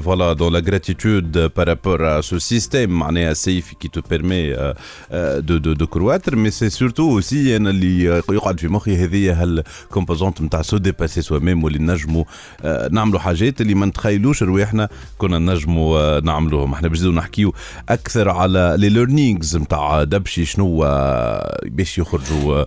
voilà 0.00 0.34
dans 0.34 0.50
la 0.50 0.60
gratitude 0.60 1.48
par 1.48 1.66
rapport 1.66 2.00
à 2.00 2.22
ce 2.22 2.38
système. 2.38 2.90
معناها 2.90 3.32
سيف 3.34 3.72
permet 4.10 4.52
euh, 4.52 4.74
euh, 5.12 5.40
de 5.40 5.58
de 5.58 5.74
de 5.74 5.84
croître. 5.84 6.36
Mais 6.36 6.50
c'est 6.50 6.70
surtout 6.70 7.08
aussi 7.18 7.56
أنا 7.56 7.70
اللي 7.70 8.04
يقعد 8.30 8.60
في 8.60 8.68
مخي. 8.68 8.96
هذه 8.96 9.42
هال 9.42 9.59
composante 9.59 10.42
نتاع 10.42 10.62
se 10.62 10.76
dépasser 10.76 11.22
soi-même 11.22 11.64
واللي 11.64 11.78
نجموا 11.78 12.24
آه، 12.62 12.88
نعملوا 12.88 13.20
حاجات 13.20 13.60
اللي 13.60 13.74
ما 13.74 13.86
نتخيلوش 13.86 14.42
رواحنا 14.42 14.88
كنا 15.18 15.38
نجموا 15.38 15.98
آه، 15.98 16.20
نعملوهم. 16.20 16.72
إحنا 16.72 16.88
باش 16.88 17.02
نحكيو 17.02 17.54
أكثر 17.88 18.28
على 18.28 18.74
les 18.78 18.88
learnings 18.88 19.56
نتاع 19.56 20.04
دبشي 20.04 20.44
شنو 20.44 20.84
آه، 20.84 21.60
باش 21.64 21.98
يخرجوا 21.98 22.64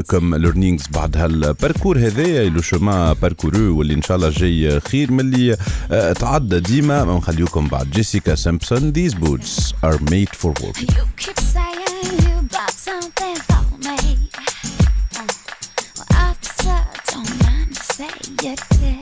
comme 0.00 0.34
learnings 0.34 0.86
بعد 0.94 1.16
هال 1.16 1.32
parcours 1.32 1.98
هذايا. 1.98 2.48
le 2.48 2.60
chemin 2.60 3.14
parcouru 3.22 3.78
واللي 3.78 3.94
إن 3.94 4.02
شاء 4.02 4.16
الله 4.16 4.28
جاي 4.30 4.80
خير. 4.80 5.12
من 5.12 5.23
اللي 5.23 5.57
آه، 5.91 6.13
تعدى 6.13 6.59
ديما 6.59 7.03
ما 7.05 7.17
نخليوكم 7.17 7.67
بعد 7.67 7.89
جيسيكا 7.91 8.35
سامبسون 8.35 8.93
these 8.93 9.13
boots 9.13 9.73
are 9.83 9.97
made 10.11 10.35
for 10.41 10.51
walking 10.63 10.89
You 10.97 11.05
keep 11.17 11.39
saying 11.39 12.05
you 12.25 12.35
got 12.57 12.71
something 12.87 13.35
for 13.49 13.63
me. 13.87 13.97
Uh, 15.19 15.27
well, 15.97 16.07
officer, 16.27 16.79
don't 17.11 17.31
mind 17.43 17.75
to 17.75 17.83
say 17.97 18.13
you 18.43 18.55
do. 18.81 18.93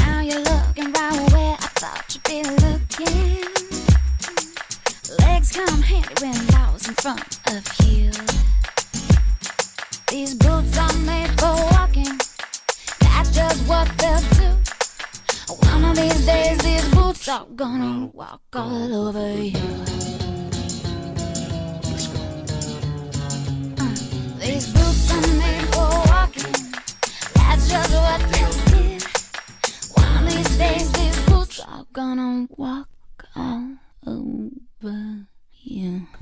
Now 0.00 0.16
you're 0.28 0.44
looking 0.52 0.90
right 0.98 1.32
where 1.34 1.56
I 1.66 1.68
thought 1.80 2.04
you'd 2.12 2.24
be 2.32 2.38
looking. 2.64 3.44
Legs 5.24 5.48
come 5.58 5.82
handy 5.90 6.14
when 6.22 6.38
I 6.62 6.64
was 6.74 6.84
in 6.90 6.94
front 7.04 7.38
of 7.54 7.62
you. 7.86 8.10
These 10.10 10.34
boots 10.34 10.76
are 10.84 10.96
made 11.10 11.32
for 11.40 11.54
walking. 11.72 12.14
That's 13.39 13.57
just 13.57 13.69
what 13.69 13.87
they'll 13.97 14.19
do. 14.35 14.49
One 15.71 15.85
of 15.85 15.95
these 15.95 16.25
days, 16.25 16.57
these 16.57 16.87
boots 16.93 17.27
are 17.29 17.45
gonna 17.55 18.07
walk 18.07 18.41
all 18.53 19.07
over 19.07 19.31
you. 19.31 19.55
Uh, 23.79 23.95
these 24.43 24.67
boots 24.73 25.11
are 25.15 25.27
made 25.39 25.65
for 25.73 25.89
walking. 26.11 26.57
That's 27.35 27.69
just 27.69 27.93
what 28.05 28.21
they'll 28.31 28.57
do. 28.75 28.83
One 29.95 30.27
of 30.27 30.33
these 30.33 30.57
days, 30.57 30.91
these 30.91 31.19
boots 31.27 31.59
are 31.61 31.85
gonna 31.93 32.45
walk 32.57 32.89
all 33.37 33.78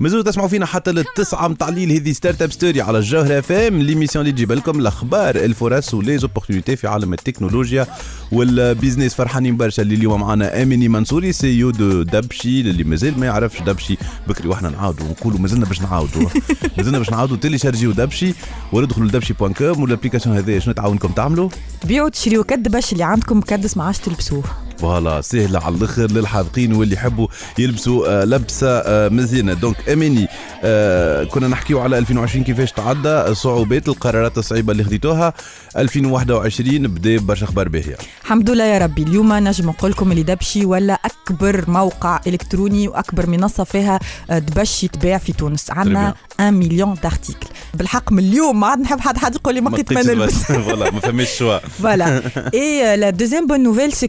مازالوا 0.00 0.24
تسمعوا 0.24 0.48
فينا 0.48 0.66
حتى 0.66 0.92
للتسعة 0.92 1.48
متاع 1.48 1.68
الليل 1.68 1.92
هذه 1.92 2.12
Startup 2.12 2.52
Story 2.52 2.80
على 2.80 2.98
الجوهرة 2.98 3.38
FM 3.38 3.82
l'émission 3.82 4.24
اللي 4.24 4.32
تجيب 4.32 4.52
لكم 4.52 4.80
الأخبار 4.80 5.36
الفرص 5.36 5.94
و 5.94 5.99
les 5.99 6.14
opportunités 6.14 6.76
في 6.76 6.88
عالم 6.88 7.12
التكنولوجيا 7.12 7.86
وال 8.32 8.48
business 8.48 9.14
فرحانين 9.14 9.56
برشا 9.56 9.82
اللي 9.82 9.94
اليوم 9.94 10.20
معنا 10.20 10.62
اميني 10.62 10.88
منصوري 10.88 11.32
CEO 11.32 11.58
de 11.58 12.02
Dabchy 12.02 12.60
اللي 12.60 12.84
مازال 12.84 13.20
ما 13.20 13.26
يعرفش 13.26 13.62
Dabchy 13.62 13.96
بكري 14.28 14.48
وإحنا 14.48 14.70
نعاودوا 14.70 15.06
ونقولوا 15.06 15.38
مازلنا 15.38 15.66
باش 15.66 15.82
نعاودوا. 15.82 16.28
مازلنا 16.78 16.98
باش 16.98 17.10
نعاودوا 17.10 17.36
télécharger 17.36 17.92
يو 17.92 18.02
Dabchy 18.02 18.34
ولا 18.72 18.84
ادخلوا 18.84 19.06
ل 19.08 19.11
Dabchy 19.11 19.32
point 19.32 19.52
com 19.52 19.82
وال 19.82 19.90
application 19.90 20.36
هذه 20.36 20.58
شنو 20.58 20.74
تعاونكم 20.74 21.08
تعملوا؟ 21.08 21.48
بيعوا 21.84 22.08
تشريوا 22.08 22.44
دبش 22.44 22.92
اللي 22.92 23.04
عندكم 23.04 23.38
مكدس 23.38 23.76
ما 23.76 23.84
عادش 23.84 23.98
تلبسوه. 23.98 24.67
voilà 24.78 25.20
سهلة 25.20 25.58
على 25.58 25.74
الآخر 25.74 26.06
للحاذقين 26.10 26.72
واللي 26.72 26.94
يحبوا 26.94 27.28
يلبسوا 27.58 28.22
آه، 28.22 28.24
لبسة 28.24 28.68
آه، 28.68 29.08
مزيانة. 29.08 29.52
donc 29.54 29.88
أميني 29.88 30.28
آه، 30.64 31.24
كنا 31.24 31.48
نحكيو 31.48 31.80
على 31.80 31.98
2020 31.98 32.44
كيفاش 32.44 32.72
تعدى 32.72 33.34
صعوبات 33.34 33.88
القرارات 33.88 34.38
الصعيبة 34.38 34.72
اللي 34.72 34.84
خديتوها. 34.84 35.32
2021 35.76 36.86
بدا 36.86 37.18
برشا 37.18 37.44
أخبار 37.44 37.68
باهية. 37.68 37.96
الحمد 38.22 38.50
لله 38.50 38.64
يا 38.64 38.78
ربي. 38.78 39.02
اليوم 39.02 39.32
نجم 39.32 39.66
نقول 39.68 39.90
لكم 39.90 40.12
اللي 40.12 40.22
Dabchy 40.22 40.64
ولا 40.64 40.92
أكبر 41.04 41.64
موقع 41.70 42.20
إلكتروني 42.26 42.88
وأكبر 42.88 43.26
منصة 43.26 43.64
فيها 43.64 44.00
دبشي 44.30 44.88
تباع 44.88 45.18
في 45.18 45.32
تونس. 45.32 45.70
عندنا 45.70 46.14
1 46.40 46.52
مليون 46.52 46.94
دارتيكل 47.02 47.46
بالحق 47.74 48.12
من 48.12 48.18
اليوم 48.18 48.60
ما 48.60 48.66
عاد 48.66 48.78
نحب 48.80 49.00
حد 49.00 49.18
حد 49.18 49.34
يقول 49.34 49.54
لي 49.54 49.60
ما 49.60 49.70
لقيت 49.70 49.92
ما 49.92 50.02
نلبس. 50.02 50.34
فوالا 50.52 50.90
ما 50.90 51.00
فماش 51.00 51.38
شوا. 51.38 51.58
Voilà. 51.84 52.06
Et 52.62 52.82
euh, 52.82 52.96
la 52.96 53.12
deuxième 53.12 53.46
bonne 53.46 53.62
nouvelle, 53.62 53.94
c'est 53.94 54.08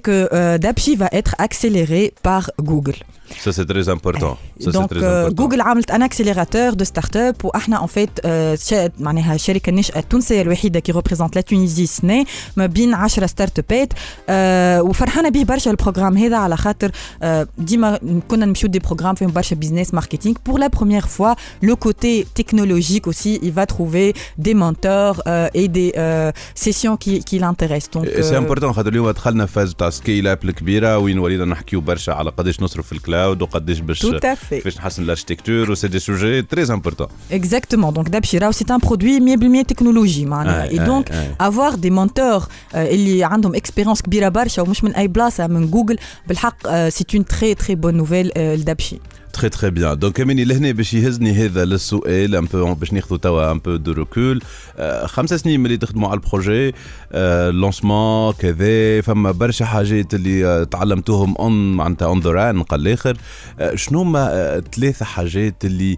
Dapchi 0.60 0.97
va 0.97 1.07
être 1.14 1.36
accéléré 1.38 2.14
par 2.22 2.51
Google. 2.60 2.97
Ça 3.45 3.53
c'est 3.57 3.69
très 3.73 3.87
important. 3.97 4.35
Ça 4.65 4.71
c'est 4.71 4.73
Donc 4.79 4.89
très 4.91 5.03
euh, 5.03 5.27
important. 5.27 5.43
Google 5.43 5.61
عملت 5.61 5.91
un 5.93 6.03
accélérateur 6.09 6.77
de 6.77 6.85
start-up 6.85 7.45
واحنا 7.45 7.79
en 7.81 7.87
fait 7.87 8.21
euh, 8.25 8.55
شا- 8.69 8.91
معناها 8.99 9.35
الشركه 9.35 9.71
الناشئه 9.71 9.99
التونسيه 9.99 10.43
الوحيده 10.43 10.81
qui 10.89 10.93
représente 10.93 11.35
la 11.39 11.43
Tunisie 11.43 11.85
سنة 11.85 12.25
ما 12.57 12.67
بين 12.67 12.95
10 12.95 13.27
ستارت 13.27 13.59
ابات 13.59 13.93
آه 14.29 14.83
وفرحانه 14.83 15.29
به 15.29 15.45
برشا 15.45 15.71
البروغرام 15.71 16.17
هذا 16.17 16.37
على 16.37 16.57
خاطر 16.57 16.91
آه 17.23 17.47
ديما 17.59 17.99
كنا 18.29 18.47
نمشيو 18.47 18.69
دي 18.71 18.79
بروغرام 18.79 19.15
فيهم 19.15 19.33
برشا 19.33 19.57
بيزنس 19.57 19.95
ماركتينغ 19.95 20.35
pour 20.49 20.59
la 20.59 20.69
première 20.79 21.09
fois 21.09 21.35
le 21.62 21.75
côté 21.77 22.27
technologique 22.35 23.07
aussi 23.07 23.39
il 23.43 23.53
va 23.53 23.67
trouver 23.67 24.15
des 24.39 24.55
mentors 24.55 25.23
euh, 25.27 25.49
et 25.62 25.69
des 25.69 25.93
euh, 25.97 26.33
sessions 26.55 26.97
qui, 26.97 27.12
qui 27.29 27.39
l'intéressent 27.39 27.91
donc 27.97 28.07
سي 28.21 28.33
euh, 28.33 28.37
امبورتون 28.37 28.73
خاطر 28.73 28.89
اليوم 28.89 29.11
دخلنا 29.11 29.47
في 29.47 29.53
فاز 29.53 29.75
تاع 29.75 29.91
سكيل 29.91 30.29
اب 30.29 30.45
الكبيره 30.45 30.99
وين 30.99 31.19
ولينا 31.19 31.45
نحكيو 31.45 31.81
برشا 31.81 32.12
على 32.12 32.31
قداش 32.31 32.61
نصرف 32.62 32.87
في 32.87 32.93
الكلاود 32.93 33.15
وقداش 33.43 33.79
باش 33.81 34.07
Tout 34.07 34.09
à 34.19 34.37
fait. 34.37 34.55
كيفاش 34.55 34.77
نحسن 34.77 35.03
الاركتيكتور 35.03 35.71
وسي 35.71 35.89
دي 35.89 35.99
سوجي 35.99 36.43
تري 36.43 36.62
امبورتون 36.73 37.07
Exactement. 37.33 37.93
Donc 37.93 38.09
Dabshira, 38.11 38.53
c'est 38.53 38.71
un 38.71 38.79
produit 38.79 39.21
100% 39.21 39.65
technologie 39.73 40.25
معناها. 40.27 40.67
Ouais, 40.69 40.73
Et 40.75 40.79
ouais, 40.79 40.87
donc 40.87 41.05
ouais. 41.11 41.45
avoir 41.49 41.79
des 41.79 41.91
mentors 41.91 42.45
euh, 42.45 42.77
اللي 42.77 43.25
عندهم 43.25 43.57
expérience 43.57 44.03
كبيرة 44.03 44.29
برشا 44.29 44.62
ومش 44.62 44.85
من 44.85 44.95
أي 44.95 45.09
بلاصة 45.09 45.47
من 45.47 45.71
جوجل 45.71 45.97
بالحق 46.29 46.57
euh, 46.67 46.91
c'est 46.95 47.12
une 47.17 47.25
très 47.25 47.55
très 47.65 47.75
bonne 47.77 47.97
nouvelle 47.97 48.33
euh, 48.39 48.57
تري 49.34 49.50
تري 49.50 49.70
بيان 49.70 50.00
دونك 50.00 50.22
اميني 50.22 50.46
لهنا 50.46 50.72
باش 50.72 50.94
يهزني 50.94 51.32
هذا 51.32 51.66
للسؤال 51.66 52.36
un 52.36 52.46
peu 52.46 52.74
باش 52.74 52.94
ناخذ 52.94 53.18
توا 53.18 53.52
un 53.52 53.60
peu 53.60 53.76
de 53.76 53.92
recul 53.92 54.42
خمسة 55.06 55.38
سنين 55.38 55.60
ملي 55.60 55.78
تخدموا 55.78 56.10
على 56.10 56.20
ال 56.20 56.27
projet 56.27 56.74
lancement 57.60 58.34
كذا 58.34 59.02
فما 59.02 59.32
برشا 59.32 59.66
حاجات 59.66 60.14
اللي 60.14 60.66
تعلمتوهم 60.66 61.36
on 61.36 61.74
معناتها 61.74 62.06
on 62.06 62.20
the 62.20 62.32
run 62.32 62.64
قال 62.64 62.88
الآخر 62.88 63.18
شنو 63.76 64.02
هما 64.02 64.62
ثلاثة 64.76 65.06
حاجات 65.06 65.66
اللي 65.66 65.98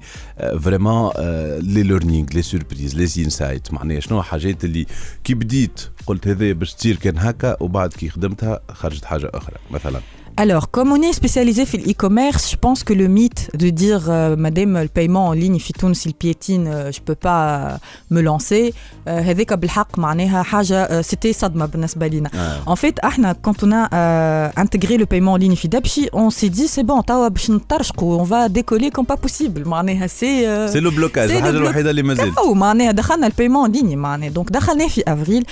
فريمون 0.60 1.12
لي 1.60 1.84
ليرنينغ 1.84 2.28
لي 2.34 2.42
سوربريز 2.42 2.96
لي 2.96 3.26
انسايت 3.26 3.74
معناها 3.74 4.00
شنو 4.00 4.22
حاجات 4.22 4.64
اللي 4.64 4.86
كي 5.24 5.34
بديت 5.34 5.82
قلت 6.08 6.28
هذا 6.28 6.52
باش 6.52 6.74
تصير 6.74 6.96
كان 6.96 7.18
هكا 7.18 7.58
وبعد 7.60 7.94
كي 7.94 8.10
خدمتها 8.10 8.60
خرجت 8.72 9.06
حاجة 9.06 9.32
أخرى 9.34 9.56
مثلا 9.72 10.02
Alors, 10.38 10.72
comme 10.72 10.92
on 10.92 11.02
est 11.02 11.14
spécialisé 11.14 11.66
dans 11.66 11.86
l'e-commerce, 11.86 12.52
je 12.52 12.56
pense 12.56 12.84
que 12.84 12.94
le 12.94 13.08
mythe 13.08 13.52
de 13.56 13.70
dire 13.70 14.10
euh, 14.10 14.36
Madame, 14.36 14.82
le 14.82 14.88
paiement 14.88 15.28
en 15.28 15.34
ligne, 15.34 15.60
si 15.60 15.74
Tunis, 15.74 16.08
piétine, 16.18 16.68
euh, 16.68 16.92
je 16.92 17.02
peux 17.02 17.16
pas 17.16 17.46
euh, 17.46 17.78
me 18.10 18.22
lancer, 18.22 18.74
euh, 19.08 19.22
c'était 21.04 21.34
Sadma 21.34 21.68
ah. 22.34 22.38
En 22.66 22.76
fait, 22.76 23.00
quand 23.42 23.64
on 23.64 23.72
a 23.72 24.52
intégré 24.56 24.98
le 24.98 25.06
paiement 25.06 25.34
en 25.34 25.38
ligne, 25.38 25.56
on 26.14 26.30
s'est 26.30 26.50
dit 26.50 26.68
c'est 26.68 26.84
bon, 26.84 27.02
on 27.98 28.24
va 28.24 28.50
décoller 28.50 28.90
comme 28.90 29.06
pas 29.06 29.18
possible. 29.18 29.64
C'est 30.68 30.82
le 30.82 30.90
blocage. 30.92 31.30
C'est 31.30 31.42
le 31.42 31.60
blocage. 31.60 31.84
le 33.28 33.32
paiement 33.32 33.62
en 33.62 33.68
ligne. 33.68 33.98
Donc, 34.32 34.50
en 34.52 35.12
avril, 35.12 35.44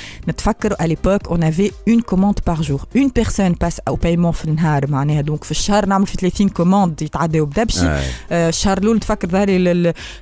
à 0.79 0.87
l'époque, 0.87 1.21
on 1.29 1.41
avait 1.41 1.73
une 1.85 2.01
commande 2.01 2.41
par 2.41 2.63
jour. 2.63 2.85
Une 2.93 3.11
personne 3.11 3.55
passe 3.55 3.81
au 3.89 3.97
paiement 3.97 4.29
en 4.29 4.47
ligne. 4.47 4.68
النهار 4.68 4.90
معناها 4.90 5.20
دونك 5.20 5.44
في 5.44 5.50
الشهر 5.50 5.86
نعمل 5.86 6.06
في 6.06 6.16
30 6.16 6.48
كوموند 6.48 7.02
يتعداو 7.02 7.46
بدبشي 7.46 7.86
آه. 7.86 8.02
آه، 8.32 8.48
الشهر 8.48 8.78
الاول 8.78 8.96
نتفكر 8.96 9.28
ظهري 9.28 9.56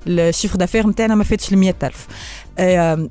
الشيفر 0.06 0.56
دافير 0.56 0.86
نتاعنا 0.86 1.14
ما 1.14 1.24
فاتش 1.24 1.52
ال 1.52 1.58
100000 1.58 2.06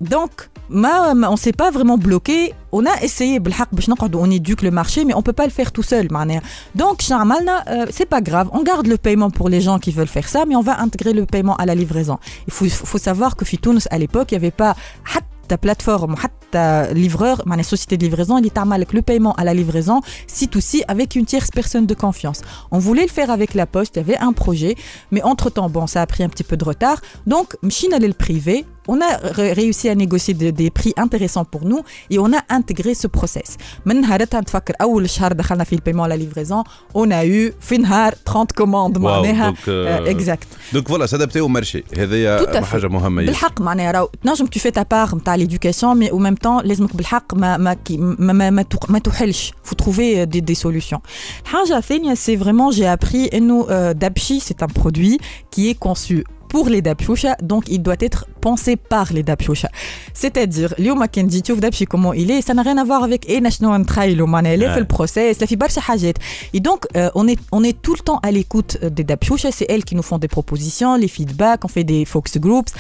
دونك 0.02 0.50
ما, 0.70 1.14
ما 1.14 1.36
on 1.36 1.38
s'est 1.38 1.56
pas 1.64 1.72
vraiment 1.72 1.98
bloqué 1.98 2.54
on 2.76 2.86
a 2.86 3.04
essayé 3.04 3.40
بالحق 3.40 3.76
باش 3.76 3.90
نقعدوا 3.90 4.28
on 4.28 4.30
éduque 4.30 4.62
le 4.62 4.72
marché 4.72 5.06
mais 5.06 5.14
on 5.14 5.22
peut 5.22 5.34
pas 5.34 5.46
le 5.46 5.52
faire 5.52 5.72
tout 5.72 5.84
seul 5.84 6.12
معناها 6.12 6.42
donc 6.78 7.02
شنو 7.02 7.18
عملنا 7.18 7.64
euh, 7.68 7.92
c'est 7.92 8.10
pas 8.16 8.22
grave 8.22 8.50
on 8.52 8.64
garde 8.64 8.88
le 8.88 8.98
paiement 8.98 9.30
pour 9.30 9.50
les 9.50 9.62
gens 9.62 9.80
qui 9.80 9.92
veulent 9.92 10.14
faire 10.18 10.30
ça 10.30 10.46
mais 10.48 10.56
on 10.56 10.62
va 10.62 10.80
intégrer 10.80 11.14
le 11.14 11.26
paiement 11.26 11.56
à 11.56 11.66
la 11.66 11.76
livraison 11.76 12.18
il 12.48 12.54
faut, 12.54 12.70
faut 12.70 13.04
savoir 13.10 13.36
que 13.36 13.46
في 13.46 13.58
تونس 13.58 13.88
à 13.88 13.98
l'époque 13.98 14.32
il 14.32 14.36
y 14.36 14.38
avait 14.38 14.58
pas 14.64 14.76
حتى 15.04 15.26
plateforme 15.58 16.14
وحتى 16.14 16.94
livreur 16.94 17.48
معناها 17.48 17.66
société 17.66 17.98
de 17.98 18.06
livraison 18.06 18.32
اللي 18.32 18.50
تعمل 18.50 18.82
لك 18.82 18.96
le 18.96 19.02
paiement 19.02 19.34
à 19.34 19.44
la 19.44 19.54
livraison 19.54 20.02
si 20.28 20.48
to 20.48 20.60
si 20.60 20.84
avec 20.88 21.16
une 21.16 21.26
tierce 21.26 21.50
personne 21.52 21.86
de 21.86 21.94
confiance 21.94 22.42
on 22.72 22.80
voulait 22.80 23.08
le 23.10 23.14
faire 23.18 23.30
avec 23.32 23.54
la 23.54 23.66
poste 23.66 23.96
il 23.96 24.00
y 24.00 24.02
avait 24.02 24.18
un 24.18 24.34
projet 24.34 24.76
mais 25.12 25.22
entre 25.24 25.50
temps 25.50 25.70
bon 25.70 25.86
ça 25.88 26.02
a 26.02 26.08
pris 26.14 26.24
un 26.24 26.30
petit 26.30 26.44
peu 26.44 26.58
de 26.58 26.66
retard 26.72 27.00
donc 27.28 27.48
مشينا 27.64 27.96
للprivé 27.96 28.66
on 28.94 29.00
a 29.10 29.12
ré- 29.38 29.54
réussi 29.62 29.86
à 29.90 29.96
négocier 30.04 30.34
de- 30.42 30.50
des 30.62 30.70
prix 30.80 30.94
intéressants 31.06 31.46
pour 31.54 31.64
nous 31.72 31.82
et 32.14 32.18
on 32.26 32.30
a 32.40 32.42
intégré 32.58 32.92
ce 33.04 33.08
process 33.18 33.50
من 33.86 34.02
نهارتها 34.02 34.40
نتفكر 34.42 34.74
اول 34.82 35.10
شهر 35.10 35.34
دخلنا 35.34 35.64
في 35.64 35.74
البيمون 35.74 36.10
la 36.10 36.18
livraison 36.22 36.64
on 36.98 37.08
a 37.12 37.24
eu 37.26 37.54
في 37.62 37.78
نهار 37.78 38.14
30 38.26 38.46
commandes 38.62 38.98
واو، 39.02 39.22
معناها 39.22 39.46
دونك، 39.46 39.58
آه، 39.70 40.10
اكزاكت 40.12 40.48
دونك 40.74 40.88
فوالا 40.88 41.06
سادابتيو 41.06 41.48
مارشي 41.48 41.82
Tout 41.82 41.96
à 41.96 42.00
هذايا 42.00 42.46
fait. 42.46 42.64
حاجه 42.64 42.88
مهمه 42.88 43.22
ياسر. 43.22 43.32
بالحق 43.32 43.62
معناها 43.62 43.92
راهو 43.92 44.10
تنجم 44.24 44.46
tu 44.46 44.60
fais 44.60 44.72
ta 44.72 44.82
part 44.84 45.14
نتاع 45.16 45.38
l'éducation 45.38 45.96
mais 45.96 46.10
au 46.12 46.18
même 46.20 46.38
temps 46.48 46.64
لازمك 46.66 46.96
بالحق 46.96 47.34
ما 47.34 47.58
ما 47.58 47.74
كي- 47.74 47.98
ما 47.98 48.34
ما, 48.34 48.50
ما, 48.50 48.62
تق- 48.62 48.90
ما 48.92 49.00
تحلش 49.00 49.54
faut 49.66 49.84
trouver 49.84 50.26
des, 50.26 50.42
des 50.42 50.56
solutions 50.68 51.00
الحاجة 51.44 51.78
الثانية 51.78 52.14
c'est 52.16 52.36
vraiment 52.44 52.72
j'ai 52.72 52.88
appris 52.98 53.30
انه 53.38 53.66
euh, 53.70 53.94
Dabshi 53.94 54.40
c'est 54.40 54.64
un 54.64 54.68
produit 54.82 55.18
qui 55.56 55.70
est 55.70 55.80
conçu 55.80 56.24
pour 56.54 56.68
les 56.76 56.82
Dabshusha, 56.90 57.34
donc 57.52 57.64
il 57.76 57.82
doit 57.88 58.02
être 58.10 58.22
pensé 58.46 58.76
par 58.76 59.08
les 59.14 59.24
Dabshusha. 59.24 59.70
C'est-à-dire, 60.14 60.74
اليوم 60.80 61.06
كان 61.06 61.28
جيت 61.28 61.44
تشوف 61.44 61.60
Dabshi 61.60 61.86
comment 61.86 62.14
il 62.14 62.32
est, 62.32 62.42
ça 62.42 62.54
n'a 62.54 62.62
rien 62.64 62.78
à 62.78 62.84
voir 62.84 63.04
avec 63.04 63.30
ايه 63.30 63.50
شنو 63.50 63.76
نتخيلوا 63.78 64.28
معناها 64.28 64.56
لا 64.56 64.68
في 64.68 64.76
Ouais. 64.76 64.78
البروسيس 64.78 65.42
لا 65.42 65.46
في 65.48 65.56
برشا 65.56 65.82
حاجات. 65.82 66.18
Et 66.58 66.60
donc 66.60 66.80
euh, 66.96 67.10
on 67.16 67.28
est 67.28 67.40
on 67.52 67.64
est 67.64 67.78
tout 67.86 67.94
le 68.00 68.04
temps 68.10 68.20
à 68.24 68.32
l'écoute 68.32 68.78
euh, 68.84 68.90
des 68.90 69.04
Dabshusha, 69.04 69.52
c'est 69.52 69.66
elles 69.70 69.84
qui 69.84 69.96
nous 69.96 70.04
font 70.10 70.18
des 70.18 70.28
propositions, 70.38 70.96
les 71.04 71.08
feedbacks, 71.18 71.62
on 71.66 71.68
fait 71.76 71.84
des 71.94 72.06
focus 72.06 72.38
groups 72.46 72.72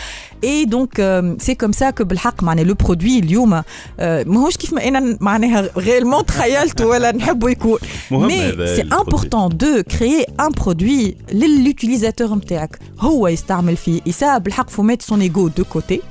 et 0.51 0.59
donc 0.75 0.91
euh, 0.99 1.35
c'est 1.45 1.55
comme 1.61 1.73
ça 1.81 1.91
que 1.97 2.03
بالحق 2.03 2.43
معناها 2.43 2.65
le 2.65 2.75
produit 2.75 3.17
اليوم 3.23 3.61
euh, 3.61 3.63
ماهوش 4.01 4.57
كيف 4.57 4.73
ما 4.73 4.87
انا 4.87 5.17
معناها 5.21 5.69
réellement 5.77 6.23
تخيلت 6.23 6.81
ولا 6.81 7.11
نحبه 7.11 7.49
يكون. 7.49 7.79
مهم 8.11 8.29
Mais 8.29 8.33
هذا 8.33 8.75
c'est 8.75 8.79
البرودوي. 8.79 9.01
important 9.03 9.49
de 9.49 9.81
créer 9.93 10.25
un 10.39 10.51
produit 10.61 11.33
للutilisateur 11.33 12.31
نتاعك 12.33 12.79
هو 12.99 13.27
يستعمل 13.27 13.77
فيه 13.77 14.01
et 14.01 14.11
ça 14.11 14.39
بالحق 14.39 14.69
faut 14.69 14.83
mettre 14.83 15.05
son 15.05 15.21
ego 15.21 15.49
deux 15.56 15.64
côtés, 15.64 16.02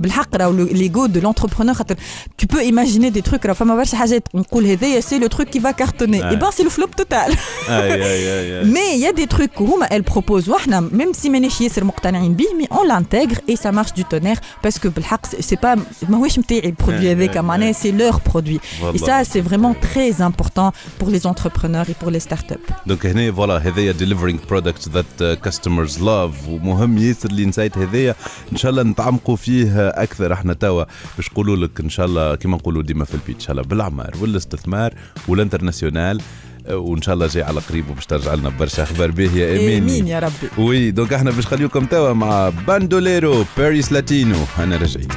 بالحق 0.00 0.36
راهو 0.36 0.52
ليغو 0.52 1.06
دو 1.06 1.20
لونتربرونور 1.20 1.74
خاطر 1.74 1.94
tu 2.42 2.46
peux 2.46 2.62
imaginer 2.62 3.10
des 3.18 3.22
trucs 3.30 3.44
راهو 3.46 3.54
فما 3.54 3.76
برشا 3.76 3.96
حاجات 3.96 4.28
نقول 4.34 4.66
هذايا 4.66 5.00
سي 5.00 5.18
لو 5.18 5.26
تروك 5.26 5.48
كي 5.48 5.60
va 5.60 5.72
cartonner 5.72 6.20
Ouais. 6.22 6.32
et 6.34 6.36
ben 6.36 6.50
c'est 6.56 6.64
le 6.64 6.70
flop 6.70 6.90
total 7.02 7.36
اي 7.68 7.94
اي 7.94 8.02
اي 8.02 8.60
اي 8.60 8.72
mais 8.72 8.96
il 8.96 9.00
y 9.00 9.06
a 9.12 9.20
des 9.24 9.36
trucs 9.36 9.60
هما 9.62 9.86
elles 9.86 10.12
proposent 10.12 10.48
واحنا 10.48 10.88
même 10.92 11.16
si 11.22 11.26
مانيش 11.30 11.60
ياسر 11.60 11.84
مقتنعين 11.84 12.34
به 12.34 12.44
mais 12.60 12.74
on 12.74 12.84
l'intègre 12.88 13.36
et 13.50 13.56
ça 13.56 13.72
marche 13.72 13.92
du 13.94 14.04
tonnerre 14.04 14.40
parce 14.66 14.78
que 14.78 14.88
بالحق 14.88 15.26
c'est- 15.26 15.42
c'est 15.50 15.60
pas 15.66 15.78
ماهوش 16.08 16.38
نتاعي 16.38 16.60
البرودوي 16.68 17.00
Ouais, 17.00 17.16
هذاك 17.16 17.34
ouais, 17.34 17.38
معناها 17.38 17.72
c'est 17.72 17.92
leur 18.00 18.20
produit 18.20 18.56
et 18.56 18.82
Voilà. 18.82 18.98
ça 19.24 19.30
c'est 19.32 19.40
vraiment 19.50 19.74
très 19.88 20.22
important 20.22 20.72
pour 20.98 21.08
les 21.10 21.26
entrepreneurs 21.26 21.86
et 21.90 21.94
pour 22.04 22.10
les 22.10 22.20
startups 22.28 22.72
دونك 22.86 23.06
هنا 23.06 23.32
فوالا 23.32 23.56
هذايا 23.56 23.92
delivering 23.92 24.38
products 24.52 24.88
that 24.94 25.22
uh, 25.22 25.48
customers 25.48 25.98
love 26.00 26.48
ومهم 26.48 26.98
ياسر 26.98 27.30
الانسايت 27.30 27.78
هذايا 27.78 28.14
ان 28.52 28.56
شاء 28.56 28.70
الله 28.70 28.82
نتعمقوا 28.82 29.36
فيه 29.36 29.81
أكثر 29.89 30.33
إحنا 30.33 30.53
توا 30.53 30.83
باش 31.17 31.31
نقولوا 31.31 31.55
لك 31.55 31.79
إن 31.79 31.89
شاء 31.89 32.05
الله 32.05 32.35
كما 32.35 32.57
نقولوا 32.57 32.83
ديما 32.83 33.05
في 33.05 33.13
البيت 33.13 33.35
إن 33.35 33.41
شاء 33.41 33.51
الله 33.51 33.63
بالأعمار 33.63 34.11
والاستثمار 34.21 34.93
وال 35.27 35.39
international 35.39 36.21
وإن 36.69 37.01
شاء 37.01 37.15
الله 37.15 37.27
جاي 37.27 37.43
على 37.43 37.59
قريب 37.69 37.89
وباش 37.89 38.05
ترجع 38.05 38.33
لنا 38.33 38.49
برشا 38.49 38.83
أخبار 38.83 39.11
باهية. 39.11 39.55
آمين. 39.55 39.83
آمين 39.83 40.07
يا 40.07 40.19
ربي. 40.19 40.47
oui 40.57 40.91
donc 40.91 41.13
إحنا 41.13 41.31
باش 41.31 41.45
نخليوكم 41.45 41.85
توا 41.85 42.13
مع 42.13 42.49
Bandolero 42.49 43.45
Paris 43.57 43.91
Latino 43.91 44.37
رانا 44.59 44.77
راجعين 44.77 45.07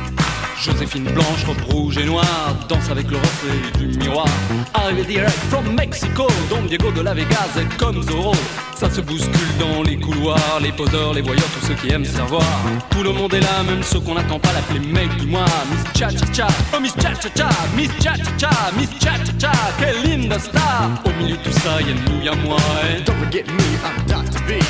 Joséphine 0.63 1.05
Blanche, 1.05 1.45
robe 1.47 1.61
rouge 1.71 1.99
et 1.99 2.05
noire, 2.05 2.55
danse 2.69 2.91
avec 2.91 3.11
le 3.11 3.19
reflet 3.19 3.79
du 3.79 3.99
miroir. 3.99 4.27
Arrivé 4.75 5.05
direct 5.05 5.39
from 5.51 5.75
Mexico, 5.75 6.27
Don 6.51 6.63
Diego 6.63 6.91
de 6.91 7.03
la 7.03 7.15
Vegas 7.15 7.51
est 7.59 7.77
comme 7.77 8.03
Zorro. 8.03 8.35
Ça 8.75 8.91
se 8.91 9.01
bouscule 9.01 9.57
dans 9.59 9.83
les 9.83 9.97
couloirs, 9.97 10.59
les 10.61 10.73
poseurs, 10.73 11.15
les 11.15 11.23
voyeurs, 11.23 11.49
tous 11.59 11.67
ceux 11.67 11.75
qui 11.75 11.93
aiment 11.93 12.05
savoir. 12.05 12.43
Tout 12.91 13.03
le 13.03 13.13
monde 13.13 13.33
est 13.35 13.41
là, 13.41 13.63
même 13.67 13.83
ceux 13.83 14.01
qu'on 14.01 14.15
n'attend 14.15 14.39
pas, 14.39 14.53
l'appeler 14.53 14.81
mec 14.81 15.15
du 15.17 15.27
mois. 15.27 15.45
Miss 15.71 15.85
Cha 15.99 16.11
Cha 16.11 16.33
Cha, 16.33 16.49
oh 16.75 16.81
Miss 16.81 16.95
Cha 16.95 17.15
Cha 17.15 17.29
Cha, 17.35 17.49
Miss 17.77 17.91
Cha 18.03 18.17
Cha 18.17 18.33
Cha, 18.39 18.51
Miss 18.77 18.91
Cha 19.01 19.13
Cha 19.25 19.33
Cha, 19.39 19.53
quelle 19.79 20.03
linda 20.03 20.39
star. 20.39 20.91
Au 21.05 21.23
milieu 21.23 21.37
de 21.37 21.43
tout 21.43 21.59
ça, 21.61 21.81
y'a 21.81 21.95
nous, 21.95 22.23
y'a 22.23 22.35
moi. 22.35 22.59
Et 22.91 23.03
don't 23.03 23.17
forget 23.17 23.45
me, 23.47 23.63
I'm 23.85 24.05
Dr. 24.07 24.41
B. 24.47 24.63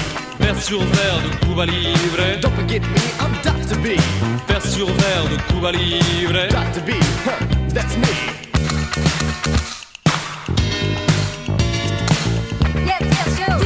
Vers 0.47 0.63
sur 0.63 0.79
verre 0.79 1.21
de 1.25 1.45
Cuba 1.45 1.67
Libre. 1.67 2.41
Don't 2.41 2.55
forget 2.55 2.81
me, 2.81 3.03
I'm 3.19 3.33
Dr. 3.43 3.77
B. 3.83 3.99
Vers 4.47 4.65
sur 4.65 4.87
verre 4.87 5.25
de 5.29 5.37
Cuba 5.53 5.73
Libre. 5.73 6.47
Dr. 6.51 6.83
B, 6.87 6.93
huh, 7.27 7.33
that's 7.75 7.97
me. 7.97 8.07
Yes, 12.87 13.03
yes, 13.03 13.39
yo. 13.41 13.66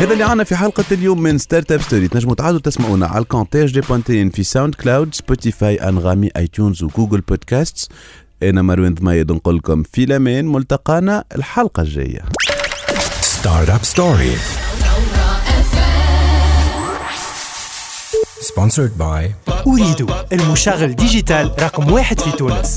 هذا 0.00 0.12
اللي 0.12 0.24
عنا 0.24 0.44
في 0.44 0.56
حلقة 0.56 0.84
اليوم 0.92 1.22
من 1.22 1.38
Startup 1.38 1.82
Story 1.82 2.08
تنجموا 2.08 2.34
تعاودوا 2.34 2.58
تسمعونا 2.58 3.06
على 3.06 3.22
الكونتاج 3.22 3.72
دي 3.72 3.80
بوانتين 3.80 4.30
في 4.30 4.42
SoundCloud 4.42 5.14
Spotify 5.14 5.76
أنغامي 5.88 6.30
iTunes 6.36 6.46
و 6.46 6.82
Google 6.82 7.20
Podcast 7.20 7.92
أنا 8.42 8.62
مروان 8.62 8.94
ضمايد 8.94 9.32
نقول 9.32 9.56
لكم 9.56 9.82
في 9.82 10.04
الأمان 10.04 10.52
ملتقانا 10.52 11.24
الحلقة 11.34 11.80
الجاية. 11.80 12.20
Startup 13.20 13.84
Story. 13.94 14.34
Sponsored 18.52 18.98
by 19.00 19.50
أريد 19.66 20.10
المشغل 20.32 20.96
ديجيتال 20.96 21.50
رقم 21.60 21.92
واحد 21.92 22.20
في 22.20 22.30
تونس. 22.30 22.76